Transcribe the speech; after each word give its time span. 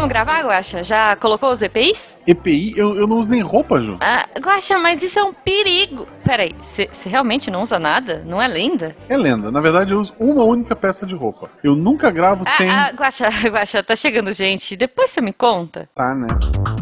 Vamos 0.00 0.14
gravar, 0.14 0.42
Guaxa? 0.46 0.82
Já 0.82 1.14
colocou 1.16 1.52
os 1.52 1.60
EPIs? 1.60 2.18
EPI, 2.26 2.72
eu, 2.74 2.96
eu 2.96 3.06
não 3.06 3.18
uso 3.18 3.28
nem 3.28 3.42
roupa, 3.42 3.82
Ju. 3.82 3.98
Ah, 4.00 4.26
Guaxa, 4.40 4.78
mas 4.78 5.02
isso 5.02 5.18
é 5.18 5.22
um 5.22 5.30
perigo. 5.34 6.08
Peraí, 6.24 6.54
você 6.62 6.88
realmente 7.04 7.50
não 7.50 7.60
usa 7.62 7.78
nada? 7.78 8.22
Não 8.24 8.40
é 8.40 8.48
lenda? 8.48 8.96
É 9.10 9.16
lenda. 9.18 9.50
Na 9.50 9.60
verdade, 9.60 9.92
eu 9.92 10.00
uso 10.00 10.14
uma 10.18 10.42
única 10.42 10.74
peça 10.74 11.04
de 11.04 11.14
roupa. 11.14 11.50
Eu 11.62 11.74
nunca 11.76 12.10
gravo 12.10 12.44
Ah, 12.46 12.50
sem. 12.50 12.70
ah, 12.70 12.90
Guaxa, 12.96 13.28
Guaxa, 13.52 13.82
tá 13.82 13.94
chegando 13.94 14.32
gente. 14.32 14.74
Depois 14.74 15.10
você 15.10 15.20
me 15.20 15.34
conta. 15.34 15.86
Tá, 15.94 16.14
né? 16.14 16.28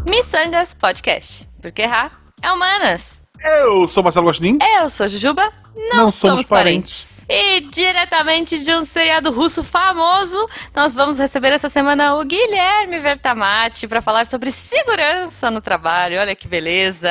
Missangas 0.09 0.73
Podcast. 0.75 1.49
Porque 1.61 1.83
errar 1.83 2.21
é 2.41 2.53
humanas. 2.53 3.21
Eu 3.45 3.87
sou 3.89 4.03
Marcelo 4.03 4.27
Gostin. 4.27 4.59
Eu 4.81 4.91
sou 4.91 5.07
Jujuba. 5.09 5.53
Não, 5.77 5.97
Não 6.05 6.11
somos, 6.11 6.41
somos 6.41 6.45
parentes. 6.45 7.19
E 7.29 7.61
diretamente 7.61 8.59
de 8.59 8.73
um 8.75 8.83
seriado 8.83 9.31
russo 9.31 9.63
famoso, 9.63 10.49
nós 10.75 10.95
vamos 10.95 11.19
receber 11.19 11.53
essa 11.53 11.69
semana 11.69 12.17
o 12.17 12.25
Guilherme 12.25 12.99
Vertamati 12.99 13.87
para 13.87 14.01
falar 14.03 14.27
sobre 14.27 14.51
segurança 14.51 15.51
no 15.51 15.61
trabalho. 15.61 16.19
Olha 16.21 16.35
que 16.35 16.49
beleza. 16.49 17.09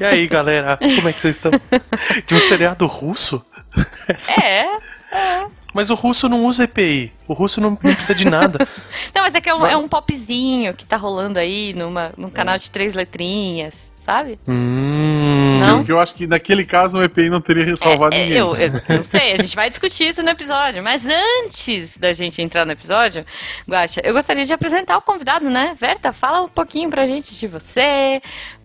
E 0.00 0.04
aí, 0.04 0.26
galera, 0.26 0.76
como 0.78 1.08
é 1.08 1.12
que 1.12 1.20
vocês 1.20 1.36
estão? 1.36 1.52
De 2.26 2.34
um 2.34 2.40
seriado 2.40 2.86
russo? 2.86 3.42
Essa- 4.08 4.32
É. 4.32 4.66
é. 5.12 5.46
Mas 5.72 5.88
o 5.88 5.94
russo 5.94 6.28
não 6.28 6.44
usa 6.46 6.64
EPI. 6.64 7.12
O 7.28 7.32
russo 7.32 7.60
não, 7.60 7.70
não 7.70 7.76
precisa 7.94 8.12
de 8.14 8.28
nada. 8.28 8.66
Não, 9.14 9.22
mas 9.22 9.32
é 9.36 9.40
que 9.40 9.48
é 9.48 9.54
um, 9.54 9.64
é 9.64 9.76
um 9.76 9.86
popzinho 9.86 10.74
que 10.74 10.84
tá 10.84 10.96
rolando 10.96 11.38
aí 11.38 11.72
numa, 11.74 12.12
num 12.16 12.28
canal 12.28 12.58
de 12.58 12.68
três 12.72 12.92
letrinhas, 12.92 13.92
sabe? 14.10 14.40
Hum. 14.48 15.58
Não? 15.60 15.78
Porque 15.78 15.92
eu 15.92 16.00
acho 16.00 16.14
que 16.16 16.26
naquele 16.26 16.64
caso 16.64 16.98
o 16.98 17.02
EPI 17.04 17.30
não 17.30 17.40
teria 17.40 17.76
salvado 17.76 18.12
É, 18.14 18.18
é, 18.18 18.24
ninguém. 18.24 18.38
eu, 18.38 18.54
eu 18.56 18.72
não 18.98 19.04
sei, 19.04 19.32
a 19.34 19.36
gente 19.36 19.54
vai 19.54 19.70
discutir 19.70 20.08
isso 20.08 20.20
no 20.22 20.30
episódio, 20.30 20.82
mas 20.82 21.02
antes 21.06 21.96
da 21.96 22.12
gente 22.12 22.42
entrar 22.42 22.66
no 22.66 22.72
episódio, 22.72 23.24
Guaxa, 23.68 24.00
eu 24.02 24.12
gostaria 24.12 24.44
de 24.44 24.52
apresentar 24.52 24.96
o 24.98 25.02
convidado, 25.02 25.48
né? 25.48 25.76
Verta, 25.78 26.12
fala 26.12 26.42
um 26.42 26.48
pouquinho 26.48 26.90
pra 26.90 27.06
gente 27.06 27.38
de 27.38 27.46
você, 27.46 28.20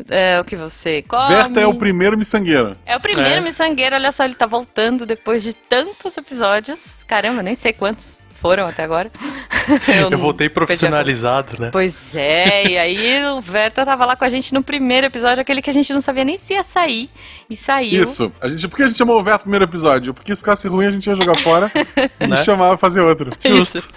é, 0.10 0.40
o 0.40 0.44
que 0.44 0.56
você 0.56 1.04
come. 1.04 1.36
Berta 1.36 1.60
é 1.60 1.68
o 1.68 1.76
primeiro 1.76 2.18
miçangueiro. 2.18 2.72
É 2.86 2.96
o 2.96 3.00
primeiro 3.00 3.30
É. 3.30 3.42
miçangueiro, 3.42 3.96
olha 3.96 4.12
só, 4.12 4.26
ele 4.26 4.36
tá 4.36 4.48
voltando 4.48 5.06
depois 5.06 5.44
de 5.44 5.54
tantos 5.54 6.18
episódios. 6.18 7.04
Caramba, 7.08 7.44
nem 7.44 7.54
sei 7.56 7.72
quantos 7.72 8.20
foram 8.46 8.68
até 8.68 8.84
agora. 8.84 9.10
Eu 9.88 10.12
não 10.12 10.20
voltei 10.20 10.48
profissionalizado, 10.48 11.60
né? 11.60 11.70
Pois 11.72 12.16
é, 12.16 12.68
e 12.70 12.78
aí 12.78 13.26
o 13.26 13.42
Verta 13.42 13.84
tava 13.84 14.06
lá 14.06 14.16
com 14.16 14.24
a 14.24 14.30
gente 14.30 14.54
no 14.54 14.62
primeiro 14.62 15.08
episódio, 15.08 15.42
aquele 15.42 15.64
que 15.64 15.70
a 15.70 15.74
gente 15.74 15.92
não 15.92 16.00
sabia 16.00 16.24
nem 16.24 16.38
se 16.38 16.54
ia 16.54 16.62
sair, 16.62 17.10
e 17.50 17.56
saiu. 17.56 18.04
Isso. 18.04 18.32
A 18.40 18.48
gente, 18.48 18.68
por 18.68 18.76
que 18.78 18.84
a 18.84 18.88
gente 18.88 18.98
chamou 18.98 19.20
o 19.20 19.24
Verta 19.24 19.40
no 19.40 19.44
primeiro 19.44 19.66
episódio? 19.66 20.14
Porque 20.14 20.36
se 20.36 20.42
ficasse 20.44 20.68
ruim, 20.68 20.86
a 20.86 20.92
gente 20.92 21.08
ia 21.08 21.16
jogar 21.16 21.36
fora 21.38 21.72
e 22.22 22.28
Né? 22.28 22.36
chamava 22.38 22.78
pra 22.78 22.88
fazer 22.88 23.02
outro. 23.02 23.32
Isso. 23.44 23.80
Justo. 23.80 23.90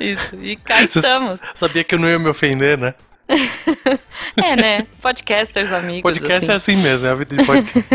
Isso, 0.00 0.36
e 0.42 0.56
cá 0.56 0.82
estamos. 0.82 1.40
Sabia 1.54 1.84
que 1.84 1.94
eu 1.94 2.00
não 2.00 2.08
ia 2.08 2.18
me 2.18 2.28
ofender, 2.28 2.80
né? 2.80 2.94
É, 4.36 4.56
né? 4.56 4.86
Podcasters 5.02 5.72
amigos. 5.72 6.02
Podcast 6.02 6.50
é 6.50 6.54
assim. 6.54 6.72
assim 6.72 6.82
mesmo, 6.82 7.06
é 7.06 7.10
a 7.10 7.14
vida 7.14 7.36
de 7.36 7.44
podcast. 7.44 7.94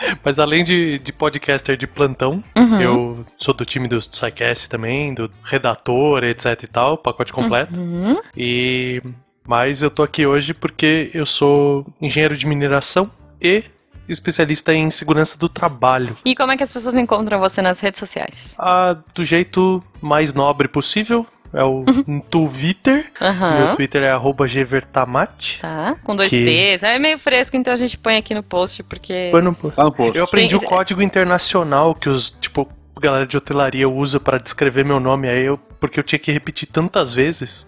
Mas 0.24 0.38
além 0.38 0.64
de, 0.64 0.98
de 0.98 1.12
podcaster 1.12 1.76
de 1.76 1.86
plantão, 1.86 2.42
Uhum. 2.56 2.80
eu 2.80 3.26
sou 3.38 3.52
do 3.54 3.64
time 3.64 3.86
do 3.88 4.00
SciCast 4.00 4.68
também, 4.68 5.12
do 5.14 5.30
redator, 5.42 6.24
etc 6.24 6.62
e 6.62 6.66
tal, 6.66 6.96
pacote 6.98 7.32
completo. 7.32 7.74
Uhum. 7.78 8.20
E 8.36 9.02
mas 9.46 9.82
eu 9.82 9.90
tô 9.90 10.02
aqui 10.02 10.24
hoje 10.26 10.54
porque 10.54 11.10
eu 11.12 11.26
sou 11.26 11.84
engenheiro 12.00 12.36
de 12.36 12.46
mineração 12.46 13.10
e 13.40 13.64
especialista 14.08 14.72
em 14.74 14.90
segurança 14.90 15.38
do 15.38 15.48
trabalho. 15.48 16.16
E 16.24 16.34
como 16.34 16.52
é 16.52 16.56
que 16.56 16.62
as 16.62 16.72
pessoas 16.72 16.94
encontram 16.94 17.38
você 17.40 17.60
nas 17.62 17.80
redes 17.80 17.98
sociais? 17.98 18.56
Ah, 18.58 18.96
do 19.14 19.24
jeito 19.24 19.82
mais 20.00 20.34
nobre 20.34 20.68
possível, 20.68 21.26
é 21.52 21.64
o 21.64 21.84
Twitter. 22.30 23.10
Uhum. 23.20 23.58
Meu 23.66 23.76
Twitter 23.76 24.02
é 24.02 24.10
arroba 24.10 24.46
gvertamate. 24.46 25.60
Tá, 25.60 25.96
com 26.04 26.14
dois 26.16 26.28
Que- 26.30 26.44
T's. 26.76 26.82
É 26.82 26.98
meio 26.98 27.18
fresco, 27.18 27.56
então 27.56 27.72
a 27.72 27.76
gente 27.76 27.96
põe 27.98 28.16
aqui 28.16 28.34
no 28.34 28.42
post, 28.42 28.82
porque. 28.82 29.28
Põe 29.30 29.42
no 29.42 29.54
post. 29.54 29.76
Tá 29.76 29.84
no 29.84 29.92
post. 29.92 30.16
Eu 30.18 30.24
aprendi 30.24 30.56
Tem- 30.58 30.66
o 30.66 30.68
código 30.70 31.02
internacional 31.02 31.94
que 31.94 32.08
os, 32.08 32.30
tipo, 32.40 32.68
galera 33.00 33.26
de 33.26 33.36
hotelaria 33.36 33.88
usa 33.88 34.20
pra 34.20 34.38
descrever 34.38 34.84
meu 34.84 35.00
nome 35.00 35.28
aí, 35.28 35.44
eu, 35.46 35.56
porque 35.78 35.98
eu 35.98 36.04
tinha 36.04 36.18
que 36.18 36.30
repetir 36.30 36.68
tantas 36.68 37.12
vezes 37.14 37.66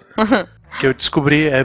que 0.78 0.86
eu 0.86 0.92
descobri 0.92 1.46
é, 1.48 1.64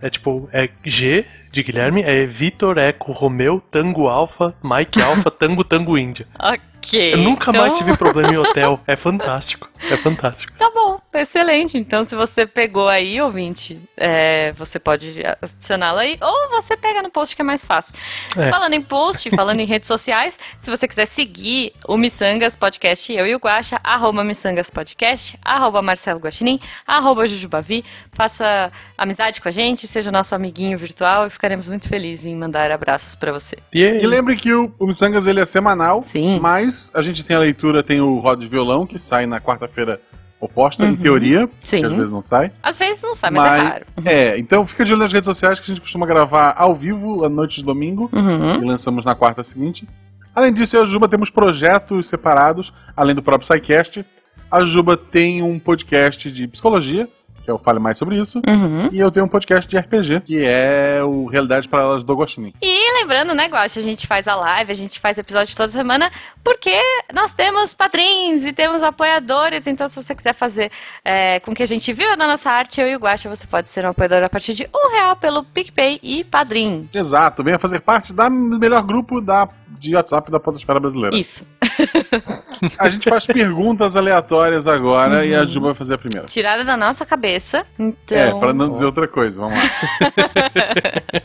é 0.00 0.08
tipo 0.08 0.48
é 0.52 0.68
G 0.84 1.24
de 1.50 1.62
Guilherme, 1.64 2.02
é 2.02 2.24
Vitor 2.24 2.78
Eco 2.78 3.10
Romeu 3.10 3.60
Tango 3.72 4.06
Alfa 4.06 4.54
Mike 4.62 5.02
Alfa 5.02 5.30
Tango 5.32 5.64
Tango 5.64 5.98
Índia. 5.98 6.26
Ok. 6.38 7.14
Eu 7.14 7.18
nunca 7.18 7.50
mais 7.52 7.74
então- 7.74 7.78
tive 7.86 7.96
problema 7.98 8.32
em 8.32 8.36
hotel. 8.38 8.78
É 8.86 8.94
fantástico. 8.94 9.68
É 9.90 9.96
fantástico. 9.96 10.52
Tá 10.56 10.70
bom, 10.72 11.00
excelente. 11.20 11.76
Então, 11.78 12.04
se 12.04 12.14
você 12.14 12.46
pegou 12.46 12.88
aí, 12.88 13.20
ouvinte, 13.20 13.80
é, 13.96 14.52
você 14.52 14.78
pode 14.78 15.22
adicioná-la 15.42 16.02
aí, 16.02 16.18
ou 16.20 16.50
você 16.50 16.76
pega 16.76 17.02
no 17.02 17.10
post 17.10 17.34
que 17.34 17.42
é 17.42 17.44
mais 17.44 17.64
fácil. 17.64 17.94
É. 18.36 18.50
Falando 18.50 18.74
em 18.74 18.82
post, 18.82 19.30
falando 19.30 19.60
em 19.60 19.64
redes 19.66 19.88
sociais, 19.88 20.38
se 20.58 20.70
você 20.70 20.86
quiser 20.86 21.06
seguir 21.06 21.72
o 21.86 21.96
Missangas 21.96 22.56
Podcast, 22.56 23.12
eu 23.12 23.26
e 23.26 23.34
o 23.34 23.38
Guaxa, 23.38 23.80
arroba 23.82 24.24
Missangas 24.24 24.70
Podcast, 24.70 25.38
arroba 25.42 25.82
Marcelo 25.82 26.20
Guaxinim, 26.20 26.60
arroba 26.86 27.26
Jujubavi, 27.26 27.84
faça 28.12 28.70
amizade 28.96 29.40
com 29.40 29.48
a 29.48 29.52
gente, 29.52 29.86
seja 29.86 30.10
nosso 30.10 30.34
amiguinho 30.34 30.76
virtual 30.78 31.26
e 31.26 31.30
ficaremos 31.30 31.68
muito 31.68 31.88
felizes 31.88 32.26
em 32.26 32.36
mandar 32.36 32.70
abraços 32.70 33.14
pra 33.14 33.32
você. 33.32 33.58
E, 33.74 33.82
E 33.82 34.06
lembre 34.06 34.36
que 34.36 34.52
o, 34.52 34.72
o 34.78 34.86
Missangas 34.86 35.26
ele 35.26 35.40
é 35.40 35.46
semanal, 35.46 36.02
Sim. 36.04 36.38
mas 36.40 36.90
a 36.94 37.02
gente 37.02 37.24
tem 37.24 37.36
a 37.36 37.40
leitura, 37.40 37.82
tem 37.82 38.00
o 38.00 38.18
Roda 38.18 38.40
de 38.40 38.48
Violão, 38.48 38.86
que 38.86 38.98
sai 38.98 39.26
na 39.26 39.40
quarta-feira 39.40 40.00
oposta, 40.40 40.84
em 40.86 40.94
teoria, 40.96 41.42
Uhum. 41.42 41.48
Sim. 41.60 41.84
às 41.84 41.92
vezes 41.92 42.10
não 42.12 42.22
sai. 42.22 42.52
Às 42.62 42.76
vezes 42.78 43.02
não 43.02 43.14
sabe, 43.14 43.36
mas, 43.36 43.44
é 43.52 43.58
raro. 43.64 43.84
é, 44.04 44.38
então 44.38 44.66
fica 44.66 44.84
de 44.84 44.92
olho 44.92 45.02
nas 45.02 45.12
redes 45.12 45.26
sociais 45.26 45.58
que 45.58 45.64
a 45.64 45.74
gente 45.74 45.80
costuma 45.80 46.06
gravar 46.06 46.54
ao 46.56 46.74
vivo, 46.74 47.24
à 47.24 47.28
noite 47.28 47.56
de 47.56 47.64
domingo, 47.64 48.08
Uhum. 48.12 48.62
e 48.62 48.64
lançamos 48.66 49.04
na 49.04 49.14
quarta 49.14 49.42
seguinte. 49.42 49.88
Além 50.34 50.52
disso, 50.52 50.76
eu 50.76 50.82
e 50.82 50.84
a 50.84 50.86
Juba 50.86 51.08
temos 51.08 51.30
projetos 51.30 52.08
separados, 52.08 52.72
além 52.96 53.14
do 53.14 53.22
próprio 53.22 53.46
SciCast. 53.46 54.04
A 54.50 54.64
Juba 54.64 54.96
tem 54.96 55.42
um 55.42 55.58
podcast 55.58 56.30
de 56.30 56.46
psicologia, 56.46 57.08
que 57.48 57.52
eu 57.52 57.58
falo 57.58 57.80
mais 57.80 57.96
sobre 57.96 58.20
isso. 58.20 58.42
Uhum. 58.46 58.90
E 58.92 58.98
eu 58.98 59.10
tenho 59.10 59.24
um 59.24 59.28
podcast 59.28 59.66
de 59.66 59.78
RPG, 59.78 60.20
que 60.20 60.44
é 60.44 61.02
o 61.02 61.24
Realidade 61.24 61.66
para 61.66 61.82
Elas 61.82 62.04
do 62.04 62.14
Guaxinim. 62.14 62.52
E 62.60 63.00
lembrando, 63.00 63.34
né, 63.34 63.46
Guaxa, 63.46 63.80
a 63.80 63.82
gente 63.82 64.06
faz 64.06 64.28
a 64.28 64.34
live, 64.34 64.70
a 64.70 64.74
gente 64.74 65.00
faz 65.00 65.16
episódio 65.16 65.56
toda 65.56 65.68
semana, 65.70 66.12
porque 66.44 66.78
nós 67.10 67.32
temos 67.32 67.72
padrinhos 67.72 68.44
e 68.44 68.52
temos 68.52 68.82
apoiadores, 68.82 69.66
então 69.66 69.88
se 69.88 69.96
você 69.96 70.14
quiser 70.14 70.34
fazer 70.34 70.70
é, 71.02 71.40
com 71.40 71.54
que 71.54 71.62
a 71.62 71.66
gente 71.66 71.90
viva 71.90 72.16
na 72.16 72.26
nossa 72.26 72.50
arte, 72.50 72.82
eu 72.82 72.86
e 72.88 72.94
o 72.94 72.98
Guaxa, 72.98 73.30
você 73.30 73.46
pode 73.46 73.70
ser 73.70 73.86
um 73.86 73.90
apoiador 73.90 74.22
a 74.22 74.28
partir 74.28 74.52
de 74.52 74.68
um 74.74 74.90
real 74.90 75.16
pelo 75.16 75.42
PicPay 75.42 75.98
e 76.02 76.24
Padrim. 76.24 76.86
Exato, 76.94 77.42
venha 77.42 77.58
fazer 77.58 77.80
parte 77.80 78.12
da- 78.14 78.28
do 78.28 78.58
melhor 78.58 78.82
grupo 78.82 79.22
da, 79.22 79.48
de 79.70 79.94
WhatsApp 79.94 80.30
da 80.30 80.40
Podosfera 80.40 80.80
Brasileira. 80.80 81.16
Isso. 81.16 81.46
A 82.78 82.88
gente 82.88 83.08
faz 83.08 83.26
perguntas 83.26 83.94
aleatórias 83.96 84.66
agora 84.66 85.24
e 85.24 85.34
a 85.34 85.44
Juba 85.44 85.66
vai 85.68 85.74
fazer 85.74 85.94
a 85.94 85.98
primeira. 85.98 86.26
Tirada 86.26 86.64
da 86.64 86.76
nossa 86.76 87.06
cabeça, 87.06 87.64
então... 87.78 88.18
É, 88.18 88.38
pra 88.38 88.52
não 88.52 88.70
dizer 88.70 88.84
outra 88.84 89.06
coisa, 89.06 89.40
vamos 89.42 89.56
lá. 89.56 89.64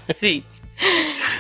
Sim. 0.16 0.44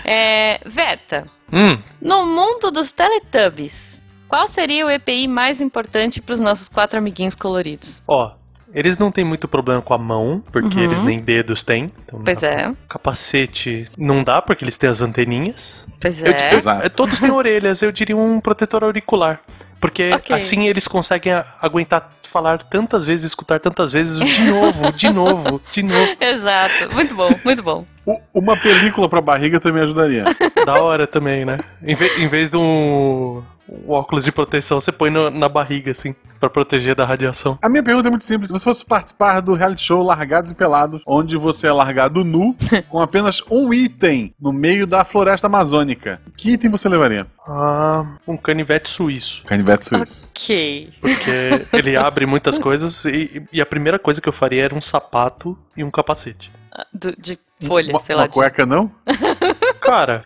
É, 0.03 0.59
Verta, 0.65 1.25
Hum, 1.51 1.77
no 2.01 2.25
mundo 2.25 2.71
dos 2.71 2.91
Teletubbies, 2.91 4.01
qual 4.27 4.47
seria 4.47 4.87
o 4.87 4.89
EPI 4.89 5.27
mais 5.27 5.61
importante 5.61 6.19
para 6.19 6.33
os 6.33 6.39
nossos 6.39 6.67
quatro 6.67 6.97
amiguinhos 6.97 7.35
coloridos? 7.35 8.01
ó, 8.07 8.31
eles 8.73 8.97
não 8.97 9.11
têm 9.11 9.23
muito 9.23 9.47
problema 9.47 9.81
com 9.81 9.93
a 9.93 9.97
mão, 9.97 10.43
porque 10.51 10.77
Uhum. 10.77 10.83
eles 10.83 11.01
nem 11.01 11.17
dedos 11.19 11.63
têm. 11.63 11.89
Então 12.05 12.21
Pois 12.23 12.41
é, 12.43 12.71
Capacete 12.89 13.87
não 13.97 14.23
dá, 14.23 14.41
porque 14.41 14.63
eles 14.63 14.77
têm 14.77 14.89
as 14.89 15.01
anteninhas. 15.01 15.87
pois 15.99 16.19
Eu- 16.19 16.27
é. 16.27 16.53
eu- 16.53 16.57
Exato. 16.57 16.89
todos 16.89 17.19
têm 17.19 17.29
orelhas, 17.31 17.81
eu 17.81 17.91
diria 17.91 18.17
um 18.17 18.39
protetor 18.39 18.83
auricular. 18.83 19.39
Porque 19.79 20.11
Ok. 20.13 20.33
assim 20.33 20.67
eles 20.67 20.87
conseguem 20.87 21.33
aguentar 21.61 22.07
falar 22.23 22.57
tantas 22.63 23.03
vezes, 23.03 23.25
escutar 23.25 23.59
tantas 23.59 23.91
vezes, 23.91 24.17
de 24.17 24.43
novo, 24.45 24.91
de 24.93 25.09
novo, 25.09 25.61
de 25.69 25.83
novo. 25.83 26.15
Exato. 26.21 26.93
Muito 26.93 27.13
bom, 27.13 27.29
muito 27.43 27.61
bom. 27.61 27.85
Uma 28.33 28.55
película 28.57 29.09
pra 29.09 29.19
barriga 29.21 29.59
também 29.59 29.83
ajudaria. 29.83 30.23
Da 30.65 30.81
hora 30.81 31.05
também, 31.05 31.43
né? 31.45 31.59
Em, 31.85 31.95
ve- 31.95 32.13
em 32.17 32.27
vez 32.29 32.49
de 32.49 32.55
um, 32.57 33.43
um 33.69 33.91
óculos 33.91 34.25
de 34.25 34.31
proteção, 34.31 34.79
você 34.79 34.91
põe 34.91 35.09
no- 35.09 35.29
na 35.29 35.47
barriga, 35.47 35.91
assim, 35.91 36.13
pra 36.39 36.49
proteger 36.49 36.95
da 36.95 37.05
radiação. 37.05 37.57
A 37.61 37.69
minha 37.69 37.81
pergunta 37.83 38.07
é 38.09 38.11
muito 38.11 38.25
simples. 38.25 38.49
Se 38.49 38.53
você 38.59 38.63
fosse 38.65 38.85
participar 38.85 39.39
do 39.39 39.53
reality 39.53 39.81
show 39.83 40.03
Largados 40.03 40.51
e 40.51 40.55
Pelados, 40.55 41.01
onde 41.05 41.37
você 41.37 41.67
é 41.67 41.71
largado 41.71 42.23
nu, 42.23 42.55
com 42.89 42.99
apenas 42.99 43.41
um 43.49 43.73
item 43.73 44.33
no 44.39 44.51
meio 44.51 44.85
da 44.85 45.05
floresta 45.05 45.47
amazônica, 45.47 46.19
que 46.35 46.51
item 46.51 46.69
você 46.69 46.89
levaria? 46.89 47.25
Ah, 47.47 48.05
um 48.27 48.35
canivete 48.37 48.89
suíço. 48.89 49.43
Canivete 49.45 49.85
suíço. 49.85 50.31
Ok. 50.31 50.93
Porque 51.01 51.67
ele 51.77 51.97
abre 51.97 52.25
muitas 52.25 52.57
coisas 52.57 53.05
e, 53.05 53.43
e 53.51 53.61
a 53.61 53.65
primeira 53.65 53.97
coisa 53.99 54.21
que 54.21 54.27
eu 54.29 54.33
faria 54.33 54.63
era 54.65 54.75
um 54.75 54.81
sapato 54.81 55.57
e 55.75 55.83
um 55.83 55.91
capacete. 55.91 56.51
Ah, 56.71 56.85
do- 56.93 57.15
de 57.17 57.37
folha, 57.67 57.89
Uma, 57.91 57.99
sei 57.99 58.15
lá. 58.15 58.21
uma 58.23 58.27
de- 58.27 58.33
cueca 58.33 58.65
não? 58.65 58.91
Cara, 59.81 60.21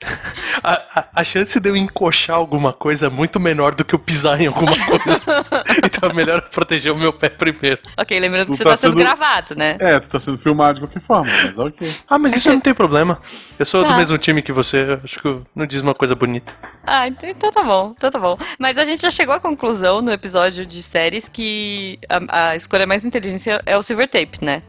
A, 0.64 0.72
a, 1.00 1.08
a 1.16 1.24
chance 1.24 1.60
de 1.60 1.70
eu 1.70 1.76
encoxar 1.76 2.36
alguma 2.36 2.72
coisa 2.74 3.08
é 3.08 3.10
muito 3.10 3.40
menor 3.40 3.74
do 3.76 3.84
que 3.86 3.94
eu 3.96 4.00
pisar 4.00 4.40
em 4.42 4.48
alguma 4.48 4.72
coisa. 4.86 5.46
então 5.84 6.10
é 6.10 6.14
melhor 6.14 6.42
proteger 6.50 6.92
o 6.92 6.98
meu 6.98 7.12
pé 7.14 7.30
primeiro. 7.30 7.80
Ok, 7.98 8.20
lembrando 8.20 8.48
Tu 8.48 8.52
que 8.52 8.58
você 8.58 8.64
tá 8.64 8.70
tá 8.72 8.76
sendo 8.78 8.92
sendo- 8.92 9.00
gravado, 9.04 9.56
né? 9.56 9.78
É, 9.80 10.00
tu 10.00 10.10
tá 10.10 10.20
sendo 10.20 10.38
filmado 10.38 10.76
de 10.76 10.82
qualquer 10.82 11.02
forma, 11.02 11.32
mas 11.44 11.58
ok. 11.58 11.92
Ah, 12.10 12.18
mas 12.20 12.36
isso 12.36 12.50
não 12.50 12.60
tem 12.60 12.74
problema. 12.74 13.20
Eu 13.58 13.66
sou 13.66 13.84
do 13.84 13.90
Tá. 13.90 13.98
mesmo 13.98 14.18
time 14.18 14.42
que 14.42 14.52
você, 14.52 14.98
acho 15.04 15.20
que 15.22 15.36
não 15.56 15.66
diz 15.66 15.82
uma 15.82 15.94
coisa 15.94 16.14
bonita. 16.16 16.54
Ah, 16.86 17.08
então 17.08 17.30
então 17.30 17.52
tá 17.52 17.64
bom, 17.64 17.94
então 17.98 18.12
tá 18.12 18.20
bom. 18.20 18.38
Mas 18.60 18.78
a 18.78 18.86
gente 18.86 19.02
já 19.02 19.10
chegou 19.12 19.34
à 19.34 19.40
conclusão 19.40 20.02
no 20.02 20.12
episódio 20.12 20.66
de 20.66 20.82
séries 20.84 21.28
que 21.30 21.98
a, 22.10 22.50
a 22.50 22.56
escolha 22.56 22.86
mais 22.86 23.06
inteligente 23.06 23.50
é 23.66 23.78
o 23.78 23.84
silver 23.84 24.08
tape, 24.08 24.44
né? 24.44 24.62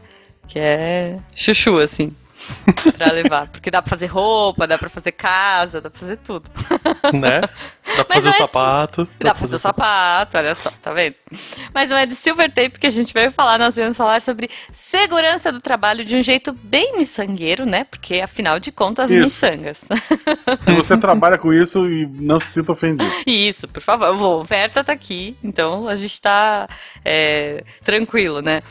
Que 0.47 0.57
é 0.59 1.15
chuchu, 1.35 1.77
assim. 1.79 2.11
pra 2.97 3.11
levar. 3.11 3.47
Porque 3.47 3.71
dá 3.71 3.81
pra 3.81 3.89
fazer 3.89 4.07
roupa, 4.07 4.67
dá 4.67 4.77
pra 4.77 4.89
fazer 4.89 5.11
casa, 5.11 5.81
dá 5.81 5.89
pra 5.89 5.99
fazer 5.99 6.17
tudo. 6.17 6.49
Né? 7.13 7.41
Dá 7.41 8.05
pra 8.05 8.15
Mas 8.15 8.23
fazer 8.23 8.29
o 8.29 8.31
é 8.31 8.33
sapato. 8.33 9.07
Dá 9.19 9.31
pra 9.31 9.39
fazer 9.39 9.55
o 9.55 9.59
sapato, 9.59 10.37
olha 10.37 10.53
só, 10.53 10.69
tá 10.81 10.93
vendo? 10.93 11.15
Mas 11.73 11.89
não 11.89 11.97
é 11.97 12.05
de 12.05 12.15
silver 12.15 12.51
tape 12.53 12.79
que 12.79 12.85
a 12.85 12.89
gente 12.89 13.13
veio 13.13 13.31
falar, 13.31 13.57
nós 13.57 13.75
viemos 13.75 13.97
falar 13.97 14.21
sobre 14.21 14.49
segurança 14.71 15.51
do 15.51 15.59
trabalho 15.59 16.05
de 16.05 16.15
um 16.15 16.21
jeito 16.21 16.53
bem 16.53 16.97
miçangueiro, 16.97 17.65
né? 17.65 17.83
Porque 17.85 18.21
afinal 18.21 18.59
de 18.59 18.71
contas, 18.71 19.09
Isso. 19.09 19.21
miçangas. 19.21 19.87
Se 20.59 20.73
você 20.73 20.97
trabalha 20.97 21.37
com 21.37 21.53
isso 21.53 21.87
e 21.89 22.05
não 22.05 22.39
se 22.39 22.47
sinta 22.47 22.71
ofendido. 22.71 23.11
Isso, 23.25 23.67
por 23.67 23.81
favor. 23.81 24.09
O 24.13 24.43
Verta 24.43 24.83
tá 24.83 24.93
aqui, 24.93 25.35
então 25.43 25.87
a 25.87 25.95
gente 25.95 26.19
tá 26.21 26.67
é, 27.03 27.63
tranquilo, 27.83 28.41
né? 28.41 28.61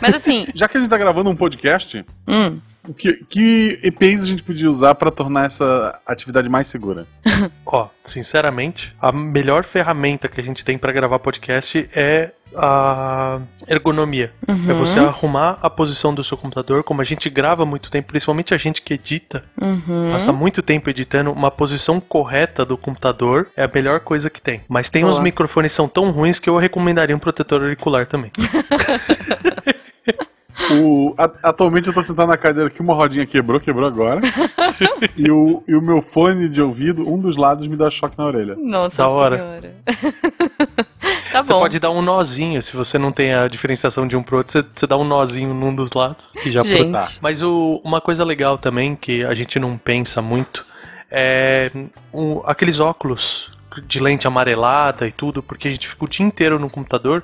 Mas 0.00 0.14
assim, 0.14 0.46
Já 0.54 0.68
que 0.68 0.76
a 0.76 0.80
gente 0.80 0.90
tá 0.90 0.98
gravando 0.98 1.30
um 1.30 1.36
podcast, 1.36 2.04
hum, 2.26 2.58
que, 2.94 3.24
que 3.28 3.78
EPIs 3.82 4.22
a 4.22 4.26
gente 4.26 4.42
podia 4.42 4.68
usar 4.68 4.94
pra 4.94 5.10
tornar 5.10 5.46
essa 5.46 6.00
atividade 6.06 6.48
mais 6.48 6.68
segura? 6.68 7.06
Ó, 7.66 7.88
sinceramente, 8.02 8.94
a 9.00 9.12
melhor 9.12 9.64
ferramenta 9.64 10.28
que 10.28 10.40
a 10.40 10.44
gente 10.44 10.64
tem 10.64 10.78
pra 10.78 10.92
gravar 10.92 11.18
podcast 11.18 11.88
é 11.94 12.30
a 12.54 13.40
ergonomia. 13.66 14.32
É 14.68 14.72
você 14.72 14.98
arrumar 14.98 15.58
a 15.60 15.68
posição 15.68 16.14
do 16.14 16.24
seu 16.24 16.36
computador, 16.36 16.82
como 16.82 17.00
a 17.00 17.04
gente 17.04 17.28
grava 17.28 17.62
há 17.62 17.66
muito 17.66 17.90
tempo, 17.90 18.08
principalmente 18.08 18.54
a 18.54 18.56
gente 18.56 18.80
que 18.80 18.94
edita, 18.94 19.44
uhum. 19.60 20.12
passa 20.12 20.32
muito 20.32 20.62
tempo 20.62 20.88
editando, 20.88 21.30
uma 21.30 21.50
posição 21.50 22.00
correta 22.00 22.64
do 22.64 22.78
computador 22.78 23.48
é 23.56 23.64
a 23.64 23.70
melhor 23.72 24.00
coisa 24.00 24.30
que 24.30 24.40
tem. 24.40 24.62
Mas 24.68 24.88
tem 24.88 25.04
uns 25.04 25.12
Boa. 25.12 25.22
microfones 25.22 25.72
que 25.72 25.76
são 25.76 25.88
tão 25.88 26.10
ruins 26.10 26.38
que 26.38 26.48
eu 26.48 26.56
recomendaria 26.56 27.14
um 27.14 27.18
protetor 27.18 27.62
auricular 27.62 28.06
também. 28.06 28.30
O, 30.72 31.14
a- 31.16 31.30
atualmente 31.44 31.88
eu 31.88 31.94
tô 31.94 32.02
sentado 32.02 32.28
na 32.28 32.36
cadeira 32.36 32.68
que 32.68 32.80
uma 32.80 32.92
rodinha 32.94 33.24
quebrou, 33.24 33.60
quebrou 33.60 33.86
agora. 33.86 34.20
e, 35.16 35.30
o, 35.30 35.62
e 35.68 35.74
o 35.74 35.80
meu 35.80 36.02
fone 36.02 36.48
de 36.48 36.60
ouvido, 36.60 37.08
um 37.08 37.18
dos 37.18 37.36
lados 37.36 37.66
me 37.68 37.76
dá 37.76 37.88
choque 37.88 38.18
na 38.18 38.24
orelha. 38.26 38.56
Nossa 38.56 38.98
Da 38.98 39.08
hora. 39.08 39.38
senhora. 39.38 39.74
tá 41.32 41.42
Você 41.44 41.52
bom. 41.52 41.60
pode 41.60 41.78
dar 41.78 41.90
um 41.90 42.02
nozinho, 42.02 42.60
se 42.60 42.76
você 42.76 42.98
não 42.98 43.12
tem 43.12 43.32
a 43.34 43.46
diferenciação 43.48 44.06
de 44.06 44.16
um 44.16 44.22
pro 44.22 44.38
outro, 44.38 44.52
você, 44.52 44.64
você 44.74 44.86
dá 44.86 44.96
um 44.96 45.04
nozinho 45.04 45.54
num 45.54 45.74
dos 45.74 45.92
lados 45.92 46.32
e 46.44 46.50
já 46.50 46.62
Gente. 46.62 46.78
protar. 46.90 47.10
Mas 47.20 47.42
o- 47.42 47.80
uma 47.84 48.00
coisa 48.00 48.24
legal 48.24 48.58
também, 48.58 48.96
que 48.96 49.24
a 49.24 49.34
gente 49.34 49.58
não 49.58 49.76
pensa 49.78 50.20
muito, 50.20 50.64
é 51.10 51.70
o- 52.12 52.42
aqueles 52.44 52.80
óculos 52.80 53.50
de 53.86 54.00
lente 54.00 54.26
amarelada 54.26 55.06
e 55.06 55.12
tudo, 55.12 55.42
porque 55.42 55.68
a 55.68 55.70
gente 55.70 55.86
fica 55.86 56.04
o 56.04 56.08
dia 56.08 56.26
inteiro 56.26 56.58
no 56.58 56.68
computador. 56.68 57.22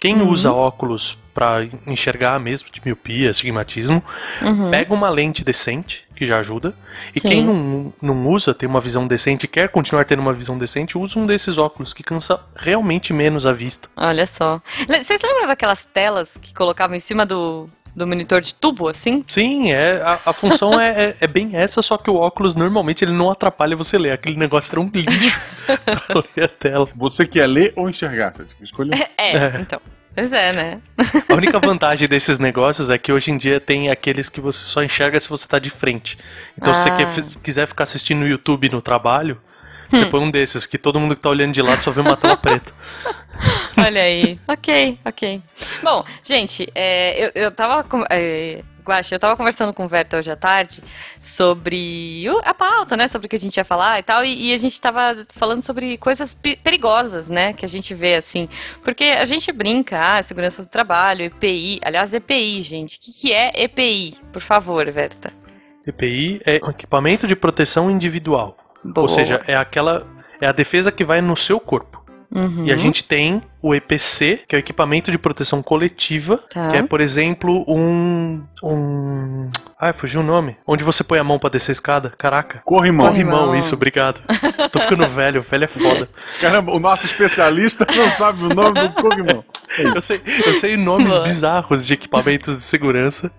Quem 0.00 0.16
Uhum. 0.20 0.28
usa 0.28 0.52
óculos 0.52 1.18
pra 1.34 1.66
enxergar 1.86 2.38
mesmo, 2.40 2.68
de 2.72 2.80
miopia, 2.84 3.28
astigmatismo, 3.30 4.02
pega 4.70 4.94
uma 4.94 5.10
lente 5.10 5.44
decente, 5.44 6.06
que 6.14 6.24
já 6.24 6.38
ajuda. 6.38 6.74
E 7.14 7.18
Uhum. 7.18 7.22
Sim. 7.22 7.28
quem 7.28 7.44
não, 7.44 7.92
não 8.02 8.28
usa, 8.30 8.54
tem 8.54 8.66
uma 8.68 8.80
visão 8.80 9.06
decente 9.06 9.46
quer 9.46 9.68
continuar 9.68 10.04
tendo 10.06 10.20
uma 10.20 10.32
visão 10.32 10.56
decente, 10.56 10.96
usa 10.96 11.18
um 11.18 11.26
desses 11.26 11.58
óculos, 11.58 11.92
que 11.92 12.02
cansa 12.02 12.40
realmente 12.56 13.12
menos 13.12 13.46
a 13.46 13.52
vista. 13.52 13.88
Olha 13.96 14.26
só. 14.26 14.60
Vocês 14.88 15.20
lembram 15.22 15.46
daquelas 15.46 15.84
telas 15.84 16.38
que 16.38 16.54
colocavam 16.54 16.96
em 16.96 17.00
cima 17.00 17.26
do, 17.26 17.68
do 17.96 18.06
monitor 18.06 18.40
de 18.42 18.54
tubo, 18.54 18.88
assim? 18.88 19.24
Sim, 19.26 19.72
é, 19.72 20.02
a, 20.02 20.20
a 20.26 20.32
função 20.34 20.78
é, 20.78 20.88
é, 21.04 21.16
é 21.22 21.26
bem 21.26 21.56
essa, 21.56 21.80
só 21.80 21.96
que 21.96 22.10
o 22.10 22.14
óculos 22.16 22.54
normalmente 22.54 23.02
ele 23.04 23.12
não 23.12 23.30
atrapalha 23.30 23.74
você 23.74 23.96
ler. 23.96 24.12
Aquele 24.12 24.36
negócio 24.36 24.70
era 24.72 24.80
um 24.80 24.90
lixo 24.92 25.40
pra 26.06 26.22
ler 26.36 26.44
a 26.44 26.48
tela. 26.48 26.88
Você 26.94 27.26
quer 27.26 27.46
ler 27.46 27.72
ou 27.74 27.88
enxergar? 27.88 28.32
Você 28.32 28.44
tem 28.44 28.56
que 28.58 28.64
escolher. 28.64 29.08
É, 29.16 29.36
É. 29.36 29.56
então. 29.60 29.80
Pois 30.14 30.32
é, 30.32 30.50
né? 30.50 30.80
A 31.28 31.34
única 31.34 31.58
vantagem 31.60 32.08
desses 32.08 32.38
negócios 32.38 32.88
é 32.88 32.96
que 32.96 33.12
hoje 33.12 33.30
em 33.30 33.36
dia 33.36 33.60
tem 33.60 33.90
aqueles 33.90 34.30
que 34.30 34.40
você 34.40 34.60
só 34.64 34.82
enxerga 34.82 35.20
se 35.20 35.28
você 35.28 35.46
tá 35.46 35.58
de 35.58 35.68
frente. 35.68 36.16
Então, 36.56 36.72
se 36.72 36.84
você 36.84 36.88
Ah. 36.88 36.96
quer- 36.96 37.08
f- 37.08 37.38
quiser 37.40 37.66
ficar 37.68 37.84
assistindo 37.84 38.20
no 38.20 38.26
YouTube 38.26 38.70
no 38.70 38.80
trabalho, 38.80 39.38
você 39.90 40.06
põe 40.06 40.20
um 40.20 40.30
desses, 40.30 40.66
que 40.66 40.78
todo 40.78 40.98
mundo 41.00 41.14
que 41.16 41.22
tá 41.22 41.28
olhando 41.30 41.52
de 41.52 41.62
lado 41.62 41.82
só 41.82 41.90
vê 41.90 42.00
uma 42.00 42.16
tela 42.16 42.36
preta. 42.36 42.72
Olha 43.78 44.02
aí. 44.02 44.38
ok, 44.48 44.98
ok. 45.04 45.42
Bom, 45.82 46.04
gente, 46.22 46.68
é, 46.74 47.26
eu, 47.26 47.32
eu 47.34 47.50
tava. 47.50 47.82
com- 47.84 48.04
É, 48.10 48.62
Guaxa, 48.84 49.16
eu 49.16 49.18
tava 49.18 49.36
conversando 49.36 49.72
com 49.74 49.84
o 49.84 49.88
Verta 49.88 50.16
hoje 50.16 50.30
à 50.30 50.36
tarde 50.36 50.80
sobre 51.18 52.24
o- 52.30 52.40
a 52.44 52.54
pauta, 52.54 52.96
né? 52.96 53.08
Sobre 53.08 53.26
o 53.26 53.28
que 53.28 53.34
a 53.36 53.38
gente 53.38 53.56
ia 53.56 53.64
falar 53.64 53.98
e 53.98 54.02
tal. 54.02 54.24
E, 54.24 54.50
e 54.50 54.54
a 54.54 54.56
gente 54.56 54.80
tava 54.80 55.26
falando 55.30 55.62
sobre 55.62 55.98
coisas 55.98 56.32
pe- 56.32 56.56
perigosas, 56.56 57.28
né? 57.28 57.52
Que 57.52 57.64
a 57.64 57.68
gente 57.68 57.92
vê 57.94 58.14
assim. 58.14 58.48
Porque 58.84 59.04
a 59.04 59.24
gente 59.24 59.50
brinca, 59.52 59.98
ah, 60.18 60.22
segurança 60.22 60.62
do 60.62 60.68
trabalho, 60.68 61.24
EPI. 61.24 61.80
Aliás, 61.84 62.14
EPI, 62.14 62.62
gente. 62.62 62.96
O 62.96 63.00
que, 63.00 63.12
que 63.12 63.32
é 63.32 63.50
EPI? 63.64 64.16
Por 64.32 64.40
favor, 64.40 64.88
Verta. 64.90 65.32
EPI 65.86 66.40
é 66.46 66.60
um 66.64 66.70
equipamento 66.70 67.26
de 67.26 67.34
proteção 67.36 67.90
individual. 67.90 68.56
Boa. 68.92 69.02
Ou 69.02 69.08
seja, 69.08 69.42
é 69.46 69.54
aquela. 69.56 70.06
É 70.40 70.46
a 70.46 70.52
defesa 70.52 70.92
que 70.92 71.04
vai 71.04 71.20
no 71.20 71.36
seu 71.36 71.58
corpo. 71.58 72.04
Uhum. 72.34 72.64
E 72.66 72.72
a 72.72 72.76
gente 72.76 73.04
tem 73.04 73.40
o 73.62 73.74
EPC, 73.74 74.40
que 74.48 74.54
é 74.54 74.58
o 74.58 74.60
equipamento 74.60 75.10
de 75.10 75.18
proteção 75.18 75.62
coletiva, 75.62 76.38
Tá. 76.52 76.68
que 76.68 76.76
é, 76.76 76.82
por 76.82 77.00
exemplo, 77.00 77.64
um. 77.68 78.42
um. 78.62 79.42
Ai, 79.78 79.92
fugiu 79.92 80.22
o 80.22 80.24
nome. 80.24 80.56
Onde 80.66 80.82
você 80.82 81.04
põe 81.04 81.18
a 81.18 81.24
mão 81.24 81.38
pra 81.38 81.50
descer 81.50 81.70
a 81.70 81.74
escada. 81.74 82.10
Caraca. 82.16 82.62
Corrimão. 82.64 83.08
Corrimão. 83.08 83.38
Corrimão, 83.38 83.58
isso, 83.58 83.74
obrigado. 83.74 84.22
Tô 84.72 84.80
ficando 84.80 85.04
velho, 85.08 85.42
velho 85.42 85.64
é 85.64 85.68
foda. 85.68 86.08
Caramba, 86.40 86.72
o 86.72 86.80
nosso 86.80 87.04
especialista 87.04 87.86
não 87.94 88.08
sabe 88.08 88.42
o 88.42 88.48
nome 88.48 88.88
do 88.88 88.94
corrimão. 88.94 89.44
Eu 89.78 90.00
sei, 90.00 90.22
eu 90.46 90.54
sei 90.54 90.78
nomes 90.78 91.12
Boa. 91.12 91.24
bizarros 91.24 91.86
de 91.86 91.92
equipamentos 91.92 92.56
de 92.56 92.62
segurança, 92.62 93.30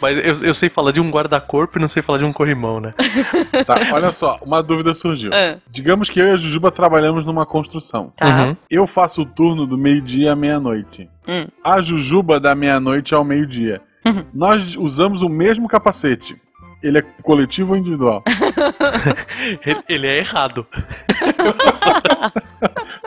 mas 0.00 0.16
eu, 0.18 0.48
eu 0.48 0.54
sei 0.54 0.68
falar 0.68 0.92
de 0.92 1.00
um 1.00 1.10
guarda-corpo 1.10 1.78
e 1.78 1.80
não 1.80 1.88
sei 1.88 2.00
falar 2.00 2.18
de 2.18 2.24
um 2.24 2.32
corrimão, 2.32 2.80
né? 2.80 2.94
Tá, 3.66 3.80
olha 3.92 4.12
só, 4.12 4.36
uma 4.42 4.62
dúvida 4.62 4.94
surgiu. 4.94 5.30
Ah. 5.32 5.56
Digamos 5.68 6.08
que 6.08 6.20
eu 6.20 6.26
e 6.26 6.30
a 6.30 6.36
Jujuba 6.36 6.70
trabalhamos 6.70 7.26
numa 7.26 7.46
construção. 7.46 8.12
Tá. 8.16 8.26
Uhum. 8.26 8.56
Eu 8.70 8.86
faço 8.86 9.22
o 9.22 9.26
turno 9.26 9.66
do 9.66 9.78
meio-dia 9.78 10.32
à 10.32 10.36
meia-noite. 10.36 11.08
Hum. 11.26 11.46
A 11.64 11.80
Jujuba 11.80 12.38
da 12.38 12.54
meia-noite 12.54 13.14
ao 13.14 13.24
meio-dia. 13.24 13.80
Uhum. 14.04 14.24
Nós 14.34 14.74
usamos 14.76 15.22
o 15.22 15.28
mesmo 15.28 15.68
capacete. 15.68 16.36
Ele 16.82 16.98
é 16.98 17.02
coletivo 17.22 17.74
ou 17.74 17.78
individual? 17.78 18.24
Ele, 19.64 19.80
ele 19.88 20.06
é 20.08 20.18
errado. 20.18 20.66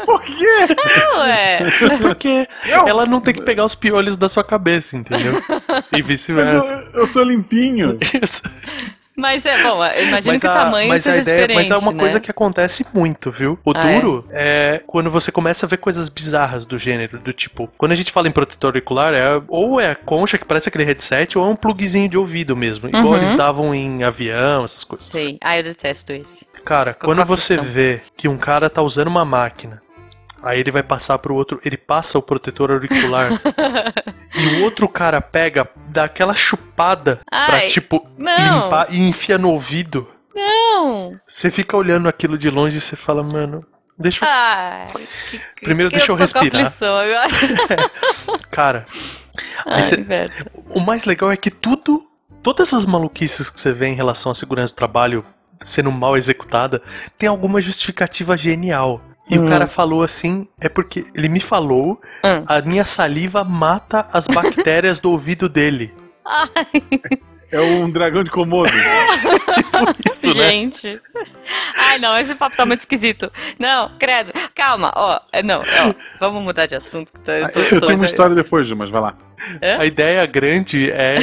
Por 0.06 0.22
quê? 0.22 0.76
Ué. 1.18 1.60
Porque 2.02 2.48
Não. 2.68 2.88
ela 2.88 3.06
não 3.06 3.20
tem 3.20 3.34
que 3.34 3.42
pegar 3.42 3.66
os 3.66 3.76
piolhos 3.76 4.16
da 4.16 4.30
sua 4.30 4.44
cabeça, 4.44 4.96
entendeu? 4.96 5.42
E 5.92 6.02
vice-versa. 6.02 6.90
eu, 6.94 7.02
eu 7.02 7.08
sou 7.08 7.24
limpinho. 7.24 7.98
Mas 9.18 9.46
é, 9.46 9.64
bom, 9.64 9.84
eu 9.86 10.08
imagino 10.08 10.40
que 10.40 10.46
o 10.46 10.50
a- 10.50 10.54
tamanho 10.54 10.90
mas 10.90 11.04
seja 11.04 11.18
a 11.18 11.22
ideia, 11.22 11.38
diferente, 11.48 11.58
Mas 11.70 11.72
é 11.72 11.78
uma 11.78 11.92
né? 11.94 12.00
coisa 12.00 12.20
que 12.20 12.30
acontece 12.30 12.86
muito, 12.94 13.32
viu? 13.32 13.58
O 13.64 13.72
Ah, 13.76 13.90
é? 13.92 14.00
duro 14.02 14.26
é? 14.32 14.82
quando 14.86 15.10
você 15.10 15.32
começa 15.32 15.66
a 15.66 15.70
ver 15.70 15.78
coisas 15.78 16.10
bizarras 16.10 16.66
do 16.66 16.78
gênero, 16.78 17.18
do 17.20 17.32
tipo, 17.32 17.70
quando 17.78 17.94
a 17.94 17.96
gente 17.96 18.12
fala 18.12 18.28
em 18.28 18.32
protetor 18.32 18.70
auricular, 18.70 19.14
é 19.14 19.42
ou 19.48 19.80
é 19.80 19.92
a 19.92 19.96
concha 19.96 20.38
que 20.38 20.46
parece 20.46 20.70
aquele 20.70 20.84
headset, 20.84 21.38
ou 21.38 21.46
é 21.46 21.48
um 21.48 21.56
plugzinho 21.56 22.10
de 22.10 22.18
ouvido 22.18 22.56
mesmo, 22.56 22.88
igual 22.90 23.06
Uhum. 23.06 23.16
eles 23.18 23.32
davam 23.32 23.74
em 23.74 24.04
avião, 24.04 24.64
essas 24.66 24.84
coisas. 24.84 25.08
Sei. 25.08 25.38
Ah, 25.42 25.58
eu 25.58 25.64
detesto 25.64 26.12
esse. 26.12 26.46
Cara, 26.66 26.94
Ficou 26.94 27.14
quando 27.14 27.26
você 27.26 27.58
vê 27.58 28.02
que 28.18 28.28
um 28.28 28.38
cara 28.38 28.70
tá 28.70 28.82
usando 28.82 29.08
uma 29.08 29.24
máquina, 29.24 29.82
aí 30.46 30.60
ele 30.60 30.72
vai 30.72 30.84
passar 30.84 31.18
pro 31.18 31.36
outro, 31.36 31.60
ele 31.66 31.76
passa 31.78 32.18
o 32.18 32.22
protetor 32.22 32.72
auricular 32.72 33.32
e 34.36 34.48
o 34.48 34.64
outro 34.64 34.88
cara 34.88 35.20
pega, 35.20 35.68
dá 35.90 36.04
aquela 36.06 36.34
chupada 36.36 37.20
pra 37.30 37.56
Ai, 37.58 37.68
tipo 37.68 38.08
não. 38.18 38.64
limpar 38.64 38.88
e 38.92 39.08
enfia 39.08 39.38
no 39.38 39.50
ouvido. 39.52 40.08
Não! 40.34 41.20
Você 41.26 41.50
fica 41.50 41.76
olhando 41.76 42.08
aquilo 42.08 42.38
de 42.38 42.50
longe 42.50 42.78
e 42.78 42.82
você 42.82 42.96
fala, 42.96 43.24
mano, 43.24 43.66
deixa 43.98 44.24
eu. 44.26 44.30
Ai, 44.30 44.88
que, 45.30 45.42
Primeiro 45.66 45.90
que 45.90 45.98
deixa 45.98 46.12
eu 46.12 46.16
com 46.16 46.22
respirar. 46.22 46.74
agora. 46.80 47.90
Cara, 48.52 48.86
Ai, 49.66 49.82
cê- 49.84 50.06
o 50.70 50.80
mais 50.80 51.06
legal 51.06 51.32
é 51.32 51.38
que 51.38 51.50
tudo, 51.50 52.06
todas 52.44 52.68
essas 52.68 52.86
maluquices 52.86 53.50
que 53.50 53.60
você 53.60 53.72
vê 53.72 53.88
em 53.88 53.96
relação 53.96 54.32
à 54.32 54.36
segurança 54.36 54.74
do 54.74 54.78
trabalho 54.78 55.26
sendo 55.62 55.90
mal 55.92 56.18
executada, 56.18 56.82
tem 57.18 57.30
alguma 57.30 57.62
justificativa 57.62 58.38
genial. 58.38 59.02
E 59.30 59.40
Hum. 59.40 59.46
o 59.46 59.50
cara 59.50 59.68
falou 59.68 60.04
assim, 60.04 60.48
é 60.62 60.70
porque 60.70 61.06
ele 61.16 61.28
me 61.30 61.40
falou, 61.40 62.00
Hum. 62.24 62.44
a 62.48 62.62
minha 62.62 62.86
saliva 62.86 63.44
mata 63.44 64.08
as 64.14 64.28
bactérias 64.28 65.00
do 65.00 65.12
ouvido 65.12 65.50
dele. 65.50 65.94
Ai, 66.24 66.48
É 67.52 67.62
um 67.62 67.90
dragão 67.90 68.24
de 68.24 68.32
Komodo. 68.32 68.70
tipo 69.54 70.10
isso, 70.10 70.28
né? 70.30 70.50
Gente. 70.50 71.00
Ai, 71.78 72.00
não, 72.00 72.18
esse 72.18 72.36
papo 72.36 72.58
tá 72.58 72.66
muito 72.66 72.82
esquisito. 72.82 73.32
Não, 73.58 73.92
credo. 73.98 74.32
Calma, 74.54 74.92
ó. 74.96 75.20
é, 75.32 75.42
Não, 75.42 75.62
ó, 75.62 75.94
vamos 76.20 76.44
mudar 76.44 76.66
de 76.66 76.76
assunto. 76.76 77.14
que 77.14 77.20
tá- 77.20 77.32
Eu, 77.34 77.52
tô, 77.52 77.60
Eu 77.62 77.80
tô- 77.80 77.86
tenho 77.88 78.00
uma 78.00 78.06
história 78.06 78.36
depois, 78.36 78.68
Ju, 78.68 78.76
mas 78.76 78.90
vai 78.90 79.00
lá. 79.02 79.16
Hã? 79.64 79.80
A 79.80 79.86
ideia 79.86 80.26
grande 80.26 80.90
é 80.92 81.18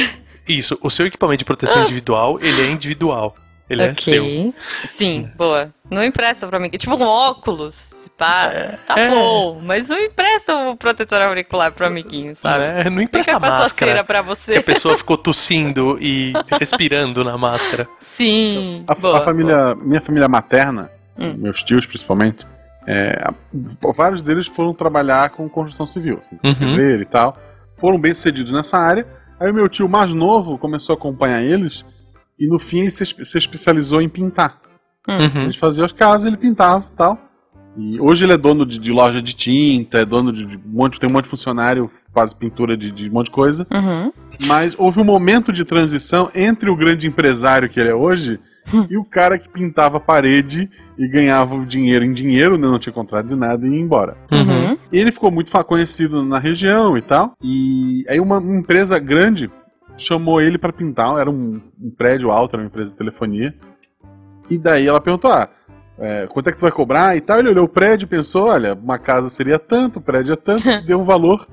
isso. 0.47 0.77
O 0.81 0.89
seu 0.89 1.05
equipamento 1.05 1.39
de 1.39 1.45
proteção 1.45 1.83
individual, 1.83 2.39
ele 2.41 2.61
é 2.61 2.69
individual. 2.71 3.35
Ele 3.73 3.83
é 3.83 3.93
seu. 3.93 4.23
Ok. 4.23 4.53
Sim, 4.89 5.29
boa. 5.35 5.73
Não 5.89 6.03
empresta 6.03 6.47
pra 6.47 6.59
mim. 6.59 6.69
Tipo 6.69 6.95
um 6.95 7.01
óculos, 7.03 7.75
se 7.75 8.09
pá. 8.11 8.49
Tá 8.87 8.99
é. 8.99 9.09
bom, 9.09 9.59
mas 9.61 9.89
não 9.89 9.97
empresta 9.99 10.55
o 10.69 10.75
protetor 10.77 11.21
auricular 11.21 11.71
pro 11.71 11.85
amiguinho, 11.85 12.35
sabe? 12.35 12.59
Né? 12.59 12.89
Não 12.89 13.01
empresta 13.01 13.33
Fica 13.33 13.45
a 13.45 13.49
máscara. 13.59 14.03
pra 14.03 14.23
Que 14.23 14.29
a 14.29 14.35
você. 14.35 14.61
pessoa 14.61 14.97
ficou 14.97 15.17
tossindo 15.17 15.97
e 15.99 16.33
respirando 16.59 17.23
na 17.23 17.37
máscara. 17.37 17.87
Sim. 17.99 18.83
A, 18.87 18.95
boa, 18.95 19.17
a 19.17 19.21
família, 19.21 19.75
minha 19.75 20.01
família 20.01 20.27
materna, 20.27 20.89
Hum. 21.15 21.35
meus 21.37 21.61
tios 21.61 21.85
principalmente, 21.85 22.43
é, 22.87 23.29
vários 23.95 24.23
deles 24.23 24.47
foram 24.47 24.73
trabalhar 24.73 25.29
com 25.29 25.47
construção 25.47 25.85
civil, 25.85 26.17
assim, 26.19 26.39
Uhum. 26.43 26.79
e 26.99 27.05
tal. 27.05 27.37
Foram 27.77 27.99
bem 27.99 28.13
sucedidos 28.13 28.51
nessa 28.51 28.77
área. 28.79 29.05
Aí 29.39 29.51
o 29.51 29.53
meu 29.53 29.69
tio 29.69 29.87
mais 29.87 30.11
novo 30.13 30.57
começou 30.57 30.93
a 30.93 30.97
acompanhar 30.97 31.41
eles 31.43 31.85
e 32.39 32.47
no 32.47 32.59
fim 32.59 32.81
ele 32.81 32.91
se, 32.91 33.05
se 33.05 33.37
especializou 33.37 34.01
em 34.01 34.09
pintar. 34.09 34.59
Uhum. 35.07 35.43
Eles 35.43 35.57
faziam 35.57 35.85
as 35.85 35.91
casas, 35.91 36.25
ele 36.25 36.37
pintava 36.37 36.85
e 36.91 36.95
tal. 36.95 37.17
E 37.75 37.99
hoje 37.99 38.23
ele 38.23 38.33
é 38.33 38.37
dono 38.37 38.65
de, 38.65 38.77
de 38.77 38.91
loja 38.91 39.21
de 39.21 39.33
tinta, 39.33 39.97
é 39.97 40.05
dono 40.05 40.31
de, 40.31 40.45
de 40.45 40.57
um 40.57 40.61
monte, 40.65 40.99
tem 40.99 41.09
um 41.09 41.13
monte 41.13 41.23
de 41.23 41.31
funcionário, 41.31 41.89
faz 42.13 42.33
pintura 42.33 42.77
de, 42.77 42.91
de 42.91 43.09
um 43.09 43.13
monte 43.13 43.25
de 43.25 43.31
coisa. 43.31 43.67
Uhum. 43.71 44.11
Mas 44.45 44.75
houve 44.77 44.99
um 44.99 45.03
momento 45.03 45.51
de 45.51 45.65
transição 45.65 46.29
entre 46.35 46.69
o 46.69 46.75
grande 46.75 47.07
empresário 47.07 47.67
que 47.67 47.79
ele 47.79 47.89
é 47.89 47.95
hoje 47.95 48.39
e 48.89 48.97
o 48.97 49.03
cara 49.03 49.37
que 49.37 49.49
pintava 49.49 49.97
a 49.97 49.99
parede 49.99 50.69
e 50.97 51.07
ganhava 51.07 51.55
o 51.55 51.65
dinheiro 51.65 52.05
em 52.05 52.13
dinheiro, 52.13 52.57
né, 52.57 52.67
não 52.67 52.79
tinha 52.79 52.93
contrato 52.93 53.27
de 53.27 53.35
nada 53.35 53.65
e 53.67 53.71
ia 53.71 53.79
embora. 53.79 54.15
Uhum. 54.31 54.39
Uhum. 54.39 54.77
E 54.91 54.97
ele 54.97 55.11
ficou 55.11 55.31
muito 55.31 55.51
conhecido 55.65 56.23
na 56.23 56.39
região 56.39 56.97
e 56.97 57.01
tal. 57.01 57.33
E 57.41 58.05
aí 58.07 58.19
uma 58.19 58.37
empresa 58.37 58.99
grande 58.99 59.49
chamou 59.97 60.41
ele 60.41 60.57
para 60.57 60.73
pintar, 60.73 61.17
era 61.19 61.29
um, 61.29 61.61
um 61.81 61.89
prédio 61.91 62.31
alto, 62.31 62.55
era 62.55 62.63
uma 62.63 62.67
empresa 62.67 62.91
de 62.91 62.97
telefonia. 62.97 63.53
E 64.49 64.57
daí 64.57 64.87
ela 64.87 64.99
perguntou: 65.01 65.31
ah, 65.31 65.49
é, 65.97 66.27
quanto 66.27 66.47
é 66.49 66.51
que 66.51 66.57
tu 66.57 66.61
vai 66.61 66.71
cobrar 66.71 67.15
e 67.15 67.21
tal? 67.21 67.39
Ele 67.39 67.49
olhou 67.49 67.65
o 67.65 67.69
prédio 67.69 68.05
e 68.05 68.09
pensou: 68.09 68.47
olha, 68.47 68.73
uma 68.73 68.97
casa 68.97 69.29
seria 69.29 69.57
tanto, 69.59 69.99
o 69.99 70.01
prédio 70.01 70.33
é 70.33 70.35
tanto, 70.35 70.63
deu 70.85 70.99
um 70.99 71.03
valor. 71.03 71.47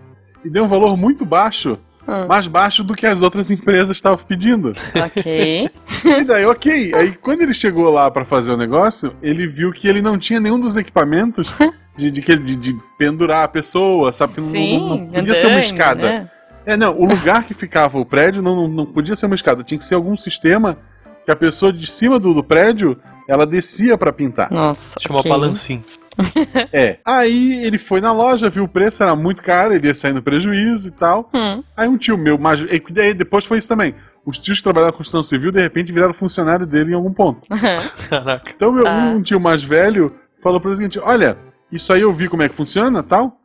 E 0.44 0.48
deu 0.48 0.64
um 0.64 0.68
valor 0.68 0.96
muito 0.96 1.24
baixo, 1.24 1.78
Hum. 2.08 2.26
mais 2.26 2.48
baixo 2.48 2.82
do 2.82 2.94
que 2.94 3.06
as 3.06 3.20
outras 3.20 3.50
empresas 3.50 3.90
estavam 3.94 4.24
pedindo. 4.26 4.74
Ok. 4.96 5.70
E 6.02 6.24
daí, 6.24 6.46
ok. 6.46 6.94
Aí 6.94 7.12
quando 7.12 7.42
ele 7.42 7.52
chegou 7.52 7.90
lá 7.90 8.10
pra 8.10 8.24
fazer 8.24 8.50
o 8.50 8.56
negócio, 8.56 9.12
ele 9.20 9.46
viu 9.46 9.70
que 9.70 9.86
ele 9.86 10.00
não 10.00 10.16
tinha 10.18 10.40
nenhum 10.40 10.58
dos 10.58 10.76
equipamentos 10.78 11.52
de, 11.94 12.10
de, 12.10 12.22
que- 12.22 12.38
de, 12.38 12.56
de 12.56 12.74
pendurar 12.98 13.44
a 13.44 13.48
pessoa, 13.48 14.12
sabe? 14.12 14.32
Sim, 14.32 14.78
não, 14.80 14.88
não 14.96 15.06
podia 15.08 15.34
ser 15.34 15.48
uma 15.48 15.60
escada. 15.60 16.00
né? 16.02 16.30
É, 16.66 16.76
não, 16.76 16.98
o 16.98 17.04
lugar 17.06 17.44
que 17.44 17.54
ficava 17.54 17.98
o 17.98 18.04
prédio 18.04 18.42
não, 18.42 18.54
não, 18.56 18.68
não 18.68 18.86
podia 18.86 19.16
ser 19.16 19.26
uma 19.26 19.34
escada, 19.34 19.64
tinha 19.64 19.78
que 19.78 19.84
ser 19.84 19.94
algum 19.94 20.16
sistema 20.16 20.78
que 21.24 21.30
a 21.30 21.36
pessoa 21.36 21.72
de 21.72 21.86
cima 21.86 22.18
do, 22.18 22.32
do 22.34 22.42
prédio 22.44 22.96
ela 23.28 23.46
descia 23.46 23.96
pra 23.96 24.12
pintar. 24.12 24.50
Nossa. 24.50 24.98
Chama 25.00 25.20
ok. 25.20 25.30
balancim. 25.30 25.84
É. 26.70 26.98
Aí 27.06 27.64
ele 27.64 27.78
foi 27.78 27.98
na 28.00 28.12
loja, 28.12 28.50
viu 28.50 28.64
o 28.64 28.68
preço, 28.68 29.02
era 29.02 29.16
muito 29.16 29.40
caro, 29.42 29.72
ele 29.72 29.86
ia 29.86 29.94
sair 29.94 30.12
no 30.12 30.20
prejuízo 30.20 30.88
e 30.88 30.90
tal. 30.90 31.30
Hum. 31.32 31.62
Aí 31.74 31.88
um 31.88 31.96
tio 31.96 32.18
meu, 32.18 32.36
mas 32.36 32.60
e 32.60 32.82
daí 32.90 33.14
depois 33.14 33.46
foi 33.46 33.56
isso 33.56 33.68
também. 33.68 33.94
Os 34.26 34.38
tios 34.38 34.58
que 34.58 34.64
trabalhavam 34.64 34.90
na 34.92 34.96
construção 34.98 35.22
civil, 35.22 35.50
de 35.50 35.60
repente, 35.62 35.92
viraram 35.92 36.12
funcionário 36.12 36.66
dele 36.66 36.90
em 36.90 36.94
algum 36.94 37.12
ponto. 37.12 37.48
Caraca. 38.10 38.52
Então 38.54 38.70
meu, 38.70 38.86
Ah. 38.86 39.12
um 39.16 39.22
tio 39.22 39.40
mais 39.40 39.62
velho 39.62 40.14
falou 40.42 40.60
para 40.60 40.68
ele 40.70 40.74
o 40.74 40.76
seguinte: 40.76 40.98
olha, 41.02 41.38
isso 41.72 41.90
aí 41.90 42.02
eu 42.02 42.12
vi 42.12 42.28
como 42.28 42.42
é 42.42 42.48
que 42.50 42.54
funciona 42.54 43.02
tal. 43.02 43.38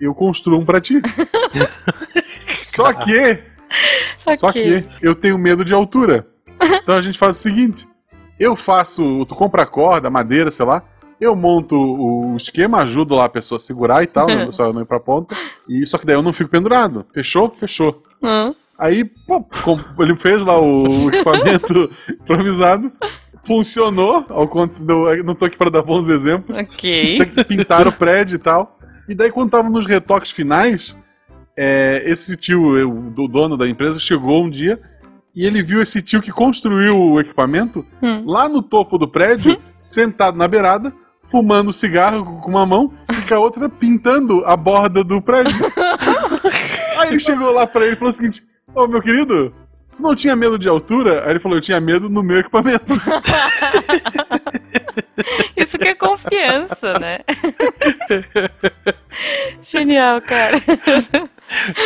Eu 0.00 0.14
construo 0.14 0.58
um 0.58 0.64
pra 0.64 0.80
ti. 0.80 1.02
Só 2.76 2.92
que. 2.92 3.38
Só 4.36 4.52
que 4.52 4.84
eu 5.02 5.14
tenho 5.14 5.36
medo 5.38 5.64
de 5.64 5.74
altura. 5.74 6.26
Então 6.82 6.94
a 6.94 7.02
gente 7.02 7.18
faz 7.18 7.36
o 7.38 7.40
seguinte: 7.40 7.86
eu 8.38 8.54
faço. 8.56 9.24
Tu 9.26 9.34
compra 9.34 9.62
a 9.62 9.66
corda, 9.66 10.08
madeira, 10.10 10.50
sei 10.50 10.64
lá. 10.64 10.82
Eu 11.20 11.34
monto 11.36 11.76
o 11.76 12.36
esquema, 12.36 12.78
ajudo 12.82 13.14
lá 13.14 13.24
a 13.24 13.28
pessoa 13.28 13.56
a 13.56 13.60
segurar 13.60 14.02
e 14.02 14.06
tal, 14.06 14.28
só 14.52 14.64
eu 14.66 14.72
não 14.72 14.82
ir 14.82 14.86
pra 14.86 14.98
ponta. 15.00 15.34
E 15.68 15.84
só 15.86 15.96
que 15.98 16.04
daí 16.06 16.14
eu 16.16 16.22
não 16.22 16.32
fico 16.32 16.50
pendurado. 16.50 17.04
Fechou? 17.12 17.50
Fechou. 17.50 18.02
Hum. 18.22 18.54
Aí, 18.78 19.04
pô, 19.04 19.42
com- 19.62 19.78
ele 20.02 20.16
fez 20.16 20.42
lá 20.44 20.58
o 20.60 21.08
equipamento 21.08 21.90
improvisado. 22.10 22.90
Funcionou. 23.46 24.24
Ao 24.28 24.48
cont- 24.48 24.72
do- 24.78 25.22
não 25.22 25.34
tô 25.34 25.44
aqui 25.44 25.56
para 25.56 25.70
dar 25.70 25.82
bons 25.82 26.08
exemplos. 26.08 26.56
Ok. 26.58 27.18
Pintaram 27.44 27.90
o 27.90 27.92
prédio 27.94 28.36
e 28.36 28.38
tal. 28.38 28.78
E 29.08 29.14
daí, 29.14 29.30
quando 29.30 29.50
tava 29.50 29.68
nos 29.68 29.86
retoques 29.86 30.30
finais, 30.30 30.96
é, 31.56 32.02
esse 32.06 32.36
tio, 32.36 32.76
eu- 32.76 32.90
o 32.90 33.28
dono 33.28 33.56
da 33.56 33.68
empresa, 33.68 33.98
chegou 33.98 34.42
um 34.44 34.50
dia 34.50 34.80
e 35.34 35.44
ele 35.46 35.62
viu 35.62 35.80
esse 35.82 36.00
tio 36.02 36.20
que 36.22 36.30
construiu 36.32 36.96
o 36.98 37.20
equipamento 37.20 37.84
Hum. 38.02 38.24
lá 38.26 38.48
no 38.48 38.62
topo 38.62 38.96
do 38.98 39.08
prédio, 39.08 39.56
sentado 39.78 40.36
na 40.38 40.46
beirada, 40.48 40.92
fumando 41.26 41.72
cigarro 41.72 42.40
com 42.40 42.50
uma 42.50 42.66
mão 42.66 42.92
e 43.10 43.22
com 43.26 43.34
a 43.34 43.38
outra 43.38 43.68
pintando 43.68 44.44
a 44.44 44.56
borda 44.56 45.02
do 45.02 45.20
prédio. 45.22 45.54
Aí 46.98 47.08
ele 47.08 47.18
chegou 47.20 47.50
lá 47.52 47.66
pra 47.66 47.84
ele 47.84 47.94
e 47.94 47.96
falou 47.96 48.10
o 48.10 48.12
seguinte: 48.12 48.42
Ô 48.74 48.86
meu 48.86 49.00
querido, 49.02 49.52
tu 49.96 50.02
não 50.02 50.14
tinha 50.14 50.36
medo 50.36 50.58
de 50.58 50.68
altura? 50.68 51.24
Aí 51.24 51.30
ele 51.30 51.40
falou: 51.40 51.56
Eu 51.58 51.62
tinha 51.62 51.80
medo 51.80 52.08
no 52.08 52.22
meu 52.22 52.38
equipamento. 52.40 52.84
Isso 55.56 55.78
que 55.78 55.88
é 55.88 55.94
confiança, 55.94 56.98
né? 56.98 57.20
Genial, 59.62 60.20
cara. 60.22 60.60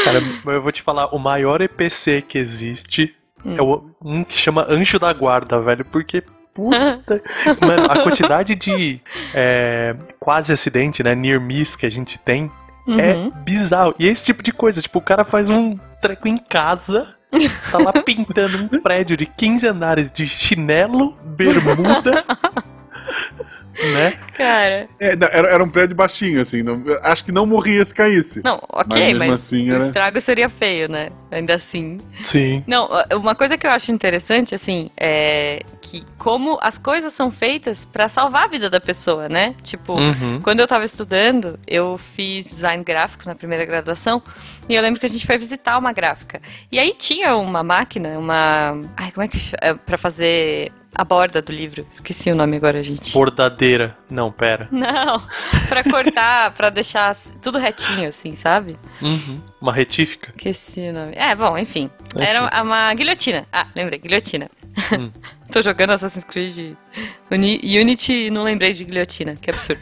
Cara, 0.04 0.22
eu 0.46 0.62
vou 0.62 0.72
te 0.72 0.82
falar, 0.82 1.14
o 1.14 1.18
maior 1.18 1.60
EPC 1.60 2.22
que 2.22 2.38
existe 2.38 3.14
é 3.56 3.62
o- 3.62 3.90
um 4.04 4.25
que 4.25 4.37
chama 4.37 4.66
Anjo 4.68 4.98
da 4.98 5.12
Guarda, 5.12 5.60
velho, 5.60 5.84
porque 5.84 6.22
puta. 6.54 7.22
Mano, 7.60 7.84
a 7.90 8.02
quantidade 8.02 8.54
de 8.56 9.00
é, 9.32 9.94
quase 10.18 10.52
acidente, 10.52 11.02
né? 11.02 11.14
Near 11.14 11.40
miss 11.40 11.76
que 11.76 11.87
a 11.87 11.90
gente 11.90 12.18
tem 12.18 12.50
é 12.98 13.14
Uhum. 13.14 13.30
bizarro. 13.44 13.94
E 13.98 14.08
é 14.08 14.10
esse 14.10 14.25
tipo 14.25 14.42
de 14.42 14.50
coisa, 14.52 14.80
tipo, 14.82 14.98
o 14.98 15.02
cara 15.02 15.25
faz 15.25 15.48
um 15.48 15.76
treco 16.00 16.26
em 16.26 16.37
casa, 16.38 17.14
tá 17.70 17.78
lá 17.78 17.92
pintando 18.02 18.56
um 18.64 18.80
prédio 18.80 19.16
de 19.16 19.26
15 19.26 19.68
andares 19.68 20.10
de 20.10 20.26
chinelo, 20.26 21.16
bermuda, 21.22 22.25
né? 23.82 24.18
Cara. 24.37 24.88
É, 25.00 25.14
não, 25.16 25.28
era, 25.30 25.49
era 25.49 25.64
um 25.64 25.68
prédio 25.68 25.94
baixinho, 25.97 26.40
assim. 26.40 26.62
não- 26.62 26.82
acho 27.02 27.25
que 27.25 27.32
não 27.32 27.47
morria 27.47 27.85
se 27.85 27.94
caísse. 27.94 28.40
Não, 28.44 28.61
Mas 28.73 28.87
ok, 28.87 29.04
mesmo 29.06 29.18
mas, 29.18 29.30
assim, 29.32 29.70
o 29.70 29.75
era- 29.75 29.87
estrago 29.87 30.20
seria 30.20 30.49
feio, 30.49 30.90
né? 30.90 31.11
Ainda 31.30 31.54
assim. 31.54 31.99
Sim. 32.23 32.64
Não, 32.66 32.88
uma 33.12 33.35
coisa 33.35 33.56
que 33.56 33.66
eu 33.66 33.70
acho 33.70 33.92
interessante, 33.92 34.54
assim, 34.54 34.90
é 34.97 35.62
que 35.80 36.04
como 36.18 36.58
as 36.61 36.78
coisas 36.78 37.12
são 37.12 37.30
feitas 37.30 37.85
pra 37.85 38.08
salvar 38.08 38.44
a 38.44 38.49
vida 38.49 38.68
da 38.70 38.80
pessoa, 38.80 39.28
né? 39.28 39.54
Tipo, 39.62 39.94
Uhum. 39.94 40.40
quando 40.42 40.61
eu 40.61 40.66
tava 40.66 40.85
estudando, 40.85 41.58
eu 41.66 41.99
fiz 41.99 42.47
design 42.47 42.82
gráfico 42.85 43.25
na 43.26 43.35
primeira 43.35 43.64
graduação, 43.64 44.23
e 44.68 44.75
eu 44.75 44.82
lembro 44.82 45.00
que 45.00 45.06
a 45.06 45.08
gente 45.08 45.26
foi 45.26 45.38
visitar 45.38 45.78
uma 45.78 45.92
gráfica. 45.92 46.40
E 46.70 46.78
aí 46.78 46.94
tinha 46.94 47.37
uma 47.37 47.62
máquina, 47.62 48.18
uma. 48.18 48.80
Ai, 48.96 49.10
como 49.12 49.25
é 49.25 49.28
que. 49.28 49.38
É, 49.60 49.75
pra 49.75 49.96
fazer 49.96 50.72
a 50.94 51.04
borda 51.04 51.40
do 51.40 51.52
livro. 51.52 51.87
Esqueci 51.92 52.30
o 52.30 52.34
nome 52.34 52.56
agora, 52.56 52.82
gente. 52.82 53.12
Bordadeira. 53.12 53.94
Não, 54.10 54.32
pera. 54.32 54.68
Não, 54.70 55.22
pra 55.68 55.84
cortar, 55.84 56.52
pra 56.52 56.70
deixar 56.70 57.14
tudo 57.42 57.58
retinho, 57.58 58.08
assim, 58.08 58.34
sabe? 58.34 58.78
Uhum. 59.00 59.40
Uma 59.60 59.72
retífica. 59.72 60.30
Esqueci 60.30 60.80
o 60.88 60.92
nome. 60.92 61.12
É, 61.14 61.34
bom, 61.34 61.56
enfim. 61.56 61.90
Enfim. 62.14 62.25
Era 62.25 62.62
uma 62.62 62.92
guilhotina. 62.94 63.46
Ah, 63.52 63.66
lembrei, 63.75 63.98
guilhotina. 63.98 64.50
Hum. 64.99 65.11
Tô 65.52 65.62
jogando 65.62 65.90
Assassin's 65.90 66.25
Creed 66.25 66.76
Uni- 67.30 67.61
Unity 67.62 68.26
e 68.26 68.30
não 68.30 68.42
lembrei 68.42 68.73
de 68.73 68.85
guilhotina, 68.85 69.35
que 69.35 69.50
absurdo. 69.50 69.80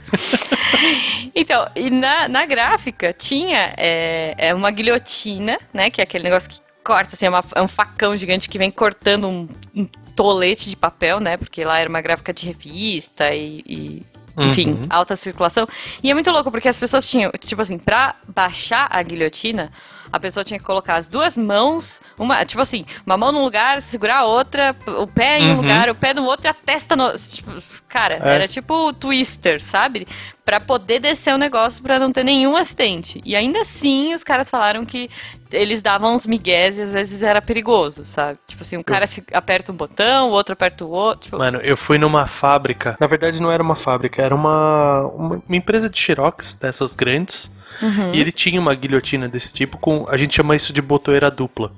então, 1.35 1.69
e 1.75 1.91
na, 1.91 2.29
na 2.29 2.47
gráfica 2.47 3.13
tinha 3.13 3.75
é, 3.77 4.35
é 4.39 4.55
uma 4.55 4.71
guilhotina, 4.71 5.59
né? 5.73 5.91
Que 5.91 6.01
é 6.01 6.05
aquele 6.05 6.25
negócio 6.25 6.49
que 6.49 6.61
corta, 6.85 7.15
assim, 7.15 7.27
é, 7.27 7.29
uma- 7.31 7.45
é 7.55 7.63
um 7.63 7.69
facão 7.69 8.17
gigante 8.17 8.49
que 8.49 8.59
vem 8.59 8.71
cortando 8.71 9.27
um, 9.29 9.49
um 9.75 9.87
tolete 10.15 10.71
de 10.71 10.77
papel, 10.77 11.19
né? 11.21 11.37
Porque 11.37 11.65
lá 11.65 11.79
era 11.79 11.89
uma 11.89 12.01
gráfica 12.01 12.33
de 12.33 12.47
revista 12.47 13.35
e- 13.35 13.63
e 13.67 14.03
enfim, 14.39 14.71
Uhum. 14.73 14.87
alta 14.91 15.17
circulação. 15.17 15.67
E 16.03 16.11
é 16.11 16.15
muito 16.15 16.31
louco, 16.31 16.51
porque 16.51 16.69
as 16.69 16.79
pessoas 16.79 17.09
tinham, 17.09 17.31
tipo 17.41 17.61
assim, 17.63 17.79
pra 17.79 18.15
baixar 18.29 18.87
a 18.91 19.03
guilhotina, 19.03 19.73
a 20.13 20.21
pessoa 20.21 20.45
tinha 20.45 20.59
que 20.59 20.65
colocar 20.65 20.97
as 20.97 21.07
duas 21.09 21.37
mãos, 21.37 22.01
uma, 22.19 22.45
tipo 22.45 22.61
assim, 22.63 22.85
uma 23.05 23.17
mão 23.17 23.33
num 23.33 23.43
lugar, 23.43 23.83
segurar 23.83 24.19
a 24.19 24.25
outra, 24.25 24.75
o 24.87 25.07
pé 25.07 25.41
em 25.41 25.47
um 25.47 25.51
Uhum. 25.51 25.57
lugar, 25.63 25.89
o 25.91 25.95
pé 25.95 26.15
no 26.15 26.25
outro 26.25 26.47
e 26.47 26.51
a 26.51 26.55
testa 26.55 26.95
no. 26.97 27.13
Tipo, 27.17 27.51
cara, 27.89 28.21
É. 28.23 28.35
era 28.35 28.49
tipo 28.49 28.93
twister, 28.93 29.63
sabe? 29.63 30.07
Pra 30.47 30.61
poder 30.61 31.01
descer 31.01 31.35
o 31.35 31.39
negócio 31.39 31.83
pra 31.83 31.99
não 31.99 32.13
ter 32.13 32.23
nenhum 32.25 32.55
acidente. 32.57 33.21
E 33.25 33.35
ainda 33.35 33.63
assim, 33.63 34.15
os 34.15 34.23
caras 34.23 34.49
falaram 34.49 34.87
que 34.87 35.11
eles 35.51 35.83
davam 35.83 36.15
uns 36.15 36.25
migués 36.25 36.79
e 36.79 36.83
às 36.83 36.93
vezes 36.93 37.21
era 37.25 37.43
perigoso, 37.43 38.05
sabe? 38.05 38.39
Tipo 38.47 38.63
assim, 38.63 38.77
um 38.77 38.83
cara 38.83 39.09
se 39.09 39.25
aperta 39.33 39.73
um 39.73 39.75
botão, 39.75 40.29
o 40.29 40.33
outro 40.33 40.53
aperta 40.53 40.85
o 40.85 40.89
outro. 40.89 41.25
Tipo, 41.25 41.39
Mano, 41.39 41.59
eu 41.65 41.77
fui 41.77 41.99
numa 41.99 42.29
fábrica. 42.29 42.95
Na 43.01 43.09
verdade, 43.09 43.43
não 43.43 43.51
era 43.51 43.61
uma 43.61 43.75
fábrica, 43.75 44.23
era 44.23 44.33
uma, 44.35 45.01
uma, 45.09 45.43
uma 45.49 45.57
empresa 45.57 45.91
de 45.91 45.99
xerox 45.99 46.55
dessas 46.55 46.95
grandes. 46.95 47.51
uhum. 47.83 48.15
E 48.15 48.21
ele 48.21 48.31
tinha 48.31 48.61
uma 48.61 48.73
guilhotina 48.73 49.29
desse 49.29 49.53
tipo 49.53 49.77
com. 49.79 50.07
A 50.09 50.17
gente 50.17 50.37
chama 50.37 50.55
isso 50.55 50.73
de 50.73 50.81
botoeira 50.81 51.29
dupla. 51.29 51.73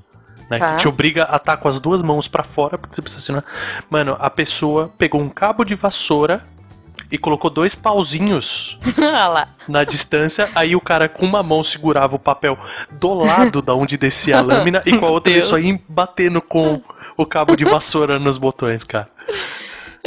Né, 0.51 0.59
Tá. 0.59 0.73
Que 0.73 0.77
te 0.83 0.89
obriga 0.89 1.27
a 1.31 1.37
estar 1.37 1.57
com 1.57 1.69
as 1.69 1.81
duas 1.81 2.03
mãos 2.03 2.29
pra 2.29 2.45
fora, 2.45 2.77
porque 2.77 2.95
você 2.95 3.01
precisa 3.01 3.23
assinar. 3.23 3.45
Mano, 3.89 4.15
a 4.21 4.29
pessoa 4.29 4.93
pegou 4.99 5.21
um 5.23 5.29
cabo 5.31 5.65
de 5.65 5.75
vassoura 5.75 6.43
e 7.11 7.17
colocou 7.19 7.51
dois 7.51 7.75
pauzinhos 7.75 8.79
na 9.69 9.85
distância, 9.85 10.51
aí 10.55 10.77
o 10.77 10.81
cara 10.81 11.09
com 11.09 11.25
uma 11.25 11.43
mão 11.43 11.63
segurava 11.63 12.17
o 12.17 12.19
papel 12.19 12.59
do 12.91 13.15
lado 13.15 13.63
da 13.63 13.75
onde 13.75 13.97
descia 13.97 14.39
a 14.39 14.41
lâmina 14.43 14.83
e 14.85 14.97
com 14.97 15.07
a 15.07 15.11
outra 15.11 15.33
ele 15.33 15.43
só 15.43 15.59
ia 15.59 15.79
batendo 15.89 16.41
com 16.43 16.83
o 17.17 17.27
cabo 17.27 17.57
de 17.57 17.65
vassoura 17.65 18.19
nos 18.19 18.39
botões, 18.39 18.85
cara. 18.85 19.09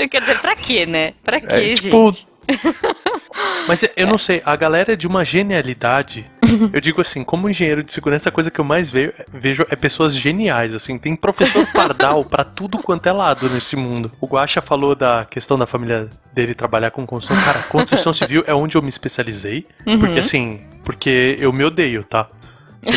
Quer 0.09 0.21
dizer, 0.21 0.39
pra 0.39 0.55
quê, 0.55 0.85
né? 0.85 1.13
Pra 1.21 1.39
quê, 1.39 1.47
É, 1.49 1.61
gente? 1.61 1.81
tipo. 1.83 2.13
Mas 3.67 3.85
eu 3.95 4.07
não 4.07 4.17
sei, 4.17 4.41
a 4.45 4.55
galera 4.55 4.93
é 4.93 4.95
de 4.95 5.07
uma 5.07 5.23
genialidade. 5.23 6.29
Eu 6.73 6.81
digo 6.81 7.01
assim, 7.01 7.23
como 7.23 7.49
engenheiro 7.49 7.83
de 7.83 7.93
segurança, 7.93 8.29
a 8.29 8.31
coisa 8.31 8.49
que 8.51 8.59
eu 8.59 8.65
mais 8.65 8.89
ve- 8.89 9.13
vejo 9.33 9.65
é 9.69 9.75
pessoas 9.75 10.15
geniais, 10.15 10.73
assim. 10.73 10.97
Tem 10.97 11.15
professor 11.15 11.65
pardal 11.73 12.23
pra 12.25 12.43
tudo 12.43 12.79
quanto 12.79 13.07
é 13.07 13.11
lado 13.11 13.49
nesse 13.49 13.75
mundo. 13.75 14.11
O 14.19 14.27
Guaxa 14.27 14.61
falou 14.61 14.95
da 14.95 15.25
questão 15.25 15.57
da 15.57 15.65
família 15.67 16.09
dele 16.33 16.53
trabalhar 16.53 16.91
com 16.91 17.05
construção. 17.05 17.43
Cara, 17.43 17.63
construção 17.69 18.13
civil 18.13 18.43
é 18.47 18.53
onde 18.53 18.77
eu 18.77 18.81
me 18.81 18.89
especializei. 18.89 19.65
Porque 19.99 20.19
assim, 20.19 20.61
porque 20.83 21.37
eu 21.39 21.51
me 21.53 21.63
odeio, 21.63 22.03
tá? 22.03 22.27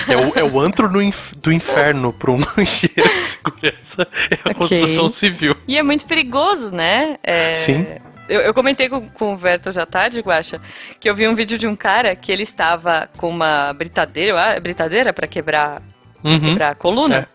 É 0.09 0.17
o, 0.17 0.39
é 0.39 0.43
o 0.43 0.59
antro 0.59 0.89
inf- 1.03 1.35
do 1.43 1.53
inferno 1.53 2.11
pra 2.11 2.31
um 2.31 2.39
engenheiro 2.57 3.19
de 3.21 3.27
segurança 3.27 4.09
é 4.31 4.35
a 4.37 4.51
Ok. 4.51 4.55
construção 4.55 5.09
civil. 5.09 5.55
E 5.69 5.77
é 5.77 5.83
muito 5.83 6.07
perigoso, 6.07 6.71
né? 6.71 7.19
É, 7.23 7.55
Sim. 7.55 7.85
Eu, 8.29 8.41
eu 8.41 8.55
comentei 8.55 8.89
com, 8.89 9.09
com 9.09 9.35
o 9.35 9.37
Verto 9.37 9.73
já 9.73 9.85
tarde, 9.85 10.21
Guaxa, 10.21 10.61
que 10.99 11.09
eu 11.09 11.15
vi 11.15 11.29
um 11.29 11.35
vídeo 11.35 11.59
de 11.59 11.67
um 11.67 11.77
cara 11.77 12.17
que 12.17 12.33
ele 12.33 12.43
estava 12.43 13.09
com 13.19 13.29
uma 13.29 13.73
britadeira, 13.73 14.59
britadeira 14.61 15.13
pra 15.13 15.27
quebrar, 15.27 15.83
Uhum. 16.23 16.41
quebrar 16.41 16.71
a 16.71 16.75
coluna. 16.75 17.29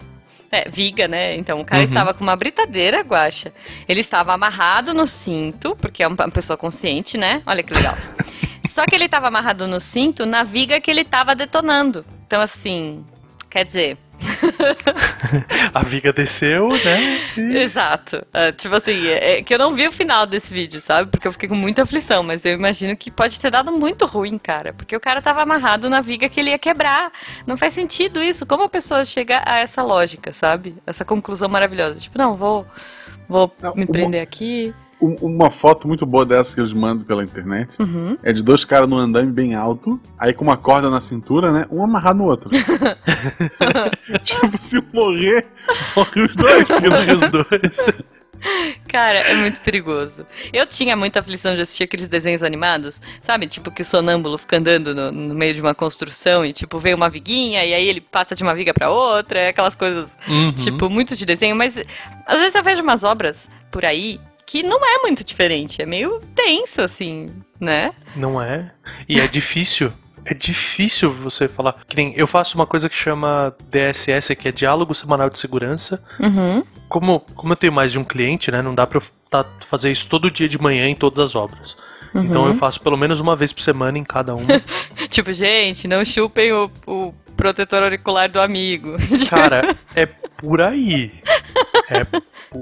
É, 0.51 0.67
viga, 0.67 1.07
né? 1.07 1.35
Então 1.35 1.59
o 1.59 1.65
cara 1.65 1.81
Uhum. 1.83 1.87
estava 1.87 2.11
com 2.11 2.23
uma 2.23 2.35
britadeira, 2.35 3.01
Guaxa. 3.01 3.53
Ele 3.87 3.99
estava 3.99 4.33
amarrado 4.33 4.95
no 4.95 5.05
cinto, 5.05 5.75
porque 5.75 6.01
é 6.01 6.07
uma 6.07 6.17
pessoa 6.31 6.57
consciente, 6.57 7.15
né? 7.19 7.39
Olha 7.45 7.61
que 7.61 7.71
legal. 7.71 7.95
Só 8.65 8.83
que 8.85 8.95
ele 8.95 9.05
estava 9.05 9.27
amarrado 9.27 9.67
no 9.67 9.79
cinto 9.79 10.25
na 10.25 10.43
viga 10.43 10.81
que 10.81 10.89
ele 10.89 11.01
estava 11.01 11.35
detonando. 11.35 12.03
Então, 12.25 12.41
assim, 12.41 13.05
quer 13.47 13.63
dizer, 13.63 13.97
A 15.73 15.83
viga 15.83 16.11
desceu, 16.11 16.69
né? 16.69 17.19
E- 17.37 17.57
Exato. 17.57 18.25
Ah, 18.33 18.51
tipo 18.51 18.75
assim, 18.75 19.07
é, 19.07 19.39
é 19.39 19.43
que 19.43 19.53
eu 19.53 19.57
não 19.59 19.73
vi 19.73 19.87
o 19.87 19.91
final 19.91 20.25
desse 20.25 20.53
vídeo, 20.53 20.81
sabe? 20.81 21.09
Porque 21.09 21.27
eu 21.27 21.31
fiquei 21.31 21.47
com 21.49 21.55
muita 21.55 21.83
aflição, 21.83 22.23
mas 22.23 22.43
eu 22.45 22.53
imagino 22.53 22.95
que 22.95 23.09
pode 23.11 23.39
ter 23.39 23.51
dado 23.51 23.71
muito 23.71 24.05
ruim, 24.05 24.37
cara. 24.37 24.73
Porque 24.73 24.95
o 24.95 24.99
cara 24.99 25.21
tava 25.21 25.41
amarrado 25.41 25.89
na 25.89 26.01
viga 26.01 26.29
que 26.29 26.39
ele 26.39 26.49
ia 26.51 26.59
quebrar. 26.59 27.11
Não 27.45 27.57
faz 27.57 27.73
sentido 27.73 28.21
isso. 28.21 28.45
Como 28.45 28.63
a 28.63 28.69
pessoa 28.69 29.05
chega 29.05 29.41
a 29.45 29.59
essa 29.59 29.81
lógica, 29.83 30.33
sabe? 30.33 30.75
Essa 30.85 31.05
conclusão 31.05 31.49
maravilhosa. 31.49 31.99
Tipo, 31.99 32.17
não, 32.17 32.35
vou, 32.35 32.65
vou 33.27 33.53
Não, 33.61 33.73
me 33.75 33.83
uma- 33.83 33.91
prender 33.91 34.21
aqui. 34.21 34.73
Um- 35.01 35.15
Uma 35.21 35.49
foto 35.49 35.87
muito 35.87 36.05
boa 36.05 36.25
dessa 36.25 36.53
que 36.53 36.59
eles 36.61 36.73
mandam 36.73 37.05
pela 37.05 37.23
internet 37.23 37.81
Uhum. 37.81 38.17
é 38.21 38.33
de 38.33 38.43
dois 38.43 38.65
caras 38.65 38.87
num 38.89 38.97
andame 38.97 39.31
bem 39.31 39.55
alto, 39.55 39.99
aí 40.17 40.33
com 40.33 40.43
uma 40.43 40.57
corda 40.57 40.89
na 40.89 40.99
cintura, 40.99 41.51
né? 41.51 41.65
Um 41.71 41.83
amarrado 41.83 42.17
no 42.19 42.25
outro. 42.25 42.49
tipo, 44.23 44.57
se 44.61 44.83
morrer, 44.93 45.45
morre 45.95 46.21
os 46.23 46.35
dois. 46.35 46.67
porque 46.67 46.89
Morre 46.89 47.13
os 47.13 47.31
dois. 47.31 47.85
Cara, 48.87 49.19
é 49.19 49.35
muito 49.35 49.59
perigoso. 49.59 50.25
Eu 50.53 50.65
tinha 50.65 50.95
muita 50.95 51.19
aflição 51.19 51.55
de 51.55 51.61
assistir 51.61 51.83
aqueles 51.83 52.07
desenhos 52.07 52.41
animados, 52.41 53.01
sabe? 53.21 53.47
Tipo 53.47 53.69
que 53.69 53.81
o 53.81 53.85
sonâmbulo 53.85 54.37
fica 54.37 54.57
andando 54.57 54.95
no, 54.95 55.11
no 55.11 55.35
meio 55.35 55.53
de 55.53 55.59
uma 55.61 55.75
construção 55.75 56.45
e, 56.45 56.53
tipo, 56.53 56.79
vem 56.79 56.93
uma 56.93 57.09
viguinha 57.09 57.65
e 57.65 57.73
aí 57.73 57.87
ele 57.87 57.99
passa 57.99 58.35
de 58.35 58.41
uma 58.43 58.55
viga 58.55 58.73
pra 58.73 58.89
outra, 58.89 59.39
é 59.39 59.49
aquelas 59.49 59.75
coisas, 59.75 60.15
Uhum. 60.27 60.53
tipo, 60.53 60.89
muito 60.89 61.17
de 61.17 61.25
desenho. 61.25 61.53
Mas 61.55 61.77
às 62.25 62.37
vezes 62.39 62.55
eu 62.55 62.63
vejo 62.63 62.81
umas 62.81 63.03
obras 63.03 63.49
por 63.69 63.83
aí 63.83 64.19
que 64.49 64.63
não 64.63 64.83
é 64.83 64.97
muito 65.03 65.23
diferente, 65.23 65.79
é 65.79 65.85
meio 65.85 66.19
tenso, 66.33 66.81
assim, 66.81 67.29
né? 67.59 67.91
Não 68.15 68.41
é. 68.41 68.71
E 69.07 69.21
é 69.21 69.27
difícil. 69.27 69.93
É 70.25 70.33
difícil 70.33 71.13
você 71.13 71.47
falar. 71.47 71.75
Que 71.87 71.95
nem 71.95 72.15
eu 72.17 72.25
faço 72.25 72.55
uma 72.55 72.65
coisa 72.65 72.89
que 72.89 72.95
chama 72.95 73.55
DSS, 73.69 74.35
que 74.35 74.47
é 74.47 74.51
Diálogo 74.51 74.95
Semanal 74.95 75.29
de 75.29 75.37
Segurança. 75.37 76.03
Uhum. 76.19 76.63
Como, 76.87 77.19
como 77.35 77.53
eu 77.53 77.57
tenho 77.57 77.71
mais 77.71 77.91
de 77.91 77.99
um 77.99 78.03
cliente, 78.03 78.49
né? 78.49 78.59
Não 78.63 78.73
dá 78.73 78.87
pra 78.87 78.97
eu 78.97 79.03
tá, 79.29 79.45
fazer 79.67 79.91
isso 79.91 80.09
todo 80.09 80.31
dia 80.31 80.49
de 80.49 80.59
manhã 80.59 80.87
em 80.87 80.95
todas 80.95 81.19
as 81.19 81.35
obras. 81.35 81.77
Então 82.15 82.47
eu 82.47 82.55
faço 82.55 82.81
pelo 82.81 82.97
menos 82.97 83.19
uma 83.19 83.35
vez 83.35 83.53
por 83.53 83.61
semana 83.61 83.99
em 83.99 84.03
cada 84.03 84.33
uma. 84.33 84.47
Tipo, 85.09 85.31
gente, 85.31 85.87
não 85.87 86.03
chupem 86.03 86.51
o, 86.51 86.71
o 86.87 87.13
protetor 87.37 87.83
auricular 87.83 88.31
do 88.31 88.41
amigo. 88.41 88.97
Cara, 89.29 89.77
é 89.95 90.07
por 90.07 90.59
aí. 90.59 91.13
É 91.87 92.03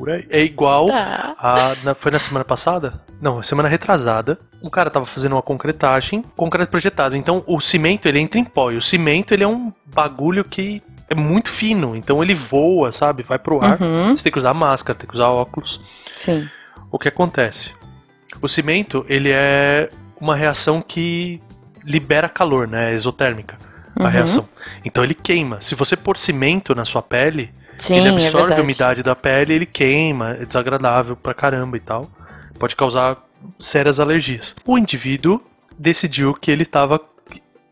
aí. 0.06 0.26
É 0.30 0.42
igual 0.42 0.88
Tá. 0.88 1.36
a. 1.38 1.76
na- 1.84 1.96
foi 1.96 2.12
na 2.12 2.20
semana 2.20 2.46
passada? 2.46 3.02
Não, 3.22 3.42
semana 3.44 3.68
retrasada. 3.70 4.38
Um 4.62 4.70
cara 4.70 4.90
tava 4.90 5.06
fazendo 5.06 5.34
uma 5.34 5.42
concretagem, 5.42 6.24
concreto 6.36 6.70
projetado. 6.72 7.16
Então 7.16 7.44
o 7.48 7.60
cimento 7.60 8.08
ele 8.08 8.20
entra 8.20 8.40
em 8.40 8.44
pó. 8.44 8.72
E 8.72 8.78
o 8.78 8.82
cimento 8.82 9.34
ele 9.34 9.44
é 9.44 9.48
um 9.48 9.72
bagulho 9.86 10.44
que 10.44 10.82
é 11.10 11.16
muito 11.16 11.50
fino. 11.50 11.96
Então 11.96 12.22
ele 12.24 12.34
voa, 12.34 12.92
sabe? 12.92 13.24
Vai 13.24 13.40
pro 13.40 13.64
ar. 13.64 13.82
Uhum. 13.82 14.16
Você 14.16 14.24
tem 14.24 14.32
que 14.32 14.38
usar 14.40 14.54
máscara, 14.54 14.98
tem 14.98 15.08
que 15.08 15.16
usar 15.16 15.30
óculos. 15.30 15.82
Sim. 16.16 16.48
O 16.92 16.98
que 17.00 17.08
acontece? 17.08 17.74
O 18.42 18.48
cimento 18.48 19.06
ele 19.10 19.32
é 19.32 19.90
uma 20.20 20.36
reação 20.36 20.82
que 20.82 21.42
libera 21.86 22.28
calor, 22.30 22.68
né? 22.68 22.92
É 22.92 22.94
exotérmica. 22.94 23.58
A 23.96 24.04
Uhum. 24.04 24.10
reação. 24.10 24.50
Então 24.86 25.04
ele 25.04 25.14
queima. 25.16 25.60
Se 25.62 25.74
você 25.74 25.96
pôr 25.96 26.18
cimento 26.18 26.76
na 26.76 26.86
sua 26.86 27.02
pele, 27.02 27.52
Sim, 27.78 27.96
ele 27.98 28.08
é 28.08 28.12
absorve 28.12 28.38
a 28.38 28.42
verdade. 28.48 28.62
umidade 28.62 29.04
da 29.04 29.16
pele, 29.16 29.54
ele 29.54 29.66
queima, 29.66 30.32
é 30.32 30.46
desagradável 30.46 31.16
pra 31.16 31.34
caramba 31.34 31.78
e 31.78 31.80
tal. 31.80 32.08
Pode 32.58 32.76
causar 32.76 33.18
sérias 33.60 34.00
alergias. 34.00 34.56
O 34.66 34.78
indivíduo 34.78 35.42
decidiu 35.78 36.34
que 36.34 36.50
ele 36.50 36.66
tava 36.66 37.00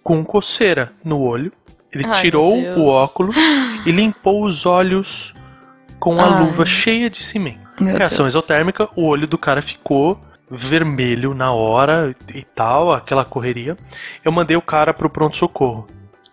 com 0.04 0.24
coceira 0.24 0.92
no 1.04 1.20
olho. 1.20 1.52
Ele 1.92 2.06
Ai, 2.06 2.22
tirou 2.22 2.54
o 2.56 2.88
óculos 2.88 3.36
e 3.86 3.92
limpou 3.92 4.44
os 4.44 4.66
olhos 4.66 5.34
com 6.00 6.20
a 6.20 6.24
Ai. 6.26 6.44
luva 6.44 6.66
cheia 6.66 7.10
de 7.10 7.24
cimento. 7.24 7.60
Meu 7.80 7.98
Reação 7.98 8.26
Deus. 8.26 8.36
exotérmica, 8.36 8.88
o 8.96 9.06
olho 9.08 9.26
do 9.28 9.38
cara 9.38 9.62
ficou 9.62 10.22
vermelho 10.50 11.34
na 11.34 11.52
hora 11.52 12.16
e 12.34 12.44
tal, 12.44 12.94
aquela 12.94 13.26
correria. 13.26 13.76
Eu 14.24 14.32
mandei 14.32 14.56
o 14.56 14.62
cara 14.62 14.94
pro 14.94 15.10
pronto-socorro. 15.10 15.88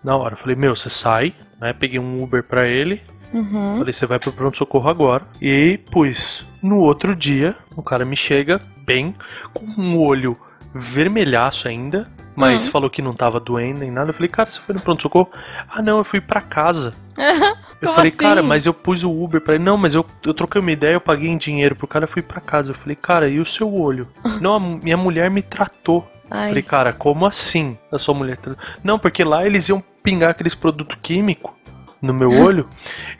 Na 0.04 0.16
hora, 0.16 0.36
falei, 0.36 0.54
meu, 0.56 0.76
você 0.76 0.90
sai, 0.90 1.32
né? 1.60 1.72
Peguei 1.72 1.98
um 1.98 2.22
Uber 2.22 2.42
pra 2.42 2.68
ele, 2.68 3.00
Uhum. 3.32 3.76
Falei, 3.78 3.92
você 3.92 4.06
vai 4.06 4.18
pro 4.18 4.32
pronto-socorro 4.32 4.88
agora. 4.88 5.26
E 5.40 5.78
pus. 5.90 6.46
No 6.62 6.78
outro 6.80 7.14
dia, 7.16 7.56
o 7.76 7.82
cara 7.82 8.04
me 8.04 8.16
chega 8.16 8.60
bem, 8.84 9.14
com 9.52 9.64
um 9.80 9.98
olho 9.98 10.36
vermelhaço 10.74 11.68
ainda, 11.68 12.08
mas 12.34 12.66
Uhum. 12.66 12.70
falou 12.72 12.90
que 12.90 13.02
não 13.02 13.12
tava 13.12 13.38
doendo 13.38 13.80
nem 13.80 13.90
nada. 13.90 14.10
Eu 14.10 14.14
falei, 14.14 14.28
cara, 14.28 14.48
você 14.48 14.60
foi 14.60 14.74
no 14.74 14.80
pronto-socorro? 14.80 15.30
Ah, 15.68 15.82
não, 15.82 15.98
eu 15.98 16.04
fui 16.04 16.20
pra 16.20 16.40
casa. 16.40 16.94
eu 17.80 17.92
falei, 17.92 18.08
assim? 18.10 18.16
cara, 18.18 18.42
mas 18.42 18.64
eu 18.66 18.72
pus 18.72 19.02
o 19.04 19.10
Uber 19.10 19.40
pra 19.40 19.54
ele. 19.54 19.64
Não, 19.64 19.76
mas 19.76 19.94
eu, 19.94 20.04
eu 20.24 20.32
troquei 20.34 20.60
uma 20.60 20.72
ideia, 20.72 20.94
eu 20.94 21.00
paguei 21.00 21.28
em 21.30 21.36
dinheiro 21.36 21.76
pro 21.76 21.86
cara, 21.86 22.04
eu 22.04 22.08
fui 22.08 22.22
pra 22.22 22.40
casa. 22.40 22.70
Eu 22.72 22.74
falei, 22.74 22.96
cara, 22.96 23.28
e 23.28 23.38
o 23.38 23.44
seu 23.44 23.72
olho? 23.74 24.08
não, 24.40 24.58
minha 24.58 24.96
mulher 24.96 25.30
me 25.30 25.42
tratou. 25.42 26.08
Ai. 26.30 26.48
Falei, 26.48 26.62
cara, 26.62 26.92
como 26.94 27.26
assim 27.26 27.76
a 27.90 27.98
sua 27.98 28.14
mulher? 28.14 28.38
Não, 28.82 28.98
porque 28.98 29.22
lá 29.22 29.46
eles 29.46 29.68
iam 29.68 29.82
pingar 30.02 30.30
aqueles 30.30 30.54
produtos 30.54 30.96
químicos 31.02 31.50
no 32.02 32.12
meu 32.12 32.30
olho. 32.30 32.66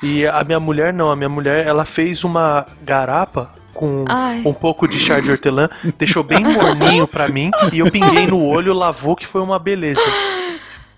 e 0.03 0.27
a 0.27 0.43
minha 0.45 0.61
mulher 0.61 0.93
não, 0.93 1.09
a 1.09 1.17
minha 1.17 1.29
mulher 1.29 1.67
ela 1.67 1.85
fez 1.85 2.25
uma 2.25 2.67
garapa 2.83 3.53
com 3.73 4.05
Ai. 4.09 4.43
um 4.45 4.53
pouco 4.53 4.87
de 4.87 4.99
chá 4.99 5.21
de 5.21 5.31
hortelã, 5.31 5.69
deixou 5.99 6.23
bem 6.23 6.41
morninho 6.41 7.09
pra 7.09 7.29
mim 7.29 7.51
e 7.73 7.79
eu 7.79 7.91
pinguei 7.91 8.27
no 8.27 8.45
olho, 8.45 8.75
lavou 8.75 9.17
que 9.17 9.27
foi 9.27 9.41
uma 9.41 9.59
beleza. 9.59 10.03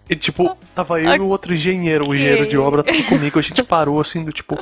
E 0.09 0.15
tipo, 0.17 0.57
tava 0.75 1.01
eu 1.01 1.17
e 1.17 1.21
o 1.21 1.29
outro 1.29 1.55
engenheiro, 1.55 2.09
o 2.09 2.15
engenheiro 2.15 2.47
de 2.47 2.59
obra 2.59 2.83
tava 2.83 3.03
comigo, 3.05 3.39
a 3.39 3.43
gente 3.43 3.63
parou 3.65 4.01
assim 4.01 4.23
do 4.25 4.33
tipo, 4.33 4.59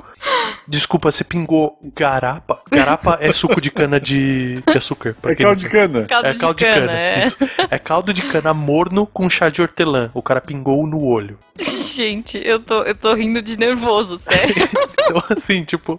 Desculpa, 0.66 1.10
você 1.10 1.24
pingou 1.24 1.76
garapa? 1.94 2.60
Garapa 2.70 3.18
é 3.20 3.32
suco 3.32 3.60
de 3.60 3.70
cana 3.70 3.98
de, 3.98 4.62
de 4.62 4.78
açúcar. 4.78 5.16
Pra 5.20 5.32
É 5.32 5.34
caldo 5.34 5.58
de 5.58 5.68
cana. 5.68 6.04
Caldo 6.04 6.28
É 6.28 6.32
de 6.32 6.38
caldo 6.38 6.56
de 6.56 6.64
cana, 6.64 6.80
cana. 6.80 6.92
é. 6.92 7.20
isso. 7.20 7.36
É 7.70 7.78
caldo 7.78 8.12
de 8.12 8.22
cana 8.22 8.54
morno 8.54 9.04
com 9.06 9.28
chá 9.28 9.48
de 9.48 9.60
hortelã. 9.60 10.10
O 10.14 10.22
cara 10.22 10.40
pingou 10.40 10.86
no 10.86 11.04
olho. 11.04 11.38
Gente, 11.58 12.40
eu 12.42 12.60
tô, 12.60 12.82
eu 12.82 12.94
tô 12.94 13.12
rindo 13.14 13.42
de 13.42 13.58
nervoso, 13.58 14.18
sério. 14.18 14.54
Então, 15.04 15.22
assim, 15.36 15.64
tipo. 15.64 15.98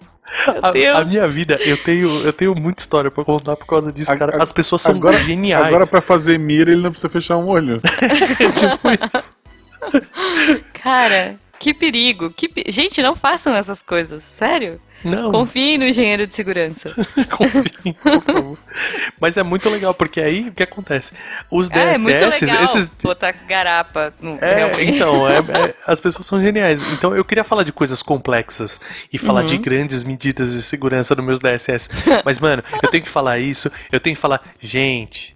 A, 0.62 1.00
a 1.00 1.06
minha 1.06 1.28
vida, 1.28 1.56
eu 1.62 1.78
tenho, 1.78 2.08
eu 2.26 2.34
tenho 2.34 2.56
muita 2.56 2.82
história 2.82 3.12
pra 3.12 3.24
contar 3.24 3.56
por 3.56 3.66
causa 3.68 3.92
disso, 3.94 4.12
A- 4.12 4.18
cara. 4.18 4.42
As 4.42 4.52
pessoas 4.52 4.82
são 4.82 4.96
agora- 4.96 5.18
geniais. 5.20 5.66
Agora 5.66 5.86
pra 5.86 6.02
fazer 6.02 6.38
mira 6.40 6.72
ele 6.72 6.82
não 6.82 6.92
precisa 6.92 7.10
fechar 7.10 7.38
um 7.38 7.48
olho. 7.48 7.80
tipo 8.56 9.08
isso. 9.18 9.34
Cara, 10.82 11.36
que 11.60 11.74
perigo. 11.74 12.32
Que 12.32 12.50
Gente, 12.68 13.02
não 13.02 13.16
façam 13.16 13.54
essas 13.56 13.82
coisas, 13.82 14.24
sério. 14.24 14.80
Não, 15.04 15.32
Confiem 15.32 15.78
no 15.78 15.86
engenheiro 15.86 16.26
de 16.28 16.34
segurança. 16.34 16.94
confiem, 17.32 17.94
por 17.94 18.22
favor. 18.24 18.58
Mas 19.20 19.38
é 19.38 19.44
muito 19.44 19.70
legal, 19.70 19.94
porque 19.94 20.22
aí 20.22 20.50
o 20.50 20.52
que 20.52 20.64
acontece? 20.64 21.14
Os 21.52 21.70
Ah, 21.72 21.78
é 21.80 21.98
muito 21.98 22.18
DSS, 22.18 22.46
legal 22.46 22.64
esses. 22.64 22.90
botar 23.02 23.32
garapa 23.48 24.14
no 24.22 24.38
É, 24.42 24.72
então, 24.84 25.28
é- 25.28 25.38
é- 25.70 25.76
as 25.88 26.00
pessoas 26.00 26.26
são 26.26 26.42
geniais. 26.42 26.82
Então 26.94 27.16
eu 27.16 27.24
queria 27.26 27.44
falar 27.44 27.64
de 27.64 27.72
coisas 27.74 28.02
complexas 28.02 28.80
e 29.12 29.18
falar 29.18 29.42
Uhum. 29.42 29.46
de 29.48 29.58
grandes 29.58 30.04
medidas 30.04 30.54
de 30.54 30.62
segurança 30.62 31.14
nos 31.16 31.26
meus 31.26 31.40
DSS. 31.40 31.90
Mas, 32.24 32.40
mano, 32.40 32.64
eu 32.82 32.90
tenho 32.90 33.04
que 33.04 33.10
falar 33.10 33.40
isso, 33.40 33.72
eu 33.92 34.00
tenho 34.00 34.16
que 34.16 34.22
falar, 34.22 34.42
gente. 34.62 35.33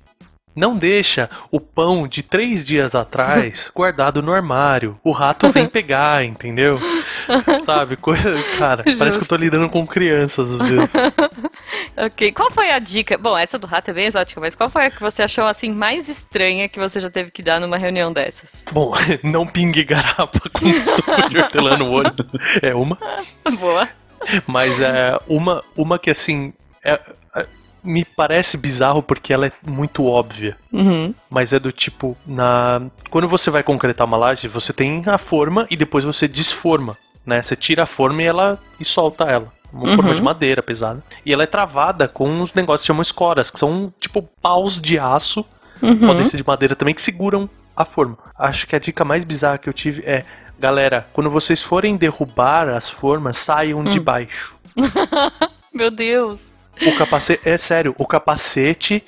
Não 0.57 0.75
deixa 0.75 1.29
o 1.51 1.59
pão 1.61 2.07
de 2.07 2.23
três 2.23 2.65
dias 2.65 2.95
atrás 2.95 3.71
guardado 3.75 4.21
no 4.23 4.33
armário. 4.33 4.99
O 5.03 5.11
rato 5.11 5.51
vem 5.51 5.67
pegar, 5.67 6.25
entendeu? 6.25 6.79
Sabe? 7.63 7.95
Coisa, 7.95 8.33
cara, 8.57 8.83
parece 8.83 9.17
que 9.19 9.23
eu 9.23 9.27
tô 9.27 9.35
Justo. 9.35 9.37
lidando 9.37 9.69
com 9.69 9.85
crianças 9.85 10.49
às 10.51 10.67
vezes. 10.67 10.93
Ok, 11.99 12.31
qual 12.31 12.51
foi 12.51 12.71
a 12.71 12.79
dica? 12.79 13.17
Bom, 13.17 13.35
essa 13.37 13.57
do 13.57 13.65
rato 13.65 13.89
é 13.89 13.93
bem 13.93 14.05
exótica, 14.05 14.39
mas 14.39 14.53
qual 14.55 14.69
foi 14.69 14.85
a 14.85 14.91
que 14.91 15.01
você 15.01 15.23
achou 15.23 15.45
assim 15.45 15.71
mais 15.71 16.07
estranha 16.07 16.69
que 16.69 16.79
você 16.79 16.99
já 16.99 17.09
teve 17.09 17.31
que 17.31 17.41
dar 17.41 17.59
numa 17.59 17.75
reunião 17.77 18.13
dessas? 18.13 18.63
Bom, 18.71 18.93
não 19.23 19.45
pingue 19.47 19.83
garapa 19.83 20.39
com 20.53 20.71
suco 20.83 21.29
de 21.29 21.37
hortelã 21.37 21.75
no 21.77 21.89
olho. 21.89 22.13
É 22.61 22.73
uma. 22.73 22.97
Boa. 23.59 23.89
Mas 24.45 24.79
é 24.79 25.17
uma, 25.27 25.63
uma 25.75 25.97
que 25.99 26.09
assim. 26.11 26.53
é- 26.83 26.99
é- 27.35 27.45
me 27.87 28.03
parece 28.05 28.57
bizarro 28.57 29.01
porque 29.01 29.33
ela 29.33 29.47
é 29.47 29.51
muito 29.65 30.05
óbvia. 30.05 30.57
Uhum. 30.71 31.13
Mas 31.29 31.53
é 31.53 31.59
do 31.59 31.71
tipo, 31.71 32.15
na. 32.25 32.81
Quando 33.09 33.27
você 33.27 33.49
vai 33.49 33.63
concretar 33.63 34.05
uma 34.05 34.17
laje, 34.17 34.47
você 34.47 34.73
tem 34.73 35.01
a 35.07 35.17
forma 35.17 35.65
e 35.71 35.75
depois 35.77 36.03
você 36.05 36.27
desforma. 36.27 36.97
Né? 37.25 37.41
Você 37.41 37.55
tira 37.55 37.83
a 37.83 37.85
forma 37.87 38.21
e 38.21 38.25
ela 38.25 38.59
e 38.79 38.85
solta 38.85 39.23
ela. 39.25 39.51
Uma 39.73 39.89
Uhum. 39.89 39.95
forma 39.95 40.15
de 40.15 40.21
madeira 40.21 40.63
pesada. 40.63 41.03
E 41.25 41.33
ela 41.33 41.43
é 41.43 41.47
travada 41.47 42.07
com 42.07 42.29
uns 42.29 42.53
negócios 42.53 42.81
que 42.83 42.87
chamam 42.87 43.01
escoras, 43.01 43.49
que 43.51 43.59
são 43.59 43.91
tipo 43.99 44.21
paus 44.41 44.79
de 44.79 44.97
aço, 44.97 45.45
Uhum. 45.81 46.07
podem 46.07 46.23
ser 46.25 46.37
de 46.37 46.45
madeira 46.47 46.75
também, 46.75 46.93
que 46.95 47.01
seguram 47.01 47.49
a 47.75 47.83
forma. 47.85 48.17
Acho 48.37 48.65
que 48.65 48.75
a 48.75 48.79
dica 48.79 49.03
mais 49.05 49.23
bizarra 49.25 49.57
que 49.57 49.67
eu 49.69 49.73
tive 49.73 50.01
é: 50.05 50.23
galera, 50.57 51.05
quando 51.13 51.29
vocês 51.29 51.61
forem 51.61 51.97
derrubar 51.97 52.69
as 52.69 52.89
formas, 52.89 53.37
saiam 53.37 53.79
Hum. 53.81 53.83
de 53.89 53.99
baixo. 53.99 54.55
Meu 55.73 55.91
Deus. 55.91 56.39
O 56.85 56.95
capacete, 56.97 57.47
é 57.47 57.57
sério, 57.57 57.95
o 57.97 58.05
capacete 58.05 59.03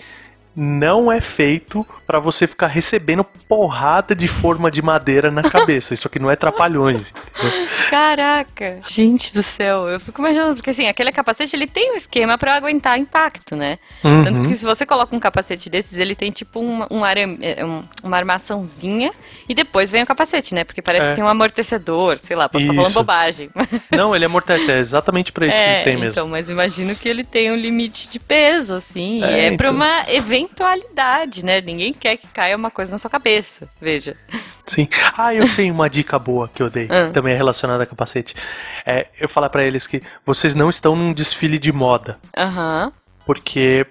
não 0.62 1.12
é 1.12 1.22
feito 1.22 1.86
pra 2.06 2.20
você 2.20 2.46
ficar 2.46 2.68
recebendo 2.68 3.24
porrada 3.24 4.14
de 4.14 4.28
forma 4.28 4.70
de 4.70 4.82
madeira 4.82 5.32
na 5.32 5.42
cabeça. 5.50 5.94
Isso 5.94 6.08
aqui 6.08 6.20
não 6.20 6.30
é 6.30 6.36
trapalhões. 6.36 7.14
entendeu? 7.38 7.68
Caraca. 7.90 8.78
Gente 8.88 9.34
do 9.34 9.42
céu, 9.44 9.88
eu 9.88 10.00
fico 10.00 10.20
imaginando, 10.20 10.56
porque 10.56 10.70
assim, 10.72 10.88
aquele 10.88 11.12
capacete 11.12 11.56
ele 11.56 11.68
tem 11.68 11.94
um 11.94 11.96
esquema 11.96 12.38
pra 12.38 12.56
aguentar 12.56 12.98
impacto, 13.00 13.56
né? 13.56 13.80
Tanto 14.02 14.42
Uhum. 14.42 14.50
que 14.50 14.56
se 14.56 14.66
você 14.66 14.86
coloca 14.86 15.16
um 15.16 15.20
capacete 15.20 15.70
desses, 15.70 15.98
ele 15.98 16.16
tem 16.16 16.32
tipo 16.32 16.60
uma, 16.60 16.88
um 16.92 17.04
arame- 17.04 17.38
é, 17.42 17.66
um- 17.66 17.84
uma 18.04 18.18
armaçãozinha 18.18 19.12
e 19.48 19.54
depois 19.54 19.90
vem 19.92 20.04
o 20.04 20.06
capacete, 20.06 20.54
né? 20.54 20.64
Porque 20.64 20.82
parece 20.82 21.06
É. 21.06 21.10
que 21.10 21.16
tem 21.16 21.24
um 21.24 21.28
amortecedor, 21.28 22.18
sei 22.18 22.36
lá, 22.36 22.50
posso 22.50 22.64
estar 22.64 22.74
falando 22.74 22.90
Isso. 22.90 23.00
bobagem. 23.00 23.50
Não, 23.92 24.16
ele 24.16 24.26
amortece, 24.26 24.72
é 24.72 24.80
exatamente 24.80 25.32
pra 25.32 25.48
isso 25.48 25.58
que 25.58 25.64
ele 25.64 25.84
tem 25.84 25.94
mesmo. 25.96 26.10
Então, 26.12 26.28
mas 26.28 26.50
imagino 26.50 26.96
que 26.96 27.08
ele 27.08 27.24
tem 27.24 27.52
um 27.52 27.56
limite 27.56 28.10
de 28.10 28.20
peso, 28.20 28.74
assim. 28.74 29.24
É, 29.24 29.28
e 29.28 29.54
é 29.54 29.58
pra 29.58 29.68
então. 29.68 29.76
uma 29.76 30.04
eventualidade, 30.50 31.44
né? 31.46 31.62
Ninguém 31.62 31.94
quer 31.94 32.18
que 32.18 32.28
caia 32.28 32.56
uma 32.56 32.72
coisa 32.72 32.92
na 32.92 32.98
sua 32.98 33.10
cabeça. 33.10 33.70
Veja. 33.82 34.16
Sim. 34.66 34.88
Ah, 35.18 35.34
eu 35.34 35.48
sei 35.48 35.72
uma 35.72 35.90
dica 35.90 36.20
boa 36.20 36.50
que 36.54 36.62
eu 36.62 36.70
dei, 36.70 36.88
Ah. 36.90 37.10
também 37.12 37.34
é 37.34 37.38
relacionada 37.38 37.84
a 37.84 37.86
capacete. 37.88 38.36
É 38.86 39.08
eu 39.20 39.28
falar 39.30 39.50
pra 39.50 39.64
eles 39.64 39.88
que 39.88 40.02
vocês 40.26 40.54
não 40.56 40.70
estão 40.70 40.96
num 40.96 41.14
desfile 41.14 41.58
de 41.58 41.72
moda. 41.72 42.20
Aham. 42.38 42.92
Porque 43.26 43.86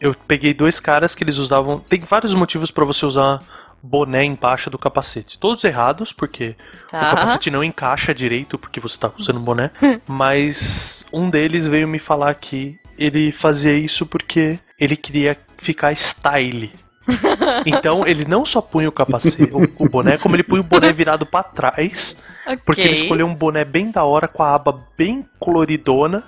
eu 0.00 0.14
peguei 0.26 0.52
dois 0.52 0.80
caras 0.80 1.14
que 1.14 1.22
eles 1.22 1.36
usavam. 1.38 1.78
Tem 1.78 2.00
vários 2.00 2.34
motivos 2.34 2.70
pra 2.70 2.84
você 2.84 3.06
usar 3.06 3.40
boné 3.82 4.24
embaixo 4.24 4.68
do 4.68 4.76
capacete. 4.78 5.38
Todos 5.38 5.64
errados, 5.64 6.12
porque 6.12 6.54
Tá. 6.90 6.98
o 6.98 7.14
capacete 7.14 7.50
não 7.50 7.64
encaixa 7.64 8.14
direito 8.14 8.58
porque 8.58 8.78
você 8.80 8.98
tá 8.98 9.10
usando 9.16 9.40
boné. 9.40 9.70
Mas 10.06 11.06
um 11.12 11.30
deles 11.30 11.66
veio 11.66 11.88
me 11.88 11.98
falar 11.98 12.34
que 12.34 12.78
ele 12.98 13.32
fazia 13.32 13.72
isso 13.72 14.04
porque 14.04 14.58
ele 14.78 14.96
queria 14.96 15.36
ficar 15.60 15.94
style. 15.94 16.72
Então 17.66 18.06
ele 18.06 18.24
não 18.24 18.44
só 18.44 18.60
punha 18.60 18.88
o 18.88 18.92
capacete, 18.92 19.50
o, 19.52 19.62
o 19.84 19.88
boné, 19.88 20.16
como 20.18 20.36
ele 20.36 20.42
punha 20.42 20.60
o 20.60 20.64
boné 20.64 20.92
virado 20.92 21.26
pra 21.26 21.42
trás, 21.42 22.22
porque 22.64 22.82
ele 22.82 22.92
escolheu 22.92 23.26
um 23.26 23.34
boné 23.34 23.64
bem 23.64 23.90
da 23.90 24.04
hora 24.04 24.28
com 24.28 24.42
a 24.42 24.54
aba 24.54 24.78
bem 24.96 25.26
coloridona. 25.38 26.22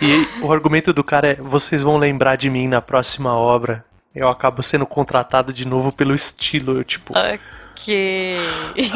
e 0.00 0.26
o 0.42 0.52
argumento 0.52 0.92
do 0.92 1.02
cara 1.02 1.28
é: 1.28 1.34
vocês 1.34 1.82
vão 1.82 1.96
lembrar 1.96 2.36
de 2.36 2.50
mim 2.50 2.68
na 2.68 2.82
próxima 2.82 3.34
obra. 3.34 3.84
Eu 4.14 4.28
acabo 4.28 4.62
sendo 4.62 4.86
contratado 4.86 5.52
de 5.52 5.66
novo 5.66 5.90
pelo 5.90 6.14
estilo. 6.14 6.76
Eu, 6.76 6.84
tipo, 6.84 7.16
Ok. 7.82 8.38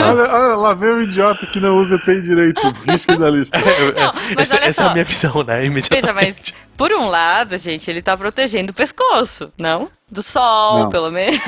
Olha, 0.00 0.22
olha, 0.22 0.56
lá 0.56 0.74
vem 0.74 0.90
o 0.90 1.02
idiota 1.02 1.46
que 1.46 1.58
não 1.58 1.78
usa 1.78 1.94
EPI 1.94 2.20
direito. 2.22 2.60
Risca 2.86 3.16
da 3.16 3.30
lista. 3.30 3.58
Não, 3.96 4.12
mas 4.36 4.50
essa, 4.50 4.56
olha 4.56 4.64
essa 4.66 4.82
é 4.82 4.86
a 4.86 4.92
minha 4.92 5.04
visão, 5.04 5.42
né? 5.42 5.56
Veja, 5.56 5.66
Imediatamente. 5.66 6.54
mas 6.54 6.64
por 6.76 6.92
um 6.92 7.06
lado, 7.06 7.56
gente, 7.56 7.90
ele 7.90 8.02
tá 8.02 8.16
protegendo 8.16 8.72
o 8.72 8.74
pescoço, 8.74 9.52
não? 9.56 9.88
Do 10.14 10.22
sol, 10.22 10.84
Não. 10.84 10.90
pelo 10.90 11.10
menos. 11.10 11.40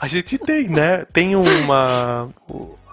A 0.00 0.06
gente 0.06 0.38
tem, 0.38 0.68
né? 0.68 1.04
Tem 1.12 1.34
uma. 1.34 2.28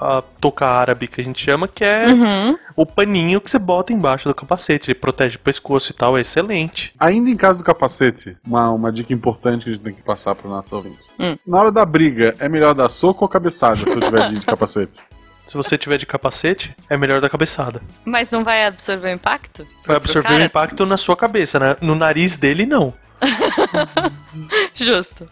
A 0.01 0.23
touca 0.41 0.65
árabe 0.65 1.07
que 1.07 1.19
a 1.21 1.23
gente 1.23 1.43
chama, 1.43 1.67
que 1.67 1.83
é 1.83 2.07
Uhum. 2.07 2.57
o 2.75 2.85
paninho 2.85 3.39
que 3.41 3.51
você 3.51 3.59
bota 3.59 3.93
embaixo 3.93 4.27
do 4.27 4.33
capacete. 4.33 4.89
Ele 4.89 4.97
protege 4.99 5.35
o 5.35 5.39
pescoço 5.39 5.91
e 5.91 5.93
tal, 5.95 6.17
é 6.17 6.21
excelente. 6.21 6.91
Ainda 6.99 7.29
em 7.29 7.35
caso 7.35 7.59
do 7.59 7.65
capacete, 7.65 8.35
uma, 8.47 8.71
uma 8.71 8.91
dica 8.91 9.13
importante 9.13 9.65
que 9.65 9.69
a 9.69 9.73
gente 9.73 9.83
tem 9.83 9.93
que 9.93 10.01
passar 10.01 10.33
para 10.33 10.47
o 10.47 10.49
nosso 10.49 10.75
ouvinte. 10.75 10.97
Hum. 11.19 11.37
Na 11.45 11.59
hora 11.59 11.71
da 11.71 11.85
briga, 11.85 12.33
é 12.39 12.49
melhor 12.49 12.73
dar 12.73 12.89
soco 12.89 13.25
ou 13.25 13.29
cabeçada 13.29 13.75
se 13.75 13.89
eu 13.93 13.99
tiver 14.01 14.29
de 14.29 14.39
capacete? 14.45 15.03
Se 15.45 15.57
você 15.57 15.77
tiver 15.77 15.97
de 15.97 16.05
capacete, 16.05 16.75
é 16.89 16.95
melhor 16.95 17.19
da 17.21 17.29
cabeçada. 17.29 17.81
Mas 18.05 18.29
não 18.31 18.43
vai 18.43 18.65
absorver 18.65 19.09
o 19.09 19.13
impacto? 19.13 19.63
Vai 19.63 19.83
Pro 19.83 19.97
absorver 19.97 20.33
o 20.39 20.43
impacto 20.43 20.85
na 20.85 20.95
sua 20.95 21.17
cabeça, 21.17 21.59
né? 21.59 21.75
No 21.81 21.93
nariz 21.93 22.37
dele, 22.37 22.65
não. 22.65 22.93
Justo. 24.73 25.27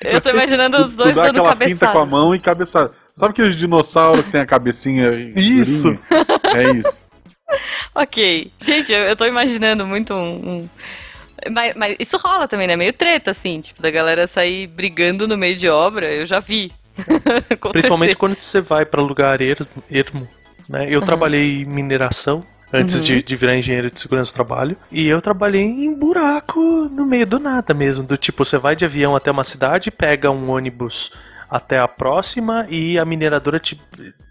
Eu 0.00 0.20
tô 0.20 0.30
imaginando 0.30 0.84
os 0.84 0.92
Tu 0.92 0.96
dois 0.96 1.16
dá 1.16 1.26
dando 1.26 1.38
aquela 1.38 1.56
finta 1.56 1.88
com 1.88 1.98
a 1.98 2.06
mão 2.06 2.34
e 2.34 2.38
cabeçada. 2.40 2.92
Sabe 3.14 3.32
aqueles 3.32 3.56
dinossauros 3.56 4.24
que 4.24 4.30
tem 4.32 4.40
a 4.40 4.46
cabecinha 4.46 5.10
Isso. 5.36 5.98
É 6.54 6.70
isso. 6.76 7.08
Ok. 7.92 8.52
Gente, 8.60 8.92
eu, 8.92 9.00
eu 9.00 9.16
tô 9.16 9.26
imaginando 9.26 9.84
muito 9.84 10.14
um. 10.14 10.34
um- 10.60 10.68
Mas, 11.50 11.74
mas 11.74 11.96
isso 11.98 12.16
rola 12.16 12.46
também, 12.46 12.68
né? 12.68 12.76
Meio 12.76 12.92
treta, 12.92 13.32
assim, 13.32 13.60
tipo, 13.60 13.82
da 13.82 13.90
galera 13.90 14.28
sair 14.28 14.68
brigando 14.68 15.26
no 15.26 15.36
meio 15.36 15.56
de 15.56 15.68
obra, 15.68 16.06
eu 16.14 16.24
já 16.26 16.38
vi. 16.38 16.70
Principalmente 17.72 18.14
quando 18.14 18.40
você 18.40 18.60
vai 18.60 18.86
pra 18.86 19.02
lugar 19.02 19.40
ermo, 19.40 19.66
ermo, 19.90 20.28
né? 20.68 20.86
Eu 20.88 21.02
trabalhei 21.02 21.62
em 21.62 21.64
mineração 21.64 22.46
antes 22.72 22.96
Uhum. 22.96 23.02
de, 23.02 23.22
de 23.22 23.36
virar 23.36 23.56
engenheiro 23.56 23.90
de 23.90 24.00
segurança 24.00 24.32
do 24.32 24.34
trabalho. 24.34 24.76
E 24.90 25.08
eu 25.08 25.20
trabalhei 25.20 25.62
em 25.62 25.92
buraco 25.94 26.60
no 26.60 27.04
meio 27.06 27.26
do 27.26 27.38
nada 27.38 27.74
mesmo. 27.74 28.04
Do 28.04 28.16
tipo, 28.16 28.44
você 28.44 28.58
vai 28.58 28.76
de 28.76 28.84
avião 28.84 29.14
até 29.16 29.30
uma 29.30 29.44
cidade, 29.44 29.90
pega 29.90 30.30
um 30.30 30.50
ônibus 30.50 31.12
até 31.48 31.78
a 31.78 31.88
próxima 31.88 32.66
e 32.68 32.98
a 32.98 33.04
mineradora 33.04 33.58
te, 33.58 33.80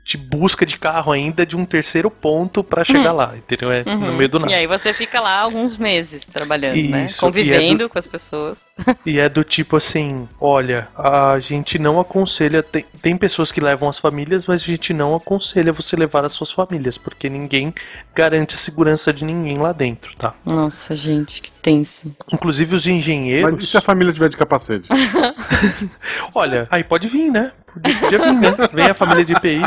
te 0.09 0.17
busca 0.17 0.65
de 0.65 0.75
carro 0.75 1.11
ainda 1.11 1.45
de 1.45 1.55
um 1.55 1.63
terceiro 1.63 2.09
ponto 2.09 2.63
pra 2.63 2.83
chegar 2.83 3.11
lá, 3.11 3.35
entendeu? 3.37 3.71
É 3.71 3.83
no 3.83 4.07
Uhum. 4.07 4.15
meio 4.15 4.27
do 4.27 4.39
nada. 4.39 4.51
E 4.51 4.55
aí 4.55 4.65
você 4.65 4.91
fica 4.91 5.21
lá 5.21 5.37
alguns 5.41 5.77
meses 5.77 6.25
trabalhando, 6.25 6.73
né? 6.89 7.05
Isso, 7.05 7.19
Convivendo 7.21 7.83
e 7.83 7.85
é 7.85 7.89
com 7.89 7.99
as 7.99 8.07
pessoas. 8.07 8.57
E 9.05 9.19
é 9.19 9.29
do 9.29 9.43
tipo 9.43 9.75
assim, 9.75 10.27
olha, 10.39 10.87
a 10.97 11.37
gente 11.39 11.77
não 11.77 11.99
aconselha, 11.99 12.63
tem, 12.63 12.85
tem 13.01 13.15
pessoas 13.17 13.51
que 13.51 13.61
levam 13.61 13.87
as 13.89 13.99
famílias, 13.99 14.47
mas 14.47 14.61
a 14.61 14.65
gente 14.65 14.93
não 14.93 15.13
aconselha 15.13 15.71
você 15.71 15.95
levar 15.95 16.25
as 16.25 16.31
suas 16.31 16.49
famílias, 16.49 16.97
porque 16.97 17.29
ninguém 17.29 17.73
garante 18.15 18.55
a 18.55 18.57
segurança 18.57 19.13
de 19.13 19.23
ninguém 19.25 19.57
lá 19.57 19.73
dentro, 19.73 20.15
tá? 20.15 20.33
Nossa, 20.45 20.95
gente, 20.95 21.41
que 21.41 21.51
tenso. 21.51 22.11
Inclusive 22.33 22.73
os 22.73 22.87
engenheiros. 22.87 23.55
Mas 23.55 23.63
e 23.63 23.67
se 23.67 23.77
a 23.77 23.81
família 23.81 24.11
tiver 24.13 24.29
de 24.29 24.37
capacete? 24.37 24.89
Olha, 26.33 26.67
aí 26.71 26.83
pode 26.83 27.07
vir, 27.07 27.29
né? 27.29 27.51
Podia, 27.73 28.19
vir, 28.19 28.33
né? 28.33 28.69
Vem 28.73 28.85
a 28.89 28.93
família 28.93 29.25
de 29.25 29.33
EPI, 29.33 29.61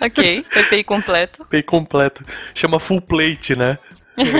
Ok, 0.00 0.44
EPI 0.56 0.84
completo. 0.84 1.42
EPI 1.42 1.62
completo. 1.62 2.24
Chama 2.54 2.78
full 2.78 3.00
plate, 3.00 3.54
né? 3.56 3.78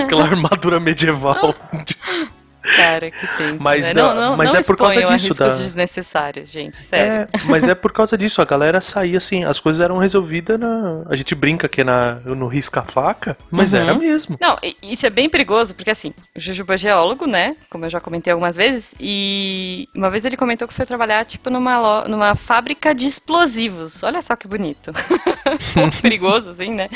Aquela 0.05 0.25
armadura 0.25 0.79
medieval. 0.79 1.55
Cara, 2.77 3.11
que 3.11 3.27
tenso. 3.37 3.63
Mas 3.63 3.89
né? 3.89 3.95
não- 4.03 4.15
não, 4.15 4.37
mas 4.37 4.53
não 4.53 4.61
é 4.61 4.63
por 4.63 4.77
causa 4.77 5.01
disso, 5.01 5.13
riscos 5.13 5.37
da- 5.37 5.49
desnecessários, 5.49 6.51
gente, 6.51 6.77
sério. 6.79 7.29
É, 7.33 7.39
mas 7.47 7.69
é 7.69 7.75
por 7.75 7.93
causa 7.93 8.17
disso, 8.17 8.41
a 8.41 8.45
galera 8.45 8.81
saía 8.81 9.19
assim, 9.19 9.45
as 9.45 9.61
coisas 9.61 9.81
eram 9.81 9.99
resolvidas 9.99 10.59
na. 10.59 11.03
A 11.09 11.15
gente 11.15 11.35
brinca 11.35 11.69
que 11.69 11.83
é 11.83 11.85
na, 11.85 12.15
no 12.25 12.47
risca-faca, 12.47 13.37
mas 13.51 13.73
Uhum. 13.73 13.81
era 13.81 13.95
mesmo. 13.95 14.39
Não, 14.41 14.57
isso 14.83 15.07
é 15.07 15.11
bem 15.11 15.29
perigoso, 15.29 15.75
porque 15.75 15.91
assim, 15.91 16.15
o 16.35 16.41
Jujuba 16.41 16.75
é 16.75 16.79
geólogo, 16.79 17.27
né? 17.27 17.57
Como 17.71 17.85
eu 17.85 17.91
já 17.91 18.01
comentei 18.01 18.33
algumas 18.33 18.57
vezes, 18.57 18.95
e 18.99 19.89
uma 19.95 20.11
vez 20.11 20.25
ele 20.25 20.37
comentou 20.37 20.67
que 20.67 20.75
foi 20.75 20.87
trabalhar, 20.87 21.25
tipo, 21.27 21.51
numa, 21.51 21.79
lo- 21.79 22.09
numa 22.09 22.35
fábrica 22.35 22.95
de 22.95 23.07
explosivos. 23.07 24.03
Olha 24.03 24.23
só 24.23 24.35
que 24.37 24.49
bonito. 24.49 24.91
pouco 25.75 26.03
perigoso, 26.03 26.51
assim, 26.51 26.71
né? 26.73 26.89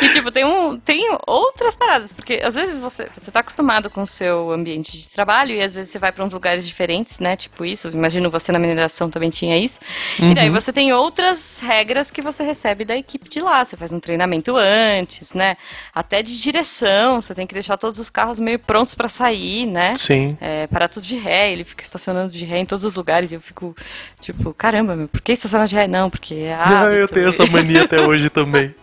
E, 0.00 0.08
tipo, 0.10 0.30
tem, 0.30 0.44
um, 0.44 0.78
tem 0.78 1.16
outras 1.26 1.74
paradas, 1.74 2.12
porque 2.12 2.40
às 2.44 2.54
vezes 2.54 2.78
você, 2.80 3.08
você 3.16 3.30
tá 3.30 3.40
acostumado 3.40 3.88
com 3.90 4.02
o 4.02 4.06
seu 4.06 4.50
ambiente 4.52 4.92
de 4.92 5.08
trabalho 5.14 5.54
e 5.54 5.62
às 5.62 5.74
vezes 5.74 5.92
você 5.92 5.98
vai 5.98 6.12
pra 6.12 6.24
uns 6.24 6.32
lugares 6.32 6.66
diferentes, 6.66 7.18
né? 7.18 7.36
Tipo 7.36 7.64
isso, 7.64 7.88
imagino 7.88 8.30
você 8.30 8.50
na 8.50 8.58
mineração 8.58 9.08
também 9.08 9.30
tinha 9.30 9.56
isso. 9.56 9.78
E 10.18 10.34
daí 10.34 10.50
você 10.50 10.72
tem 10.72 10.92
outras 10.92 11.60
regras 11.60 12.10
que 12.10 12.20
você 12.20 12.42
recebe 12.42 12.84
da 12.84 12.96
equipe 12.96 13.28
de 13.28 13.40
lá. 13.40 13.64
Você 13.64 13.76
faz 13.76 13.92
um 13.92 14.00
treinamento 14.00 14.56
antes, 14.56 15.32
né? 15.32 15.56
Até 15.94 16.22
de 16.22 16.36
direção, 16.38 17.20
você 17.20 17.34
tem 17.34 17.46
que 17.46 17.54
deixar 17.54 17.76
todos 17.76 18.00
os 18.00 18.10
carros 18.10 18.38
meio 18.38 18.58
prontos 18.58 18.94
pra 18.94 19.08
sair, 19.08 19.66
né? 19.66 19.94
Sim. 19.96 20.36
É, 20.40 20.66
parar 20.66 20.88
tudo 20.88 21.04
de 21.04 21.16
ré, 21.16 21.52
ele 21.52 21.64
fica 21.64 21.84
estacionando 21.84 22.30
de 22.30 22.44
ré 22.44 22.58
em 22.58 22.66
todos 22.66 22.84
os 22.84 22.96
lugares 22.96 23.30
e 23.32 23.34
eu 23.34 23.40
fico, 23.40 23.74
tipo, 24.20 24.52
caramba, 24.54 24.96
meu, 24.96 25.08
por 25.08 25.20
que 25.20 25.32
estacionar 25.32 25.66
de 25.66 25.76
ré? 25.76 25.86
Não, 25.86 26.10
porque 26.10 26.34
é 26.34 26.54
Ah, 26.54 26.84
eu 26.92 27.08
tenho 27.08 27.28
essa 27.28 27.46
mania 27.46 27.84
até 27.84 28.02
hoje 28.06 28.28
também. 28.30 28.74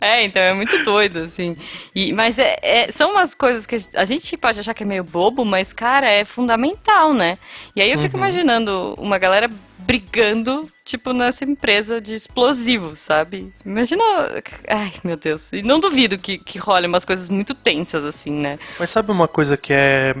É, 0.00 0.24
então 0.24 0.40
é 0.40 0.54
muito 0.54 0.82
doido, 0.84 1.20
assim. 1.20 1.56
E, 1.94 2.12
mas 2.12 2.38
é, 2.38 2.56
é- 2.62 2.90
são 2.92 3.10
umas 3.12 3.34
coisas 3.34 3.66
que 3.66 3.76
a 3.94 4.04
gente 4.04 4.36
pode 4.36 4.60
achar 4.60 4.74
que 4.74 4.82
é 4.82 4.86
meio 4.86 5.04
bobo, 5.04 5.44
mas, 5.44 5.72
cara, 5.72 6.08
é 6.08 6.24
fundamental, 6.24 7.12
né? 7.12 7.38
E 7.74 7.80
aí 7.82 7.90
eu 7.90 7.98
fico 7.98 8.16
imaginando 8.16 8.94
uma 8.98 9.18
galera 9.18 9.50
brigando, 9.78 10.68
tipo, 10.84 11.12
nessa 11.12 11.44
empresa 11.44 12.00
de 12.00 12.12
explosivos, 12.14 12.98
sabe? 12.98 13.52
Imagina. 13.64 14.02
Ai, 14.68 14.92
meu 15.02 15.16
Deus. 15.16 15.50
E 15.52 15.62
não 15.62 15.80
duvido 15.80 16.18
que, 16.18 16.36
que 16.38 16.58
role 16.58 16.86
umas 16.86 17.04
coisas 17.04 17.28
muito 17.28 17.54
tensas, 17.54 18.04
assim, 18.04 18.30
né? 18.32 18.58
Mas 18.78 18.90
sabe 18.90 19.10
uma 19.10 19.26
coisa 19.26 19.56
que 19.56 19.72
é 19.72 20.14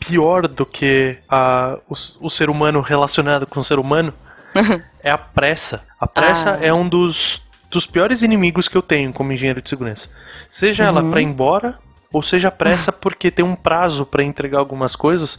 pior 0.00 0.48
do 0.48 0.66
que 0.66 1.16
a, 1.28 1.78
o, 1.88 1.94
o 2.26 2.28
ser 2.28 2.50
humano 2.50 2.80
relacionado 2.80 3.46
com 3.46 3.60
o 3.60 3.64
ser 3.64 3.78
humano? 3.78 4.12
é 5.02 5.10
a 5.10 5.16
pressa. 5.18 5.84
A 6.00 6.06
pressa 6.06 6.58
Ah. 6.60 6.66
é 6.66 6.72
um 6.72 6.88
dos, 6.88 7.40
dos 7.72 7.86
piores 7.86 8.22
inimigos 8.22 8.68
que 8.68 8.76
eu 8.76 8.82
tenho 8.82 9.12
como 9.12 9.32
engenheiro 9.32 9.62
de 9.62 9.68
segurança. 9.68 10.10
Seja 10.48 10.84
ela 10.84 11.02
pra 11.02 11.20
ir 11.20 11.24
embora, 11.24 11.78
ou 12.12 12.22
seja 12.22 12.50
pressa 12.50 12.92
porque 12.92 13.30
tem 13.30 13.44
um 13.44 13.56
prazo 13.56 14.04
pra 14.04 14.22
entregar 14.22 14.58
algumas 14.58 14.94
coisas. 14.94 15.38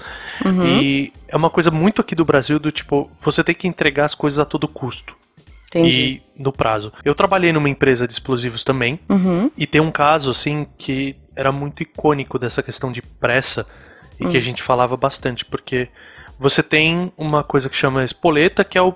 E 0.66 1.14
é 1.28 1.38
uma 1.38 1.50
coisa 1.50 1.70
muito 1.70 2.02
aqui 2.02 2.16
do 2.16 2.26
Brasil 2.26 2.60
do 2.60 2.72
tipo, 2.72 3.10
você 3.22 3.44
tem 3.44 3.54
que 3.56 3.68
entregar 3.68 4.06
as 4.06 4.16
coisas 4.16 4.40
a 4.40 4.46
todo 4.46 4.68
custo. 4.68 5.16
Entendi. 5.68 6.22
E 6.38 6.42
no 6.42 6.52
prazo. 6.52 6.92
Eu 7.04 7.16
trabalhei 7.16 7.52
numa 7.52 7.70
empresa 7.70 8.08
de 8.08 8.14
explosivos 8.14 8.64
também. 8.64 9.00
Uhum. 9.10 9.50
E 9.58 9.66
tem 9.66 9.82
um 9.82 9.92
caso, 9.92 10.30
assim, 10.30 10.68
que 10.78 11.16
era 11.36 11.52
muito 11.52 11.82
icônico 11.82 12.38
dessa 12.38 12.62
questão 12.62 12.92
de 12.92 13.02
pressa 13.02 13.66
e 14.20 14.28
que 14.28 14.38
a 14.38 14.40
gente 14.40 14.62
falava 14.62 14.96
bastante, 14.96 15.44
porque 15.44 15.90
você 16.40 16.62
tem 16.64 17.12
uma 17.18 17.44
coisa 17.44 17.70
que 17.70 17.76
chama 17.76 18.04
espoleta, 18.04 18.64
que 18.64 18.78
é 18.78 18.82
o. 18.82 18.92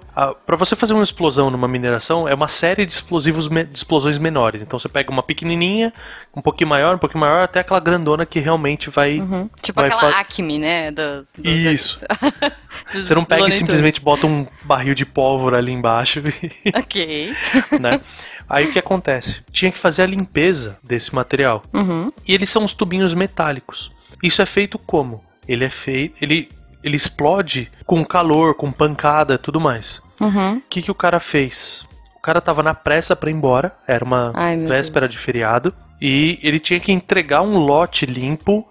Para 0.46 0.56
você 0.58 0.76
fazer 0.76 0.94
uma 0.94 1.04
explosão 1.04 1.50
numa 1.50 1.68
mineração, 1.68 2.28
é 2.28 2.34
uma 2.34 2.48
série 2.48 2.86
de 2.86 2.92
explosivos 2.92 3.48
de 3.48 3.68
explosões 3.74 4.18
menores. 4.18 4.62
Então 4.62 4.78
você 4.78 4.90
pega 4.90 5.12
uma 5.12 5.24
pequenininha, 5.24 5.94
um 6.36 6.42
pouquinho 6.42 6.70
maior, 6.70 6.96
um 6.96 6.98
pouquinho 7.00 7.22
maior, 7.22 7.44
até 7.44 7.60
aquela 7.60 7.80
grandona 7.80 8.26
que 8.26 8.40
realmente 8.40 8.90
vai. 8.90 9.20
Uhum. 9.20 9.50
Tipo 9.62 9.80
vai 9.82 9.90
aquela 9.90 10.12
fa- 10.12 10.20
Acme, 10.20 10.60
né? 10.60 10.92
Do, 10.92 11.28
do- 11.38 11.48
Isso. 11.48 12.00
do- 12.94 13.06
Você 13.06 13.16
não 13.16 13.24
pega 13.26 13.48
e 13.48 13.52
simplesmente 13.52 14.02
bota 14.02 14.28
um 14.28 14.46
barril 14.64 14.94
de 14.96 15.06
pólvora 15.06 15.58
ali 15.58 15.72
embaixo 15.72 16.20
e. 16.20 16.72
Ok. 16.78 17.34
né? 17.80 18.02
Aí 18.50 18.66
o 18.68 18.72
que 18.72 18.80
acontece? 18.80 19.44
Tinha 19.52 19.72
que 19.72 19.78
fazer 19.78 20.04
a 20.04 20.06
limpeza 20.06 20.78
desse 20.84 21.14
material. 21.14 21.64
Uhum. 21.74 22.08
E 22.28 22.34
eles 22.34 22.50
são 22.50 22.64
uns 22.64 22.74
tubinhos 22.74 23.14
metálicos. 23.14 23.92
Isso 24.24 24.42
é 24.42 24.46
feito 24.46 24.80
como? 24.80 25.22
Ele 25.48 25.66
é 25.66 25.70
feito. 25.70 26.16
Ele, 26.22 26.50
ele 26.84 26.96
explode 26.96 27.72
com 27.86 28.06
calor, 28.06 28.56
com 28.56 28.72
pancada 28.72 29.38
tudo 29.38 29.60
mais. 29.60 30.02
Uhum. 30.20 30.58
O 30.58 30.62
que, 30.70 30.82
que 30.82 30.92
o 30.92 30.96
cara 30.96 31.20
fez? 31.20 31.86
O 32.16 32.20
cara 32.22 32.42
tava 32.42 32.64
na 32.64 32.74
pressa 32.74 33.16
pra 33.16 33.30
ir 33.30 33.34
embora, 33.34 33.76
era 33.88 34.04
uma 34.04 34.32
Ai, 34.36 34.58
véspera 34.58 35.08
Deus. 35.08 35.14
de 35.14 35.18
feriado, 35.18 35.74
e 36.02 36.40
ele 36.44 36.60
tinha 36.60 36.80
que 36.80 36.92
entregar 36.92 37.42
um 37.42 37.58
lote 37.58 38.06
limpo 38.06 38.68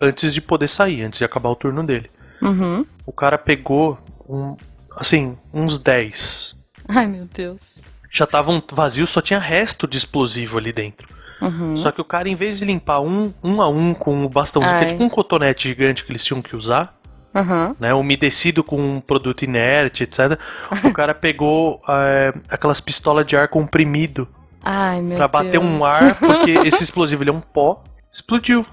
antes 0.00 0.32
de 0.32 0.40
poder 0.40 0.68
sair, 0.68 1.02
antes 1.02 1.18
de 1.18 1.24
acabar 1.24 1.48
o 1.48 1.56
turno 1.56 1.84
dele. 1.84 2.10
Uhum. 2.40 2.84
O 3.04 3.12
cara 3.12 3.36
pegou 3.38 3.98
um, 4.28 4.56
assim, 4.96 5.36
uns 5.52 5.78
10. 5.78 6.56
Ai, 6.88 7.06
meu 7.06 7.26
Deus. 7.32 7.80
Já 8.10 8.24
estavam 8.24 8.62
vazios, 8.72 9.10
só 9.10 9.20
tinha 9.20 9.38
resto 9.38 9.86
de 9.86 9.98
explosivo 9.98 10.58
ali 10.58 10.72
dentro. 10.72 11.08
Uhum. 11.40 11.76
Só 11.76 11.92
que 11.92 12.00
o 12.00 12.04
cara, 12.04 12.28
em 12.28 12.34
vez 12.34 12.58
de 12.58 12.64
limpar 12.64 13.00
um, 13.00 13.32
um 13.42 13.62
a 13.62 13.68
um 13.68 13.94
com 13.94 14.24
o 14.24 14.28
bastãozinho, 14.28 14.78
que 14.78 14.84
é 14.84 14.88
tipo 14.88 15.04
um 15.04 15.08
cotonete 15.08 15.68
gigante 15.68 16.04
que 16.04 16.10
eles 16.10 16.24
tinham 16.24 16.42
que 16.42 16.56
usar, 16.56 16.97
Uhum. 17.34 17.76
né? 17.78 17.92
Umedecido 17.94 18.64
com 18.64 18.76
um 18.80 19.00
produto 19.00 19.42
inerte, 19.42 20.02
etc. 20.04 20.38
o 20.84 20.92
cara 20.92 21.14
pegou 21.14 21.80
é, 21.88 22.32
aquelas 22.50 22.80
pistolas 22.80 23.26
de 23.26 23.36
ar 23.36 23.48
comprimido 23.48 24.26
Ai, 24.62 25.00
meu 25.00 25.16
pra 25.16 25.26
Deus. 25.26 25.44
bater 25.44 25.60
um 25.60 25.84
ar, 25.84 26.18
porque 26.18 26.50
esse 26.66 26.82
explosivo 26.82 27.22
ele 27.22 27.30
é 27.30 27.32
um 27.32 27.40
pó. 27.40 27.82
Explodiu 28.10 28.64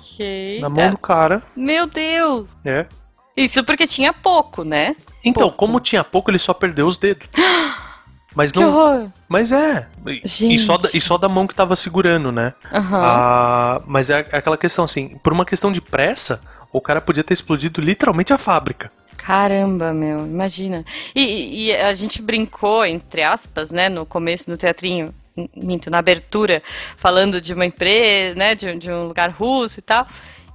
na 0.62 0.70
mão 0.70 0.92
do 0.92 0.98
cara, 0.98 1.44
Meu 1.56 1.86
Deus. 1.86 2.48
né? 2.64 2.88
Isso 3.36 3.62
porque 3.66 3.86
tinha 3.86 4.14
pouco, 4.14 4.64
né? 4.64 4.96
Então, 5.24 5.44
Pouco. 5.44 5.58
como 5.58 5.80
tinha 5.82 6.06
pouco, 6.06 6.32
ele 6.32 6.40
só 6.40 6.54
perdeu 6.54 6.88
os 6.88 6.98
dedos. 6.98 7.28
Mas 8.34 8.52
Que 8.52 8.60
não. 8.60 8.68
horror. 8.70 9.10
Mas 9.30 9.52
é. 9.52 9.88
E- 10.08 10.22
E 10.24 10.28
Gente. 10.28 10.60
só, 10.60 10.78
da, 10.78 10.90
e 10.94 11.00
só 11.02 11.18
da 11.18 11.28
mão 11.30 11.46
que 11.48 11.54
tava 11.56 11.76
segurando, 11.76 12.32
né? 12.32 12.54
Aham. 12.72 13.02
Ah, 13.02 13.82
mas 13.86 14.10
é 14.10 14.20
aquela 14.20 14.58
questão 14.58 14.84
assim, 14.86 15.18
por 15.24 15.32
uma 15.34 15.46
questão 15.46 15.72
de 15.72 15.80
pressa, 15.82 16.42
o 16.76 16.82
cara 16.82 17.00
podia 17.00 17.24
ter 17.24 17.34
explodido 17.34 17.80
literalmente 17.80 18.34
a 18.34 18.38
fábrica. 18.38 18.92
Caramba, 19.18 19.94
meu, 19.94 20.20
imagina. 20.26 20.86
E, 21.16 21.68
e 21.68 21.76
a 21.76 21.94
gente 21.94 22.22
brincou, 22.22 22.86
entre 22.86 23.24
aspas, 23.24 23.72
né, 23.72 23.90
no 23.90 24.06
começo 24.06 24.50
do 24.50 24.58
teatrinho, 24.58 25.14
minto, 25.56 25.90
na 25.90 26.00
abertura, 26.00 26.62
falando 26.98 27.42
de 27.42 27.54
uma 27.54 27.66
empresa, 27.66 28.36
né, 28.36 28.54
de, 28.56 28.76
de 28.76 28.92
um 28.92 29.08
lugar 29.08 29.30
russo 29.32 29.80
e 29.80 29.82
tal. 29.82 30.06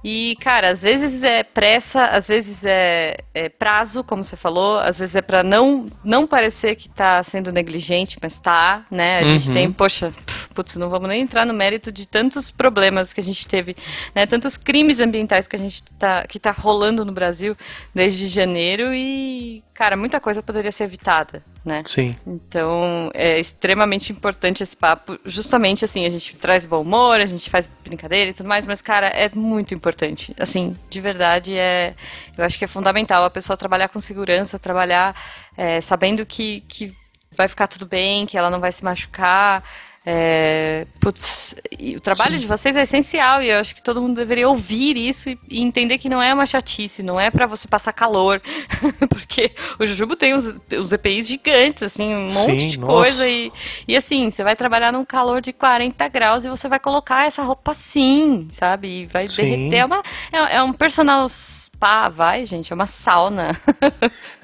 E, 0.03 0.35
cara, 0.41 0.71
às 0.71 0.81
vezes 0.81 1.21
é 1.23 1.43
pressa, 1.43 2.05
às 2.05 2.27
vezes 2.27 2.65
é, 2.65 3.17
é 3.35 3.49
prazo, 3.49 4.03
como 4.03 4.23
você 4.23 4.35
falou, 4.35 4.79
às 4.79 4.97
vezes 4.97 5.15
é 5.15 5.21
pra 5.21 5.43
não, 5.43 5.87
não 6.03 6.25
parecer 6.25 6.75
que 6.75 6.89
tá 6.89 7.21
sendo 7.23 7.51
negligente, 7.51 8.17
mas 8.21 8.39
tá, 8.39 8.83
né? 8.89 9.19
A 9.19 9.23
gente 9.25 9.47
Uhum. 9.47 9.53
tem, 9.53 9.71
poxa, 9.71 10.11
putz, 10.55 10.75
não 10.75 10.89
vamos 10.89 11.07
nem 11.07 11.21
entrar 11.21 11.45
no 11.45 11.53
mérito 11.53 11.91
de 11.91 12.07
tantos 12.07 12.49
problemas 12.49 13.13
que 13.13 13.19
a 13.19 13.23
gente 13.23 13.47
teve, 13.47 13.75
né? 14.15 14.25
Tantos 14.25 14.57
crimes 14.57 14.99
ambientais 14.99 15.47
que 15.47 15.55
a 15.55 15.59
gente 15.59 15.83
tá, 15.99 16.25
que 16.27 16.39
tá 16.39 16.49
rolando 16.51 17.05
no 17.05 17.11
Brasil 17.11 17.55
desde 17.93 18.25
janeiro 18.27 18.93
e, 18.93 19.63
cara, 19.73 19.95
muita 19.95 20.19
coisa 20.19 20.41
poderia 20.41 20.71
ser 20.71 20.85
evitada, 20.85 21.43
né? 21.63 21.79
Sim. 21.85 22.15
Então, 22.25 23.11
é 23.13 23.39
extremamente 23.39 24.11
importante 24.11 24.63
esse 24.63 24.75
papo. 24.75 25.19
Justamente 25.25 25.85
assim, 25.85 26.05
a 26.05 26.09
gente 26.09 26.35
traz 26.35 26.65
bom 26.65 26.81
humor, 26.81 27.21
a 27.21 27.25
gente 27.25 27.49
faz 27.49 27.69
brincadeira 27.83 28.31
e 28.31 28.33
tudo 28.33 28.49
mais, 28.49 28.65
mas, 28.65 28.81
cara, 28.81 29.07
é 29.07 29.29
muito 29.33 29.73
importante. 29.73 30.33
Assim, 30.39 30.75
de 30.89 30.99
verdade, 30.99 31.57
é. 31.57 31.93
Eu 32.37 32.43
acho 32.43 32.57
que 32.57 32.65
é 32.65 32.67
fundamental 32.67 33.23
a 33.23 33.29
pessoa 33.29 33.55
trabalhar 33.55 33.89
com 33.89 34.01
segurança, 34.01 34.57
trabalhar 34.57 35.15
é, 35.55 35.79
sabendo 35.81 36.25
que, 36.25 36.61
que 36.67 36.93
vai 37.35 37.47
ficar 37.47 37.67
tudo 37.67 37.85
bem, 37.85 38.25
que 38.25 38.37
ela 38.37 38.49
não 38.49 38.59
vai 38.59 38.71
se 38.71 38.83
machucar. 38.83 39.63
É, 40.03 40.87
putz, 40.99 41.53
o 41.95 41.99
trabalho 41.99 42.33
Sim. 42.33 42.39
de 42.39 42.47
vocês 42.47 42.75
é 42.75 42.81
essencial 42.81 43.43
e 43.43 43.51
eu 43.51 43.59
acho 43.59 43.75
que 43.75 43.83
todo 43.83 44.01
mundo 44.01 44.15
deveria 44.15 44.49
ouvir 44.49 44.97
isso 44.97 45.29
e, 45.29 45.37
e 45.47 45.61
entender 45.61 45.99
que 45.99 46.09
não 46.09 46.19
é 46.19 46.33
uma 46.33 46.47
chatice, 46.47 47.03
não 47.03 47.19
é 47.19 47.29
pra 47.29 47.45
você 47.45 47.67
passar 47.67 47.93
calor, 47.93 48.41
porque 49.09 49.51
o 49.79 49.85
Jujubo 49.85 50.15
tem 50.15 50.33
os, 50.33 50.59
os 50.79 50.91
EPIs 50.91 51.27
gigantes, 51.27 51.83
assim, 51.83 52.15
um 52.15 52.29
Sim, 52.29 52.51
monte 52.51 52.69
de 52.71 52.79
nossa. 52.79 52.91
coisa 52.91 53.27
e, 53.29 53.51
e 53.87 53.95
assim, 53.95 54.31
você 54.31 54.43
vai 54.43 54.55
trabalhar 54.55 54.91
num 54.91 55.05
calor 55.05 55.39
de 55.39 55.53
40 55.53 56.07
graus 56.07 56.45
e 56.45 56.49
você 56.49 56.67
vai 56.67 56.79
colocar 56.79 57.27
essa 57.27 57.43
roupa 57.43 57.69
assim, 57.71 58.47
sabe? 58.49 59.03
E 59.03 59.05
vai 59.05 59.27
Sim. 59.27 59.43
derreter. 59.43 59.77
É, 59.77 59.85
uma, 59.85 60.01
é, 60.31 60.55
é 60.55 60.63
um 60.63 60.73
personal 60.73 61.29
spa, 61.29 62.09
vai, 62.09 62.43
gente, 62.47 62.71
é 62.71 62.75
uma 62.75 62.87
sauna. 62.87 63.51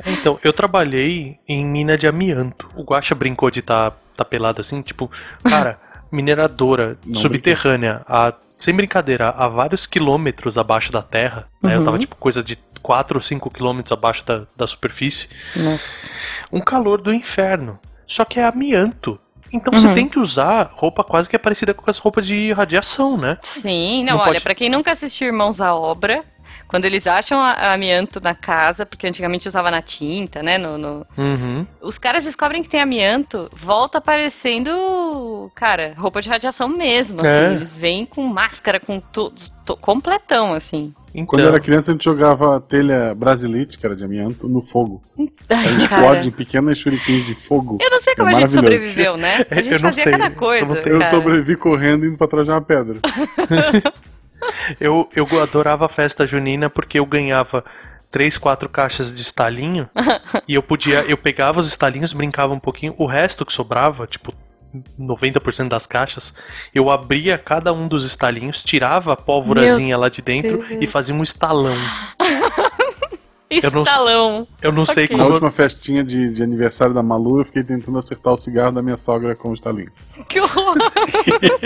Então, 0.06 0.40
eu 0.44 0.54
trabalhei 0.54 1.40
em 1.48 1.66
mina 1.66 1.98
de 1.98 2.08
amianto. 2.08 2.70
O 2.76 2.84
Guaxa 2.84 3.16
brincou 3.16 3.50
de 3.50 3.62
tá, 3.62 3.92
tá 4.18 4.26
pelado 4.26 4.60
assim, 4.62 4.82
tipo, 4.82 5.10
cara, 5.44 5.80
mineradora 6.12 6.98
Não 7.06 7.16
subterrânea, 7.16 8.02
a, 8.08 8.34
sem 8.50 8.74
brincadeira, 8.74 9.30
a 9.30 9.48
vários 9.48 9.86
quilômetros 9.86 10.58
abaixo 10.58 10.92
da 10.92 11.02
terra. 11.02 11.48
né? 11.62 11.76
Eu 11.76 11.80
Uhum. 11.80 11.86
tava 11.86 12.00
tipo 12.00 12.16
coisa 12.16 12.42
de 12.44 12.58
4 12.82 13.18
ou 13.18 13.22
5 13.22 13.50
quilômetros 13.50 13.92
abaixo 13.92 14.26
da, 14.26 14.44
da 14.56 14.66
superfície. 14.68 15.28
Nossa. 15.56 16.10
Um 16.52 16.62
calor 16.62 17.02
do 17.02 17.14
inferno. 17.14 17.80
só 18.10 18.24
que 18.24 18.40
é 18.40 18.46
amianto. 18.46 19.20
Então 19.52 19.74
Uhum. 19.74 19.80
você 19.82 19.94
tem 19.94 20.08
que 20.08 20.18
usar 20.20 20.72
roupa 20.74 21.04
quase 21.04 21.30
que 21.30 21.36
é 21.36 21.40
parecida 21.40 21.74
com 21.74 21.90
as 21.90 21.98
roupas 21.98 22.26
de 22.26 22.54
radiação, 22.54 23.18
né? 23.18 23.38
Sim, 23.42 24.04
não, 24.06 24.14
Não 24.14 24.20
olha, 24.22 24.32
pode- 24.34 24.44
pra 24.44 24.56
quem 24.56 24.70
nunca 24.70 24.92
assistiu 24.94 25.28
Irmãos 25.28 25.60
à 25.60 25.74
Obra, 25.76 26.24
quando 26.68 26.86
eles 26.86 27.06
acham 27.08 27.40
amianto 27.42 28.20
na 28.22 28.34
casa, 28.36 28.86
porque 28.86 29.06
antigamente 29.08 29.48
usava 29.48 29.70
na 29.72 29.82
tinta, 29.82 30.42
né, 30.42 30.58
no- 30.58 30.78
no, 30.78 31.06
Uhum. 31.18 31.66
Os 31.82 31.98
caras 31.98 32.24
descobrem 32.26 32.62
que 32.64 32.70
tem 32.70 32.80
amianto, 32.82 33.50
volta 33.54 34.00
parecendo, 34.02 35.52
cara, 35.56 35.94
roupa 35.98 36.22
de 36.22 36.30
radiação 36.30 36.68
mesmo, 36.70 37.18
assim. 37.22 37.28
É. 37.30 37.54
Eles 37.54 37.76
vêm 37.76 38.06
com 38.06 38.24
máscara, 38.24 38.80
com 38.80 39.00
tudo, 39.00 39.36
completão, 39.82 40.54
assim. 40.54 40.94
Então, 41.14 41.26
Quando 41.26 41.42
eu 41.42 41.48
era 41.48 41.60
criança, 41.60 41.90
a 41.92 41.94
gente 41.94 42.04
jogava 42.04 42.60
telha 42.62 43.16
brasilite, 43.16 43.80
que 43.80 43.86
era 43.86 43.96
de 43.96 44.04
amianto, 44.04 44.48
no 44.48 44.62
fogo. 44.62 45.02
Ela 45.18 45.28
Ai, 45.50 45.78
explode 45.78 46.28
em 46.28 46.32
pequenas 46.32 46.78
shurikens 46.78 47.26
de 47.26 47.34
fogo. 47.34 47.80
Eu 47.82 47.90
não 47.90 48.00
sei 48.00 48.14
como 48.16 48.30
É 48.30 48.34
a 48.36 48.40
gente 48.42 48.52
sobreviveu, 48.52 49.18
né? 49.18 49.44
A 49.50 49.56
gente 49.56 49.68
Eu 49.74 49.80
não 49.80 49.90
fazia 49.90 50.04
sei, 50.04 50.12
cada 50.12 50.26
eu 50.28 50.32
coisa. 50.36 50.66
Eu 50.66 51.00
cara. 51.00 51.04
sobrevivi 51.06 51.56
correndo 51.56 52.06
indo 52.06 52.18
pra 52.18 52.28
trás 52.28 52.46
de 52.46 52.52
uma 52.52 52.62
pedra. 52.62 53.00
eu, 54.80 55.10
eu 55.16 55.28
adorava 55.42 55.86
a 55.86 55.90
festa 55.90 56.26
junina 56.26 56.70
porque 56.70 57.00
eu 57.00 57.06
ganhava 57.06 57.64
três, 58.12 58.38
quatro 58.38 58.70
caixas 58.70 59.14
de 59.14 59.22
estalinho 59.22 59.90
e 60.48 60.54
eu 60.54 60.64
podia, 60.64 61.02
eu 61.02 61.18
pegava 61.18 61.60
os 61.60 61.68
estalinhos, 61.68 62.14
brincava 62.14 62.54
um 62.54 62.60
pouquinho, 62.60 62.96
o 62.98 63.06
resto 63.06 63.46
que 63.46 63.54
sobrava, 63.54 64.08
tipo 64.08 64.34
90% 65.00 65.70
das 65.70 65.88
caixas, 65.88 66.34
eu 66.74 66.90
abria 66.90 67.38
cada 67.38 67.74
um 67.74 67.88
dos 67.88 68.06
estalinhos, 68.06 68.64
tirava 68.64 69.14
a 69.14 69.16
pólvorazinha 69.16 69.98
lá 69.98 70.10
de 70.10 70.22
dentro 70.22 70.66
Deus. 70.66 70.82
e 70.82 70.88
fazia 70.88 71.16
um 71.16 71.24
estalão. 71.24 71.78
Eu 73.50 73.72
não- 73.72 73.84
Estalão. 73.84 74.48
Eu 74.62 74.72
não 74.74 74.84
sei 74.86 75.06
Ok. 75.06 75.16
Na 75.16 75.24
como. 75.24 75.34
última 75.36 75.52
festinha 75.52 76.04
de, 76.04 76.34
de 76.34 76.44
aniversário 76.44 76.94
da 76.94 77.02
Malu, 77.02 77.40
eu 77.40 77.46
fiquei 77.46 77.64
tentando 77.64 77.98
acertar 77.98 78.34
o 78.34 78.38
cigarro 78.38 78.72
da 78.74 78.82
minha 78.82 78.98
sogra 78.98 79.36
com 79.36 79.50
o 79.50 79.54
estalinho. 79.54 79.92
Que 80.28 80.40
horror. 80.42 80.76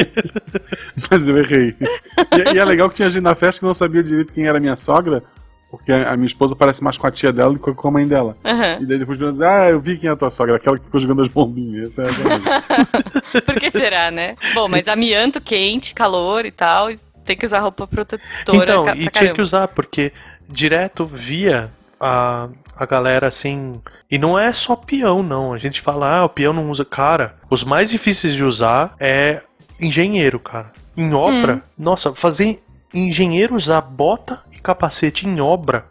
Mas 1.10 1.28
eu 1.28 1.38
errei. 1.38 1.76
E, 1.80 2.56
e 2.56 2.60
é 2.60 2.66
legal 2.66 2.90
que 2.90 2.96
tinha 2.96 3.10
gente 3.10 3.24
na 3.24 3.36
festa 3.36 3.60
que 3.60 3.66
não 3.66 3.74
sabia 3.74 4.04
direito 4.04 4.34
quem 4.34 4.46
era 4.46 4.60
minha 4.60 4.76
sogra, 4.76 5.24
porque 5.70 5.92
a, 5.92 6.12
a 6.12 6.18
minha 6.18 6.26
esposa 6.28 6.56
parece 6.56 6.84
mais 6.84 6.98
com 6.98 7.08
a 7.08 7.12
tia 7.12 7.32
dela 7.32 7.54
do 7.54 7.60
que 7.60 7.74
com 7.74 7.88
a 7.88 7.92
mãe 7.92 8.08
dela. 8.08 8.38
Aham. 8.46 8.78
E 8.82 8.86
daí 8.86 9.00
depois 9.00 9.18
de 9.18 9.30
dizer, 9.32 9.46
ah, 9.46 9.70
eu 9.70 9.80
vi 9.80 9.98
quem 9.98 10.10
é 10.10 10.14
a 10.14 10.16
tua 10.16 10.30
sogra, 10.30 10.56
aquela 10.56 10.78
que 10.78 10.86
ficou 10.86 11.00
jogando 11.00 11.22
as 11.22 11.28
bombinhas. 11.30 11.98
É. 11.98 12.06
Por 13.42 13.56
que 13.56 13.72
será, 13.72 14.12
né? 14.12 14.36
Bom, 14.54 14.68
mas 14.68 14.88
amianto 14.88 15.42
quente, 15.42 15.94
calor 15.94 16.46
e 16.46 16.52
tal, 16.52 16.92
e 16.92 17.00
tem 17.26 17.38
que 17.38 17.46
usar 17.46 17.60
roupa 17.60 17.88
protetora. 17.88 18.22
Então, 18.64 18.90
e 18.96 19.08
tinha 19.10 19.34
que 19.34 19.42
usar, 19.42 19.68
porque 19.70 20.12
direto 20.52 21.06
via 21.06 21.72
a, 22.00 22.48
a 22.76 22.86
galera 22.86 23.28
assim. 23.28 23.82
E 24.10 24.18
não 24.18 24.38
é 24.38 24.52
só 24.54 24.76
peão, 24.76 25.24
não. 25.24 25.54
A 25.54 25.58
gente 25.58 25.82
fala, 25.82 26.18
ah, 26.18 26.26
o 26.26 26.30
peão 26.30 26.54
não 26.54 26.70
usa. 26.70 26.84
Cara, 26.86 27.36
os 27.50 27.64
mais 27.64 27.90
difíceis 27.92 28.34
de 28.34 28.44
usar 28.44 28.96
é 29.00 29.42
engenheiro, 29.80 30.40
cara. 30.40 30.72
Em 30.96 31.14
obra, 31.14 31.56
Hum. 31.56 31.62
nossa, 31.78 32.14
fazer 32.14 32.62
engenheiro 32.94 33.56
usar 33.56 33.80
bota 33.82 34.42
e 34.56 34.60
capacete 34.60 35.28
em 35.28 35.40
obra 35.40 35.86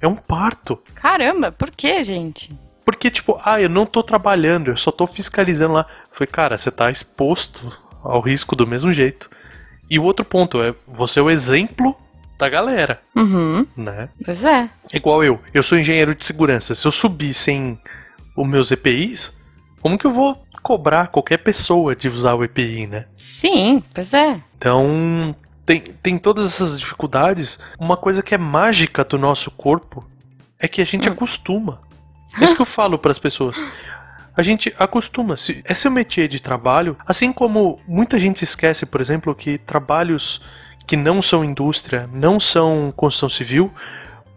é 0.00 0.06
um 0.06 0.14
parto. 0.14 0.80
Caramba, 0.94 1.50
por 1.50 1.70
que, 1.70 2.02
gente? 2.04 2.56
Porque, 2.84 3.10
tipo, 3.10 3.40
ah, 3.44 3.60
eu 3.60 3.68
não 3.68 3.86
tô 3.86 4.02
trabalhando, 4.02 4.70
eu 4.70 4.76
só 4.76 4.90
tô 4.92 5.06
fiscalizando 5.06 5.72
lá. 5.74 5.86
Falei, 6.12 6.28
cara, 6.30 6.58
você 6.58 6.70
tá 6.70 6.90
exposto 6.90 7.76
ao 8.02 8.20
risco 8.20 8.54
do 8.54 8.66
mesmo 8.66 8.92
jeito. 8.92 9.30
E 9.90 9.98
o 9.98 10.02
outro 10.04 10.24
ponto 10.24 10.62
é, 10.62 10.74
você 10.86 11.18
é 11.18 11.22
o 11.22 11.30
exemplo 11.30 11.96
da 12.38 12.48
galera, 12.48 13.00
Uhum, 13.14 13.66
né? 13.76 14.08
pois 14.24 14.44
é. 14.44 14.68
Igual 14.92 15.22
eu, 15.24 15.40
eu 15.52 15.62
sou 15.62 15.78
engenheiro 15.78 16.14
de 16.14 16.24
segurança. 16.24 16.74
Se 16.74 16.86
eu 16.86 16.92
subir 16.92 17.32
sem 17.34 17.78
os 18.36 18.48
meus 18.48 18.70
EPIs, 18.72 19.32
como 19.80 19.96
que 19.98 20.06
eu 20.06 20.10
vou 20.12 20.42
cobrar 20.62 21.08
qualquer 21.08 21.38
pessoa 21.38 21.94
de 21.94 22.08
usar 22.08 22.34
o 22.34 22.42
EPI, 22.42 22.86
né? 22.86 23.04
Sim, 23.16 23.82
pois 23.92 24.12
é. 24.14 24.40
Então, 24.56 25.36
tem, 25.66 25.80
tem 25.80 26.18
todas 26.18 26.46
essas 26.46 26.78
dificuldades. 26.80 27.60
Uma 27.78 27.96
coisa 27.96 28.22
que 28.22 28.34
é 28.34 28.38
mágica 28.38 29.04
do 29.04 29.18
nosso 29.18 29.50
corpo 29.50 30.04
é 30.58 30.66
que 30.66 30.80
a 30.80 30.84
gente 30.86 31.08
acostuma. 31.08 31.80
É 32.40 32.44
isso 32.44 32.56
que 32.56 32.62
eu 32.62 32.66
falo 32.66 32.98
para 32.98 33.10
as 33.10 33.18
pessoas. 33.18 33.62
A 34.36 34.42
gente 34.42 34.74
acostuma. 34.78 35.36
Se, 35.36 35.62
é 35.64 35.74
seu 35.74 35.90
métier 35.90 36.26
de 36.28 36.40
trabalho. 36.40 36.96
Assim 37.06 37.32
como 37.32 37.78
muita 37.86 38.18
gente 38.18 38.42
esquece, 38.42 38.86
por 38.86 39.00
exemplo, 39.00 39.34
que 39.34 39.58
trabalhos 39.58 40.40
que 40.86 40.96
não 40.96 41.20
são 41.22 41.44
indústria, 41.44 42.08
não 42.12 42.38
são 42.38 42.92
construção 42.96 43.28
civil, 43.28 43.72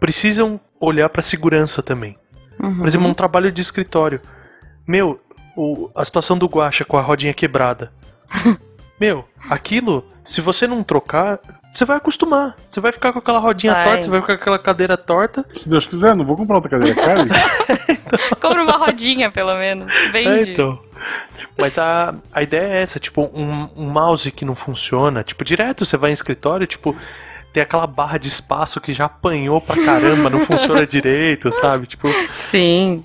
precisam 0.00 0.60
olhar 0.80 1.08
para 1.08 1.22
segurança 1.22 1.82
também. 1.82 2.16
Uhum. 2.60 2.78
Por 2.78 2.86
exemplo, 2.86 3.08
um 3.08 3.14
trabalho 3.14 3.50
de 3.52 3.60
escritório. 3.60 4.20
Meu, 4.86 5.20
o- 5.56 5.90
a 5.94 6.04
situação 6.04 6.36
do 6.38 6.46
guacha 6.46 6.84
com 6.84 6.96
a 6.96 7.02
rodinha 7.02 7.34
quebrada. 7.34 7.92
Meu, 9.00 9.24
aquilo, 9.48 10.04
se 10.24 10.40
você 10.40 10.66
não 10.66 10.82
trocar, 10.82 11.38
você 11.72 11.84
vai 11.84 11.96
acostumar. 11.98 12.56
Você 12.68 12.80
vai 12.80 12.90
ficar 12.90 13.12
com 13.12 13.20
aquela 13.20 13.38
rodinha 13.38 13.72
Vai. 13.72 13.84
torta, 13.84 14.02
você 14.02 14.10
vai 14.10 14.20
ficar 14.20 14.36
com 14.36 14.42
aquela 14.42 14.58
cadeira 14.58 14.96
torta. 14.96 15.44
Se 15.52 15.68
Deus 15.68 15.86
quiser, 15.86 16.16
não 16.16 16.24
vou 16.24 16.36
comprar 16.36 16.56
outra 16.56 16.70
cadeira 16.70 16.94
cara. 17.00 17.24
Compra 18.40 18.64
uma 18.64 18.76
rodinha, 18.78 19.30
pelo 19.30 19.54
menos. 19.56 19.92
É, 19.94 20.08
Vende. 20.10 20.52
então. 20.52 20.80
Mas 21.56 21.78
a, 21.78 22.14
a 22.32 22.42
ideia 22.42 22.74
é 22.78 22.82
essa, 22.82 22.98
tipo, 23.00 23.22
um, 23.34 23.68
um 23.76 23.90
mouse 23.90 24.30
que 24.30 24.44
não 24.44 24.54
funciona. 24.54 25.22
Tipo, 25.22 25.44
direto 25.44 25.84
você 25.84 25.96
vai 25.96 26.10
em 26.10 26.14
escritório, 26.14 26.66
tipo, 26.66 26.96
tem 27.52 27.62
aquela 27.62 27.86
barra 27.86 28.18
de 28.18 28.28
espaço 28.28 28.80
que 28.80 28.92
já 28.92 29.06
apanhou 29.06 29.60
pra 29.60 29.76
caramba, 29.84 30.30
não 30.30 30.40
funciona 30.40 30.84
direito, 30.86 31.50
sabe? 31.50 31.86
Tipo, 31.86 32.08
Sim, 32.50 33.02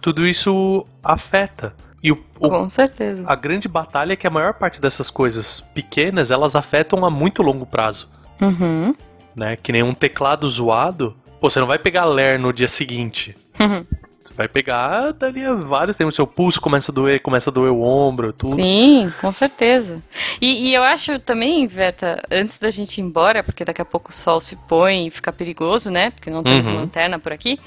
tudo 0.00 0.26
isso 0.26 0.86
afeta. 1.02 1.74
E 2.02 2.12
o, 2.12 2.22
o 2.38 2.48
com 2.50 2.68
certeza. 2.68 3.24
A 3.26 3.34
grande 3.34 3.66
batalha 3.66 4.12
é 4.12 4.16
que 4.16 4.26
a 4.26 4.30
maior 4.30 4.52
parte 4.54 4.80
dessas 4.80 5.08
coisas 5.08 5.60
pequenas, 5.74 6.30
elas 6.30 6.54
afetam 6.54 7.04
a 7.04 7.10
muito 7.10 7.42
longo 7.42 7.64
prazo, 7.64 8.10
Uhum. 8.40 8.94
né? 9.34 9.56
Que 9.56 9.72
nem 9.72 9.82
um 9.82 9.94
teclado 9.94 10.46
zoado, 10.46 11.16
pô, 11.40 11.48
você 11.48 11.60
não 11.60 11.66
vai 11.66 11.78
pegar 11.78 12.04
ler 12.04 12.38
no 12.38 12.52
dia 12.52 12.68
seguinte. 12.68 13.34
Uhum. 13.58 13.86
Você 14.24 14.32
vai 14.32 14.48
pegar 14.48 15.12
dali 15.12 15.44
a 15.44 15.52
vários 15.52 15.96
tempos, 15.98 16.14
seu 16.16 16.26
pulso 16.26 16.58
começa 16.58 16.90
a 16.90 16.94
doer, 16.94 17.20
começa 17.20 17.50
a 17.50 17.52
doer 17.52 17.70
o 17.70 17.82
ombro, 17.82 18.32
tudo. 18.32 18.54
Sim, 18.54 19.12
com 19.20 19.30
certeza. 19.30 20.02
E, 20.40 20.70
e 20.70 20.74
eu 20.74 20.82
acho 20.82 21.18
também, 21.18 21.66
Verta, 21.66 22.22
antes 22.30 22.56
da 22.56 22.70
gente 22.70 22.98
ir 22.98 23.02
embora, 23.02 23.42
porque 23.42 23.64
daqui 23.66 23.82
a 23.82 23.84
pouco 23.84 24.10
o 24.10 24.14
sol 24.14 24.40
se 24.40 24.56
põe 24.56 25.08
e 25.08 25.10
fica 25.10 25.30
perigoso, 25.30 25.90
né? 25.90 26.10
Porque 26.10 26.30
não 26.30 26.42
temos 26.42 26.68
Uhum. 26.68 26.76
lanterna 26.76 27.18
por 27.18 27.32
aqui. 27.32 27.60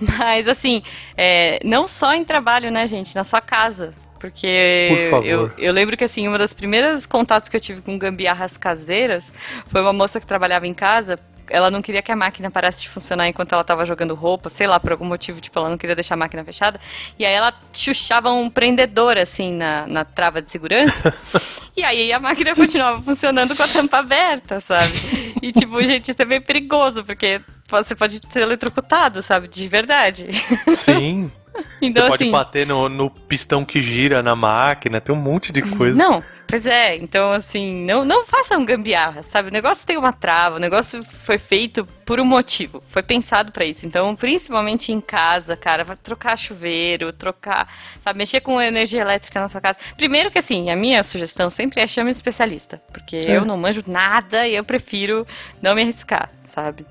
Mas 0.00 0.48
assim, 0.48 0.82
é, 1.16 1.60
não 1.62 1.86
só 1.86 2.14
em 2.14 2.24
trabalho, 2.24 2.70
né, 2.70 2.86
gente? 2.86 3.14
Na 3.14 3.22
sua 3.24 3.42
casa. 3.42 3.92
Porque 4.18 5.08
Por. 5.10 5.24
Eu, 5.24 5.50
eu 5.58 5.72
lembro 5.72 5.96
que 5.96 6.04
assim, 6.04 6.26
uma 6.26 6.38
das 6.38 6.52
primeiras 6.52 7.06
contatos 7.06 7.48
que 7.48 7.56
eu 7.56 7.60
tive 7.60 7.82
com 7.82 7.96
gambiarras 7.98 8.56
caseiras 8.56 9.32
foi 9.68 9.80
uma 9.80 9.92
moça 9.92 10.18
que 10.18 10.26
trabalhava 10.26 10.66
em 10.66 10.74
casa. 10.74 11.20
Ela 11.50 11.70
não 11.70 11.82
queria 11.82 12.02
que 12.02 12.12
a 12.12 12.16
máquina 12.16 12.50
parasse 12.50 12.82
de 12.82 12.88
funcionar 12.88 13.28
enquanto 13.28 13.52
ela 13.52 13.62
estava 13.62 13.84
jogando 13.84 14.14
roupa, 14.14 14.50
sei 14.50 14.66
lá, 14.66 14.78
por 14.78 14.92
algum 14.92 15.04
motivo, 15.04 15.40
tipo, 15.40 15.58
ela 15.58 15.68
não 15.68 15.78
queria 15.78 15.94
deixar 15.94 16.14
a 16.14 16.16
máquina 16.16 16.44
fechada. 16.44 16.80
E 17.18 17.24
aí 17.24 17.32
ela 17.32 17.52
chuchava 17.72 18.30
um 18.30 18.48
prendedor, 18.48 19.16
assim, 19.16 19.52
na, 19.52 19.86
na 19.86 20.04
trava 20.04 20.42
de 20.42 20.50
segurança. 20.50 21.14
e 21.76 21.82
aí 21.82 22.12
a 22.12 22.20
máquina 22.20 22.54
continuava 22.54 23.02
funcionando 23.02 23.56
com 23.56 23.62
a 23.62 23.68
tampa 23.68 23.98
aberta, 23.98 24.60
sabe? 24.60 25.34
E, 25.42 25.52
tipo, 25.52 25.82
gente, 25.84 26.10
isso 26.10 26.22
é 26.22 26.24
bem 26.24 26.40
perigoso, 26.40 27.04
porque 27.04 27.40
você 27.68 27.94
pode 27.94 28.20
ser 28.30 28.40
eletrocutado, 28.40 29.22
sabe? 29.22 29.48
De 29.48 29.66
verdade. 29.68 30.28
Sim. 30.74 31.30
Então, 31.82 32.04
você 32.04 32.10
pode 32.10 32.22
assim, 32.22 32.30
bater 32.30 32.66
no, 32.66 32.88
no 32.88 33.10
pistão 33.10 33.64
que 33.64 33.80
gira 33.80 34.22
na 34.22 34.36
máquina, 34.36 35.00
tem 35.00 35.12
um 35.12 35.18
monte 35.18 35.52
de 35.52 35.60
coisa. 35.62 35.98
Não, 35.98 36.22
pois 36.48 36.66
é. 36.66 36.96
Então, 36.96 37.30
assim, 37.32 37.84
não, 37.84 38.04
não 38.04 38.26
façam 38.26 38.64
gambiarra, 38.64 39.22
sabe? 39.30 39.48
O 39.48 39.52
negócio 39.52 39.86
tem 39.86 39.96
uma 39.96 40.12
trava, 40.12 40.56
o 40.56 40.58
negócio 40.58 41.04
foi 41.04 41.38
feito 41.38 41.86
por 42.04 42.18
um 42.18 42.24
motivo, 42.24 42.82
foi 42.88 43.02
pensado 43.02 43.52
pra 43.52 43.64
isso. 43.64 43.86
Então, 43.86 44.16
principalmente 44.16 44.90
em 44.90 45.00
casa, 45.00 45.56
cara, 45.56 45.84
vai 45.84 45.96
trocar 45.96 46.36
chuveiro, 46.36 47.12
trocar, 47.12 47.68
sabe, 48.02 48.18
mexer 48.18 48.40
com 48.40 48.60
energia 48.60 49.02
elétrica 49.02 49.38
na 49.38 49.48
sua 49.48 49.60
casa. 49.60 49.78
Primeiro 49.96 50.30
que, 50.30 50.38
assim, 50.38 50.70
a 50.70 50.76
minha 50.76 51.02
sugestão 51.02 51.50
sempre 51.50 51.80
é 51.80 51.86
chame 51.86 52.08
um 52.08 52.10
especialista, 52.10 52.80
porque 52.92 53.16
eu 53.16 53.44
não 53.44 53.56
manjo 53.56 53.84
nada 53.86 54.48
e 54.48 54.54
eu 54.54 54.64
prefiro 54.64 55.26
não 55.60 55.74
me 55.74 55.82
arriscar, 55.82 56.30
sabe? 56.42 56.86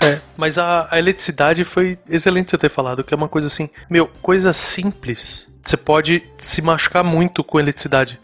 É, 0.00 0.20
mas 0.36 0.58
a, 0.58 0.88
a 0.90 0.98
eletricidade 0.98 1.64
foi 1.64 1.98
excelente 2.08 2.50
você 2.50 2.58
ter 2.58 2.68
falado, 2.68 3.04
que 3.04 3.12
é 3.12 3.16
uma 3.16 3.28
coisa 3.28 3.46
assim, 3.46 3.68
meu, 3.88 4.08
coisa 4.20 4.52
simples. 4.52 5.52
Você 5.62 5.76
pode 5.76 6.22
se 6.38 6.60
machucar 6.60 7.04
muito 7.04 7.44
com 7.44 7.60
eletricidade. 7.60 8.20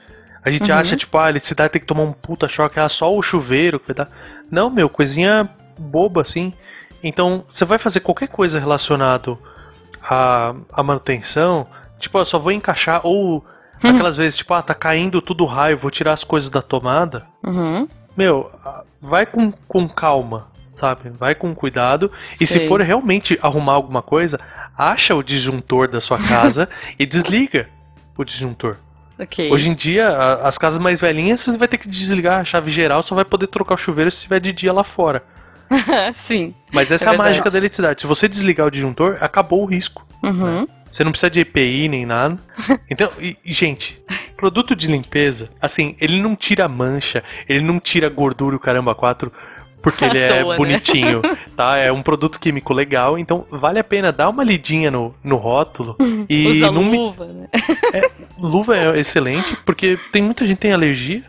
A 0.49 0.51
gente 0.51 0.73
acha, 0.73 0.97
tipo, 0.97 1.17
ah, 1.19 1.29
eletricidade 1.29 1.73
tem 1.73 1.81
que 1.81 1.87
tomar 1.87 2.03
um 2.03 2.13
puta 2.13 2.49
choque, 2.49 2.81
ah, 2.81 2.89
só 2.89 3.15
o 3.15 3.23
chuveiro 3.23 3.79
que 3.79 3.89
vai 3.89 3.97
dar. 3.97 4.09
Não, 4.51 4.71
meu, 4.71 4.89
coisinha 4.89 5.49
boba 5.79 6.23
assim. 6.23 6.53
Então, 7.03 7.45
você 7.49 7.65
vai 7.65 7.79
fazer 7.79 8.01
qualquer 8.01 8.29
coisa 8.29 8.59
relacionado 8.59 9.39
à, 10.03 10.55
à 10.73 10.83
manutenção, 10.83 11.67
tipo, 11.99 12.19
eu 12.19 12.25
só 12.25 12.39
vou 12.39 12.51
encaixar, 12.51 13.01
ou 13.05 13.45
aquelas 13.83 14.17
vezes, 14.17 14.39
tipo, 14.39 14.55
ah, 14.55 14.63
tá 14.63 14.75
caindo 14.75 15.21
tudo 15.21 15.45
raio, 15.45 15.79
vou 15.79 15.91
tirar 15.91 16.13
as 16.13 16.25
coisas 16.25 16.51
da 16.51 16.63
tomada. 16.63 17.27
Uhum. 17.45 17.87
Meu, 18.17 18.51
vai 19.01 19.27
com, 19.27 19.53
com 19.69 19.89
calma, 19.89 20.49
sabe? 20.69 21.11
Vai 21.11 21.35
com 21.35 21.55
cuidado. 21.55 22.11
E 22.41 22.47
se 22.47 22.59
Sei. 22.59 22.69
for 22.69 22.81
realmente 22.81 23.39
arrumar 23.43 23.75
alguma 23.75 24.03
coisa, 24.03 24.41
acha 24.77 25.15
o 25.15 25.23
disjuntor 25.23 25.89
da 25.89 26.01
sua 26.01 26.19
casa 26.27 26.69
e 26.99 27.07
desliga. 27.07 27.69
o 28.17 28.25
disjuntor. 28.25 28.77
Ok. 29.19 29.51
Hoje 29.51 29.69
em 29.69 29.75
dia, 29.75 30.09
as 30.43 30.57
casas 30.57 30.79
mais 30.79 31.01
velhinhas, 31.01 31.41
você 31.41 31.57
vai 31.59 31.67
ter 31.69 31.79
que 31.79 31.89
desligar 31.89 32.41
a 32.41 32.45
chave 32.45 32.71
geral, 32.71 33.03
só 33.03 33.15
vai 33.15 33.25
poder 33.25 33.49
trocar 33.49 33.75
o 33.75 33.79
chuveiro 33.79 34.11
se 34.11 34.19
estiver 34.19 34.41
de 34.41 34.53
dia 34.53 34.73
lá 34.73 34.85
fora. 34.85 35.23
Sim. 36.15 36.55
Mas 36.73 36.91
essa 36.91 37.05
É 37.05 37.07
é, 37.07 37.09
a 37.09 37.11
verdade. 37.13 37.29
mágica 37.31 37.51
da 37.51 37.59
eletricidade. 37.59 38.01
Se 38.01 38.07
você 38.07 38.29
desligar 38.29 38.67
o 38.67 38.71
disjuntor, 38.71 39.19
acabou 39.21 39.63
o 39.63 39.67
risco. 39.67 40.07
Uhum. 40.23 40.67
Você 40.91 41.05
não 41.05 41.11
precisa 41.11 41.31
de 41.31 41.41
EPI 41.41 41.89
nem 41.89 42.07
nada. 42.07 42.39
Então, 42.91 43.11
e, 43.21 43.37
gente, 43.45 44.03
produto 44.37 44.75
de 44.75 44.87
limpeza, 44.87 45.51
assim, 45.61 45.95
ele 46.01 46.23
não 46.23 46.35
tira 46.35 46.67
mancha, 46.69 47.23
ele 47.49 47.61
não 47.61 47.79
tira 47.79 48.09
gordura 48.09 48.57
o 48.57 48.61
caramba 48.61 48.95
4 48.95 49.31
porque 49.83 50.05
ele 50.07 50.19
é 50.19 50.43
toa, 50.43 50.53
né? 50.53 50.57
bonitinho, 50.57 51.23
tá? 51.57 51.79
É 51.79 51.93
um 51.93 52.03
produto 52.03 52.39
químico 52.39 52.73
legal, 52.73 53.19
então 53.19 53.47
vale 53.51 53.79
a 53.79 53.85
pena 53.85 54.13
dar 54.13 54.29
uma 54.29 54.45
lidinha 54.45 54.91
no, 54.91 55.15
no 55.23 55.37
rótulo 55.37 55.97
e 56.29 56.47
Usa 56.49 56.73
não 56.73 56.83
me- 56.85 56.99
luva, 56.99 57.27
né? 57.27 57.49
luva 58.39 58.77
é 58.77 58.99
excelente, 58.99 59.57
porque 59.65 59.99
tem 60.13 60.23
muita 60.23 60.45
gente 60.45 60.57
que 60.57 60.63
tem 60.63 60.73
alergia, 60.73 61.23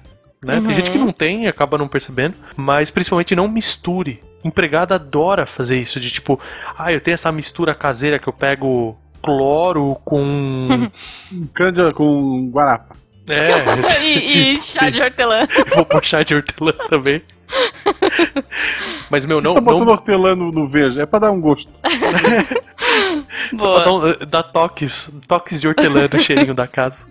né? 0.43 0.55
Uhum. 0.57 0.65
Tem 0.65 0.73
gente 0.73 0.91
que 0.91 0.97
não 0.97 1.11
tem 1.11 1.45
e 1.45 1.47
acaba 1.47 1.77
não 1.77 1.87
percebendo, 1.87 2.35
mas 2.55 2.89
principalmente 2.89 3.35
não 3.35 3.47
misture. 3.47 4.21
Empregada 4.43 4.95
adora 4.95 5.45
fazer 5.45 5.77
isso, 5.77 5.99
de 5.99 6.09
tipo, 6.09 6.39
ah, 6.77 6.93
eu 6.93 7.01
tenho 7.01 7.13
essa 7.13 7.29
mistura 7.29 7.75
caseira 7.75 8.17
que 8.17 8.27
eu 8.27 8.31
pego 8.33 8.97
cloro 9.21 9.97
com. 10.05 10.89
Cândia 11.53 11.89
com 11.91 12.49
guarapa. 12.49 12.95
É, 13.29 14.01
E, 14.03 14.53
e 14.55 14.61
chá 14.61 14.89
de 14.89 15.01
hortelã. 15.01 15.47
Vou 15.75 15.85
pôr 15.85 16.03
chá 16.05 16.23
de 16.23 16.35
hortelã 16.35 16.73
também. 16.89 17.21
Mas, 19.09 19.25
meu, 19.25 19.41
Você 19.41 19.47
não. 19.47 19.53
tá 19.55 19.61
botando 19.61 19.85
não 19.85 19.93
hortelã 19.93 20.35
no, 20.35 20.51
no 20.51 20.67
veja, 20.67 21.01
é 21.01 21.05
pra 21.05 21.19
dar 21.19 21.31
um 21.31 21.41
gosto. 21.41 21.71
Boa. 23.53 23.83
dá, 23.83 23.91
um- 23.93 24.25
dá 24.27 24.43
toques, 24.43 25.11
toques 25.27 25.59
de 25.59 25.67
hortelã 25.67 26.07
no 26.11 26.19
cheirinho 26.19 26.53
da 26.53 26.67
casa. 26.67 27.07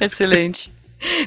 Excelente. 0.00 0.72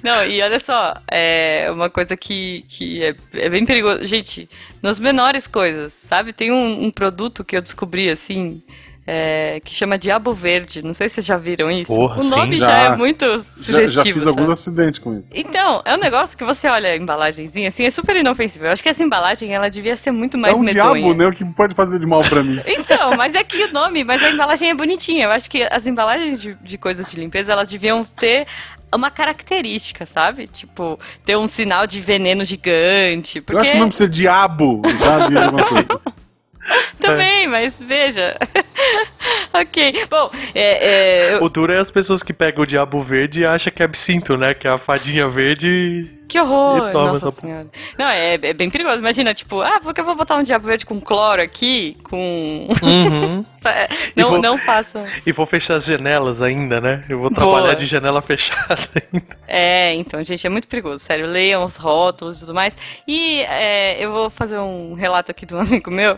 Não, 0.03 0.25
e 0.25 0.41
olha 0.41 0.59
só, 0.59 0.95
é 1.09 1.69
uma 1.71 1.89
coisa 1.89 2.17
que, 2.17 2.65
que 2.67 3.03
é, 3.03 3.15
é 3.33 3.49
bem 3.49 3.65
perigoso. 3.65 4.05
Gente, 4.05 4.49
nas 4.81 4.99
menores 4.99 5.45
coisas, 5.47 5.93
sabe? 5.93 6.33
Tem 6.33 6.51
um, 6.51 6.85
um 6.85 6.91
produto 6.91 7.43
que 7.43 7.55
eu 7.55 7.61
descobri, 7.61 8.09
assim, 8.09 8.63
é, 9.11 9.59
que 9.61 9.73
chama 9.73 9.97
Diabo 9.97 10.35
Verde. 10.35 10.83
Não 10.83 10.93
sei 10.93 11.09
se 11.09 11.15
vocês 11.15 11.25
já 11.25 11.35
viram 11.35 11.71
isso. 11.71 11.91
Porra, 11.95 12.19
o 12.19 12.21
sim. 12.21 12.29
nome 12.29 12.59
já, 12.59 12.67
Já. 12.67 12.93
é 12.93 12.95
muito 12.95 13.25
Já, 13.25 13.39
sugestivo. 13.39 13.91
já 13.91 14.03
fiz 14.03 14.27
alguns 14.27 14.43
sabe? 14.43 14.53
acidentes 14.53 14.99
com 14.99 15.15
isso. 15.15 15.29
Então, 15.33 15.81
é 15.83 15.95
um 15.95 15.99
negócio 15.99 16.37
que 16.37 16.43
você 16.45 16.67
olha 16.67 16.89
a 16.91 16.95
embalagenzinha, 16.95 17.69
assim, 17.69 17.85
é 17.85 17.89
super 17.89 18.15
inofensivo. 18.15 18.65
Eu 18.65 18.71
acho 18.71 18.83
que 18.83 18.89
essa 18.89 19.03
embalagem, 19.03 19.51
ela 19.51 19.67
devia 19.67 19.95
ser 19.95 20.11
muito 20.11 20.37
mais 20.37 20.53
é 20.53 20.55
um 20.55 20.59
medonha. 20.59 21.01
diabo, 21.01 21.17
né? 21.17 21.25
O 21.27 21.31
que 21.31 21.43
pode 21.43 21.73
fazer 21.73 21.97
de 21.97 22.05
mal 22.05 22.19
pra 22.19 22.43
mim. 22.43 22.59
Então, 22.69 23.15
mas 23.17 23.33
é 23.35 23.43
que 23.43 23.63
o 23.65 23.73
nome, 23.73 24.03
mas 24.03 24.23
a 24.23 24.29
embalagem 24.29 24.69
é 24.69 24.75
bonitinha. 24.75 25.25
Eu 25.25 25.31
acho 25.31 25.49
que 25.49 25.63
as 25.63 25.87
embalagens 25.87 26.39
de, 26.41 26.53
de 26.55 26.77
coisas 26.77 27.09
de 27.09 27.19
limpeza, 27.19 27.51
elas 27.51 27.67
deviam 27.67 28.03
ter 28.05 28.45
uma 28.93 29.09
característica, 29.09 30.05
sabe? 30.05 30.47
Tipo, 30.47 30.99
ter 31.25 31.35
um 31.35 31.47
sinal 31.47 31.87
de 31.87 31.99
veneno 31.99 32.45
gigante. 32.45 33.41
Porque 33.41 33.57
Eu 33.57 33.61
acho 33.61 33.71
que 33.71 33.77
não 33.79 33.87
precisa 33.87 34.09
de 34.09 34.21
diabo. 34.21 34.81
Já 34.85 35.63
coisa. 35.63 36.01
também, 36.99 37.47
mas 37.47 37.79
veja. 37.79 38.37
ok. 39.53 40.05
Bom, 40.09 40.31
é, 40.53 41.31
é, 41.31 41.33
eu- 41.35 41.43
O 41.43 41.49
duro 41.49 41.73
é 41.73 41.77
as 41.79 41.91
pessoas 41.91 42.23
que 42.23 42.33
pegam 42.33 42.63
o 42.63 42.67
diabo 42.67 42.99
verde 42.99 43.41
e 43.41 43.45
acham 43.45 43.71
que 43.73 43.81
é 43.81 43.85
absinto, 43.85 44.37
né? 44.37 44.53
Que 44.53 44.67
é 44.67 44.71
a 44.71 44.77
fadinha 44.77 45.27
verde. 45.27 46.09
que 46.27 46.39
horror, 46.39 46.89
E 46.89 46.91
toma 46.91 47.13
nossa 47.13 47.27
essa- 47.29 47.41
senhora. 47.41 47.67
Não, 47.97 48.05
é, 48.05 48.35
é 48.35 48.53
bem 48.53 48.69
perigoso. 48.69 48.99
Imagina, 48.99 49.33
tipo, 49.33 49.61
ah, 49.61 49.79
porque 49.81 49.99
eu 49.99 50.05
vou 50.05 50.15
botar 50.15 50.35
um 50.37 50.43
diabo 50.43 50.67
verde 50.67 50.85
com 50.85 51.01
cloro 51.01 51.41
aqui, 51.41 51.97
com... 52.03 52.67
Uhum. 52.83 53.45
É, 53.65 53.89
não, 54.15 54.29
vou- 54.29 54.41
não 54.41 54.57
façam. 54.57 55.05
e 55.25 55.33
vou 55.33 55.45
fechar 55.45 55.75
as 55.75 55.83
janelas 55.83 56.41
ainda, 56.41 56.79
né? 56.79 57.03
Eu 57.09 57.19
vou 57.19 57.29
Boa. 57.29 57.57
trabalhar 57.57 57.73
de 57.75 57.85
janela 57.85 58.21
fechada 58.23 58.77
ainda. 59.11 59.37
É, 59.45 59.93
então, 59.95 60.23
gente, 60.23 60.47
é 60.47 60.49
muito 60.49 60.65
perigoso, 60.65 61.03
sério. 61.03 61.25
Leiam 61.27 61.65
os 61.65 61.75
rótulos 61.75 62.37
e 62.37 62.39
tudo 62.41 62.53
mais. 62.53 62.73
E 63.05 63.41
é, 63.41 64.01
eu 64.01 64.13
vou 64.13 64.29
fazer 64.29 64.57
um 64.59 64.93
relato 64.93 65.29
aqui 65.31 65.45
de 65.45 65.53
um 65.53 65.59
amigo 65.59 65.91
meu, 65.91 66.17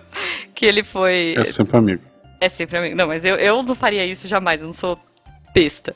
que 0.54 0.68
ele 0.68 0.84
foi. 0.84 1.34
É 1.36 1.44
sempre 1.44 1.78
amigo. 1.78 2.04
É 2.42 2.50
sempre 2.50 2.78
amigo. 2.78 2.96
Não, 2.96 3.08
mas 3.08 3.24
eu, 3.24 3.36
eu 3.36 3.64
não 3.64 3.76
faria 3.76 4.06
isso 4.06 4.28
jamais, 4.28 4.60
eu 4.60 4.68
não 4.68 4.74
sou 4.74 5.00
besta. 5.54 5.96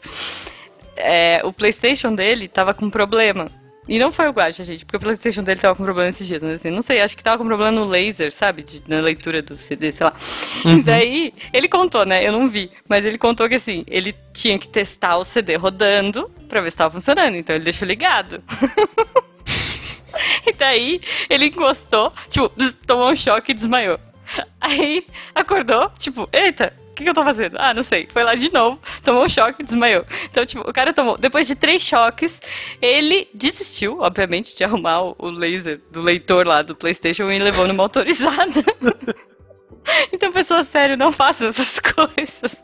É, 0.95 1.41
o 1.43 1.51
PlayStation 1.51 2.13
dele 2.15 2.47
tava 2.47 2.73
com 2.73 2.89
problema. 2.89 3.51
E 3.87 3.99
não 3.99 4.11
foi 4.11 4.27
o 4.27 4.31
Guacha, 4.31 4.63
gente, 4.63 4.83
porque 4.83 4.97
o 4.97 4.99
PlayStation 4.99 5.43
dele 5.43 5.59
tava 5.59 5.75
com 5.75 5.83
problema 5.83 6.09
esses 6.09 6.25
dias, 6.25 6.41
mas 6.41 6.53
assim, 6.53 6.71
não 6.71 6.81
sei, 6.81 7.01
acho 7.01 7.15
que 7.15 7.23
tava 7.23 7.37
com 7.37 7.45
problema 7.45 7.71
no 7.71 7.85
laser, 7.85 8.31
sabe? 8.31 8.63
De- 8.63 8.81
na 8.87 8.99
leitura 8.99 9.43
do 9.43 9.55
CD, 9.59 9.91
sei 9.91 10.05
lá. 10.07 10.13
E 10.65 10.81
daí, 10.81 11.31
ele 11.53 11.67
contou, 11.69 12.03
né? 12.03 12.25
Eu 12.27 12.31
não 12.31 12.49
vi, 12.49 12.71
mas 12.89 13.05
ele 13.05 13.17
contou 13.19 13.47
que 13.47 13.53
assim, 13.55 13.83
ele 13.87 14.15
tinha 14.33 14.57
que 14.57 14.67
testar 14.67 15.17
o 15.17 15.23
CD 15.23 15.55
rodando 15.55 16.31
pra 16.49 16.61
ver 16.61 16.71
se 16.71 16.77
tava 16.77 16.93
funcionando, 16.95 17.35
então 17.35 17.55
ele 17.55 17.65
deixou 17.65 17.87
ligado. 17.87 18.41
E 20.47 20.53
daí 20.53 21.01
ele 21.29 21.47
encostou, 21.47 22.13
tipo, 22.29 22.49
tomou 22.87 23.11
um 23.11 23.15
choque 23.15 23.51
e 23.51 23.55
desmaiou. 23.55 23.99
Aí 24.59 25.05
acordou, 25.33 25.91
tipo, 25.97 26.27
eita, 26.31 26.73
o 26.91 26.95
que, 26.95 27.03
que 27.03 27.09
eu 27.09 27.13
tô 27.13 27.23
fazendo? 27.23 27.57
Ah, 27.59 27.73
não 27.73 27.83
sei. 27.83 28.07
Foi 28.09 28.23
lá 28.23 28.35
de 28.35 28.51
novo, 28.53 28.79
tomou 29.03 29.25
um 29.25 29.29
choque 29.29 29.63
desmaiou. 29.63 30.05
Então, 30.31 30.45
tipo, 30.45 30.61
o 30.61 30.71
cara 30.71 30.93
tomou. 30.93 31.17
Depois 31.17 31.45
de 31.45 31.53
três 31.53 31.81
choques, 31.81 32.41
ele 32.81 33.27
desistiu, 33.33 33.99
obviamente, 33.99 34.55
de 34.55 34.63
arrumar 34.63 35.01
o, 35.01 35.29
laser 35.29 35.81
do 35.91 36.01
leitor 36.01 36.47
lá 36.47 36.61
do 36.61 36.73
PlayStation 36.73 37.29
e 37.29 37.39
levou 37.39 37.67
numa 37.67 37.83
autorizada. 37.83 38.63
Então, 40.11 40.31
pessoas, 40.31 40.65
sério, 40.65 40.97
não 40.97 41.11
façam 41.11 41.47
essas 41.47 41.77
coisas. 41.79 42.59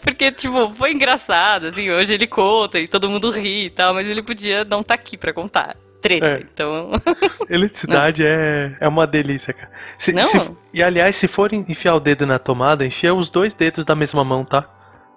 Porque, 0.00 0.30
tipo, 0.30 0.72
foi 0.74 0.92
engraçado, 0.92 1.66
assim, 1.66 1.90
hoje 1.90 2.14
ele 2.14 2.28
conta 2.28 2.78
e 2.78 2.86
todo 2.86 3.10
mundo 3.10 3.28
ri 3.32 3.64
e 3.64 3.70
tal, 3.70 3.92
mas 3.92 4.06
ele 4.06 4.22
podia 4.22 4.64
não 4.64 4.80
estar 4.80 4.94
aqui 4.94 5.16
pra 5.16 5.32
contar. 5.32 5.76
Treta, 6.00 6.26
É. 6.26 6.40
então. 6.40 6.90
Eletricidade 7.48 8.24
é, 8.24 8.76
é 8.80 8.88
uma 8.88 9.06
delícia, 9.06 9.52
cara. 9.52 9.70
Se- 9.98 10.12
Não? 10.12 10.22
se- 10.22 10.50
e 10.72 10.82
aliás, 10.82 11.16
se 11.16 11.28
for 11.28 11.52
enfiar 11.52 11.94
o 11.94 12.00
dedo 12.00 12.26
na 12.26 12.38
tomada, 12.38 12.84
enfia 12.86 13.14
os 13.14 13.28
dois 13.28 13.54
dedos 13.54 13.84
da 13.84 13.94
mesma 13.94 14.24
mão, 14.24 14.44
tá? 14.44 14.68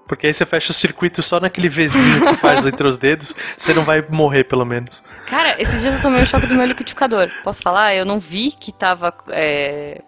Porque 0.08 0.28
aí 0.28 0.34
você 0.34 0.46
fecha 0.46 0.72
o 0.72 0.74
circuito 0.74 1.22
só 1.24 1.40
naquele 1.40 1.70
Vzinho 1.70 2.28
que 2.28 2.36
faz 2.38 2.66
entre 2.68 2.86
os 2.86 2.98
dedos, 2.98 3.34
você 3.56 3.74
não 3.74 3.86
vai 3.86 4.04
morrer, 4.10 4.44
pelo 4.44 4.66
menos. 4.66 5.02
Cara, 5.28 5.56
esses 5.62 5.80
dias 5.82 5.96
eu 5.96 6.02
tomei 6.02 6.22
um 6.22 6.26
choque 6.26 6.46
do 6.46 6.56
meu 6.56 6.66
liquidificador. 6.66 7.30
Posso 7.44 7.62
falar? 7.62 7.96
Eu 7.96 8.04
não 8.06 8.20
vi 8.20 8.52
que 8.52 8.72
tava. 8.74 9.14
é, 9.30 10.02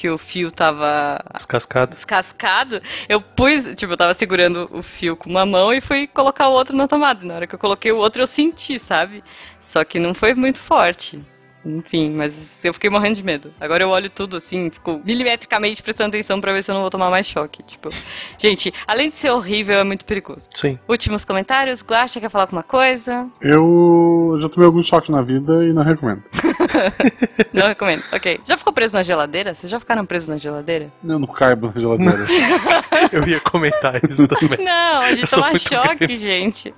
que 0.00 0.08
o 0.08 0.16
fio 0.16 0.50
tava 0.50 1.22
Descascado. 1.34 1.90
descascado. 1.90 2.80
Eu 3.06 3.20
pus, 3.20 3.64
tipo, 3.76 3.92
eu 3.92 3.96
tava 3.98 4.14
segurando 4.14 4.66
o 4.72 4.82
fio 4.82 5.14
com 5.14 5.28
uma 5.28 5.44
mão 5.44 5.74
e 5.74 5.80
fui 5.82 6.06
colocar 6.06 6.48
o 6.48 6.52
outro 6.52 6.74
na 6.74 6.88
tomada. 6.88 7.22
Na 7.26 7.34
hora 7.34 7.46
que 7.46 7.54
eu 7.54 7.58
coloquei 7.58 7.92
o 7.92 7.98
outro, 7.98 8.22
eu 8.22 8.26
senti, 8.26 8.78
sabe? 8.78 9.22
Só 9.60 9.84
que 9.84 9.98
não 9.98 10.14
foi 10.14 10.32
muito 10.32 10.58
forte. 10.58 11.22
Enfim, 11.64 12.10
mas 12.10 12.64
eu 12.64 12.72
fiquei 12.72 12.88
morrendo 12.88 13.16
de 13.16 13.22
medo. 13.22 13.52
Agora 13.60 13.82
eu 13.82 13.88
olho 13.90 14.08
tudo 14.08 14.36
assim, 14.36 14.70
fico 14.70 15.00
milimetricamente 15.04 15.82
prestando 15.82 16.08
atenção 16.08 16.40
pra 16.40 16.52
ver 16.52 16.62
se 16.62 16.70
eu 16.70 16.74
não 16.74 16.80
vou 16.82 16.90
tomar 16.90 17.10
mais 17.10 17.26
choque. 17.26 17.62
Tipo, 17.62 17.90
gente, 18.38 18.72
além 18.86 19.10
de 19.10 19.16
ser 19.16 19.30
horrível, 19.30 19.78
é 19.78 19.84
muito 19.84 20.04
perigoso. 20.04 20.48
Sim. 20.54 20.78
Últimos 20.88 21.24
comentários. 21.24 21.82
Guaxa 21.82 22.20
quer 22.20 22.30
falar 22.30 22.44
alguma 22.44 22.62
coisa? 22.62 23.28
Eu 23.40 24.36
já 24.40 24.48
tomei 24.48 24.66
alguns 24.66 24.86
choques 24.86 25.10
na 25.10 25.20
vida 25.22 25.64
e 25.64 25.72
não 25.72 25.82
recomendo. 25.82 26.22
Não 27.52 27.66
recomendo. 27.66 28.02
Ok. 28.12 28.40
Já 28.44 28.56
ficou 28.56 28.72
preso 28.72 28.96
na 28.96 29.02
geladeira? 29.02 29.54
Vocês 29.54 29.70
já 29.70 29.80
ficaram 29.80 30.04
presos 30.06 30.28
na 30.28 30.38
geladeira? 30.38 30.90
Eu 31.02 31.18
não 31.18 31.26
caibo 31.26 31.72
na 31.74 31.80
geladeira. 31.80 32.24
Eu 33.12 33.26
ia 33.26 33.40
comentar 33.40 34.00
isso 34.08 34.26
também. 34.28 34.64
Não, 34.64 35.14
de 35.14 35.22
Eu 35.22 35.28
tomar 35.28 35.58
choque, 35.58 35.96
grande. 35.96 36.16
gente. 36.16 36.74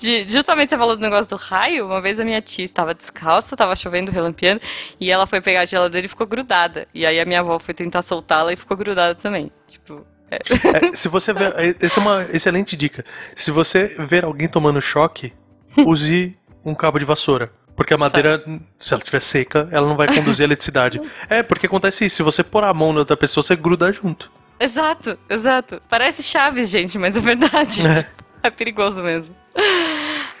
De- 0.00 0.26
justamente 0.28 0.70
você 0.70 0.78
falou 0.78 0.96
do 0.96 1.02
negócio 1.02 1.28
do 1.28 1.36
raio. 1.36 1.86
Uma 1.86 2.00
vez 2.00 2.18
a 2.18 2.24
minha 2.24 2.40
tia 2.40 2.64
estava 2.64 2.94
descalça, 2.94 3.54
estava 3.54 3.74
chovendo, 3.76 4.07
relampeando, 4.10 4.60
e 5.00 5.10
ela 5.10 5.26
foi 5.26 5.40
pegar 5.40 5.60
a 5.60 5.64
geladeira 5.64 6.06
e 6.06 6.08
ficou 6.08 6.26
grudada. 6.26 6.86
E 6.94 7.04
aí 7.04 7.20
a 7.20 7.24
minha 7.24 7.40
avó 7.40 7.58
foi 7.58 7.74
tentar 7.74 8.02
soltá-la 8.02 8.52
e 8.52 8.56
ficou 8.56 8.76
grudada 8.76 9.14
também. 9.14 9.50
Tipo, 9.66 10.06
é. 10.30 10.36
É, 10.36 10.92
se 10.94 11.08
você 11.08 11.32
ver. 11.32 11.54
é, 11.58 11.74
Essa 11.80 12.00
é 12.00 12.02
uma 12.02 12.26
excelente 12.32 12.76
dica. 12.76 13.04
Se 13.34 13.50
você 13.50 13.94
ver 13.98 14.24
alguém 14.24 14.48
tomando 14.48 14.80
choque, 14.80 15.32
use 15.78 16.36
um 16.64 16.74
cabo 16.74 16.98
de 16.98 17.04
vassoura. 17.04 17.52
Porque 17.76 17.94
a 17.94 17.98
madeira, 17.98 18.42
se 18.80 18.92
ela 18.92 19.00
estiver 19.00 19.20
seca, 19.20 19.68
ela 19.70 19.86
não 19.86 19.96
vai 19.96 20.12
conduzir 20.12 20.42
a 20.42 20.48
eletricidade. 20.48 21.00
É, 21.30 21.42
porque 21.42 21.66
acontece 21.66 22.04
isso. 22.04 22.16
Se 22.16 22.22
você 22.22 22.42
pôr 22.42 22.64
a 22.64 22.74
mão 22.74 22.92
na 22.92 23.00
outra 23.00 23.16
pessoa, 23.16 23.44
você 23.44 23.54
gruda 23.54 23.92
junto. 23.92 24.32
Exato, 24.58 25.16
exato. 25.30 25.80
Parece 25.88 26.22
chaves, 26.22 26.68
gente, 26.68 26.98
mas 26.98 27.14
é 27.14 27.20
verdade. 27.20 27.86
É. 27.86 27.94
Tipo, 28.02 28.18
É 28.42 28.50
perigoso 28.50 29.02
mesmo. 29.02 29.34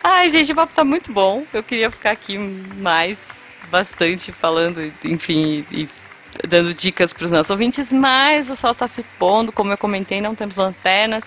Ai, 0.02 0.28
gente, 0.28 0.52
o 0.52 0.54
papo 0.54 0.72
tá 0.74 0.84
muito 0.84 1.12
bom. 1.12 1.44
Eu 1.52 1.62
queria 1.62 1.90
ficar 1.90 2.12
aqui 2.12 2.38
mais, 2.38 3.38
bastante, 3.68 4.32
falando, 4.32 4.92
enfim, 5.04 5.64
e, 5.70 5.82
e 5.82 5.88
dando 6.46 6.74
dicas 6.74 7.12
pros 7.12 7.30
nossos 7.30 7.50
ouvintes, 7.50 7.92
mas 7.92 8.50
o 8.50 8.56
sol 8.56 8.74
tá 8.74 8.86
se 8.86 9.02
pondo, 9.18 9.52
como 9.52 9.72
eu 9.72 9.78
comentei, 9.78 10.20
não 10.20 10.34
temos 10.34 10.56
lanternas. 10.56 11.24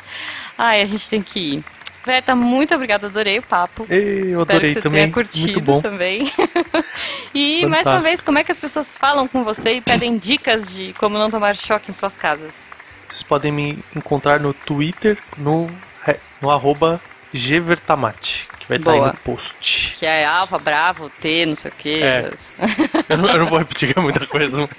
Ai, 0.57 0.81
a 0.81 0.85
gente 0.85 1.09
tem 1.09 1.21
que 1.21 1.39
ir. 1.39 1.63
Verta, 2.03 2.35
muito 2.35 2.73
obrigada, 2.73 3.07
adorei 3.07 3.37
o 3.37 3.43
papo. 3.43 3.85
E 3.89 3.93
eu 3.93 4.41
Espero 4.41 4.41
adorei 4.41 4.69
que 4.69 4.73
você 4.73 4.81
também. 4.81 5.01
tenha 5.03 5.13
curtido 5.13 5.45
Muito 5.45 5.61
bom. 5.61 5.81
também. 5.81 6.31
e 7.33 7.65
mais 7.67 7.85
uma 7.85 7.93
Fantástico. 7.95 8.01
vez, 8.03 8.21
como 8.21 8.39
é 8.39 8.43
que 8.43 8.51
as 8.51 8.59
pessoas 8.59 8.97
falam 8.97 9.27
com 9.27 9.43
você 9.43 9.73
e 9.73 9.81
pedem 9.81 10.17
dicas 10.17 10.73
de 10.73 10.93
como 10.93 11.17
não 11.17 11.29
tomar 11.29 11.55
choque 11.55 11.91
em 11.91 11.93
suas 11.93 12.17
casas? 12.17 12.65
Vocês 13.05 13.21
podem 13.21 13.51
me 13.51 13.79
encontrar 13.95 14.39
no 14.39 14.51
Twitter, 14.53 15.17
no, 15.37 15.67
no 16.41 16.49
arroba 16.49 16.99
G 17.31 17.59
Vertamati, 17.59 18.47
que 18.59 18.60
vai 18.71 18.77
estar 18.77 18.91
aí 18.91 18.97
Boa. 18.99 19.07
no 19.11 19.17
post. 19.17 19.95
Que 19.99 20.05
é 20.05 20.23
alfa, 20.25 20.57
bravo, 20.57 21.09
T, 21.21 21.45
não 21.45 21.55
sei 21.57 21.71
o 21.71 21.73
quê. 21.77 21.99
É. 22.01 22.31
Eu 23.09 23.17
não, 23.17 23.27
eu 23.29 23.39
não 23.39 23.45
vou 23.45 23.57
repetir 23.59 23.91
que 23.93 23.99
é 23.99 24.01
muita 24.01 24.25
coisa. 24.25 24.69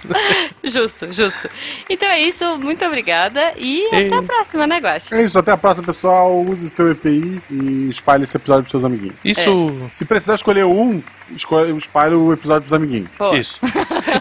justo, 0.65 1.13
justo. 1.13 1.51
Então 1.91 2.09
é 2.09 2.21
isso, 2.21 2.57
muito 2.59 2.83
obrigada 2.85 3.53
e 3.59 3.95
Ei. 3.95 4.07
até 4.07 4.17
a 4.17 4.23
próxima, 4.23 4.67
né, 4.67 4.79
Guaxa? 4.79 5.15
É 5.15 5.23
isso, 5.23 5.39
até 5.39 5.53
a 5.53 5.57
próxima, 5.57 5.85
pessoal. 5.87 6.41
Use 6.41 6.69
seu 6.71 6.91
EPI 6.91 7.43
e 7.51 7.91
espalhe 7.91 8.25
esse 8.25 8.37
episódio 8.37 8.63
pros 8.63 8.71
seus 8.73 8.85
amiguinhos. 8.85 9.17
Isso. 9.23 9.89
Se 9.91 10.07
precisar 10.07 10.37
escolher 10.37 10.65
um, 10.65 11.03
escolhe, 11.37 11.77
espalhe 11.77 12.15
o 12.15 12.33
episódio 12.33 12.63
pros 12.63 12.73
amiguinhos. 12.73 13.11
Pô, 13.19 13.35
Isso. 13.35 13.61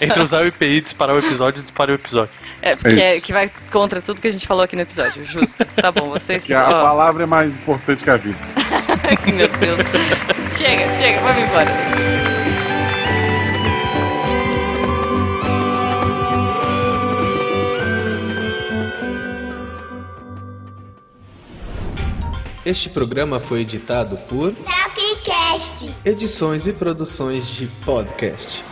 Entre 0.02 0.22
usar 0.22 0.44
o 0.44 0.48
IPI 0.48 0.66
e 0.66 0.82
disparar 0.82 1.16
o 1.16 1.20
episódio, 1.20 1.62
dispara 1.62 1.92
o 1.92 1.96
episódio. 1.96 2.34
é, 2.62 2.72
porque 2.72 3.00
É 3.02 3.18
é, 3.18 3.22
que 3.22 3.32
vai 3.32 3.50
contra 3.72 4.02
tudo 4.02 4.20
que 4.20 4.28
a 4.28 4.32
gente 4.32 4.46
falou 4.46 4.64
aqui 4.64 4.76
no 4.76 4.82
episódio, 4.82 5.24
justo. 5.24 5.64
Tá 5.66 5.90
bom, 5.92 6.10
vocês. 6.12 6.46
Que 6.46 6.54
a 6.54 6.68
ó, 6.68 6.82
palavra 6.82 7.24
é 7.24 7.26
mais 7.26 7.56
importante 7.56 8.04
que 8.04 8.10
a 8.10 8.18
vida. 8.18 8.38
Meu 9.34 9.48
Deus. 9.62 9.78
chega, 10.58 10.96
chega, 10.96 11.22
vamos 11.22 11.44
embora. 11.44 11.72
Este 22.66 22.90
programa 22.90 23.40
foi 23.40 23.62
editado 23.62 24.18
por 24.18 24.54
Tapcast. 24.54 25.94
Edições 26.04 26.68
e 26.68 26.74
Produções 26.74 27.48
de 27.48 27.68
Podcast. 27.86 28.64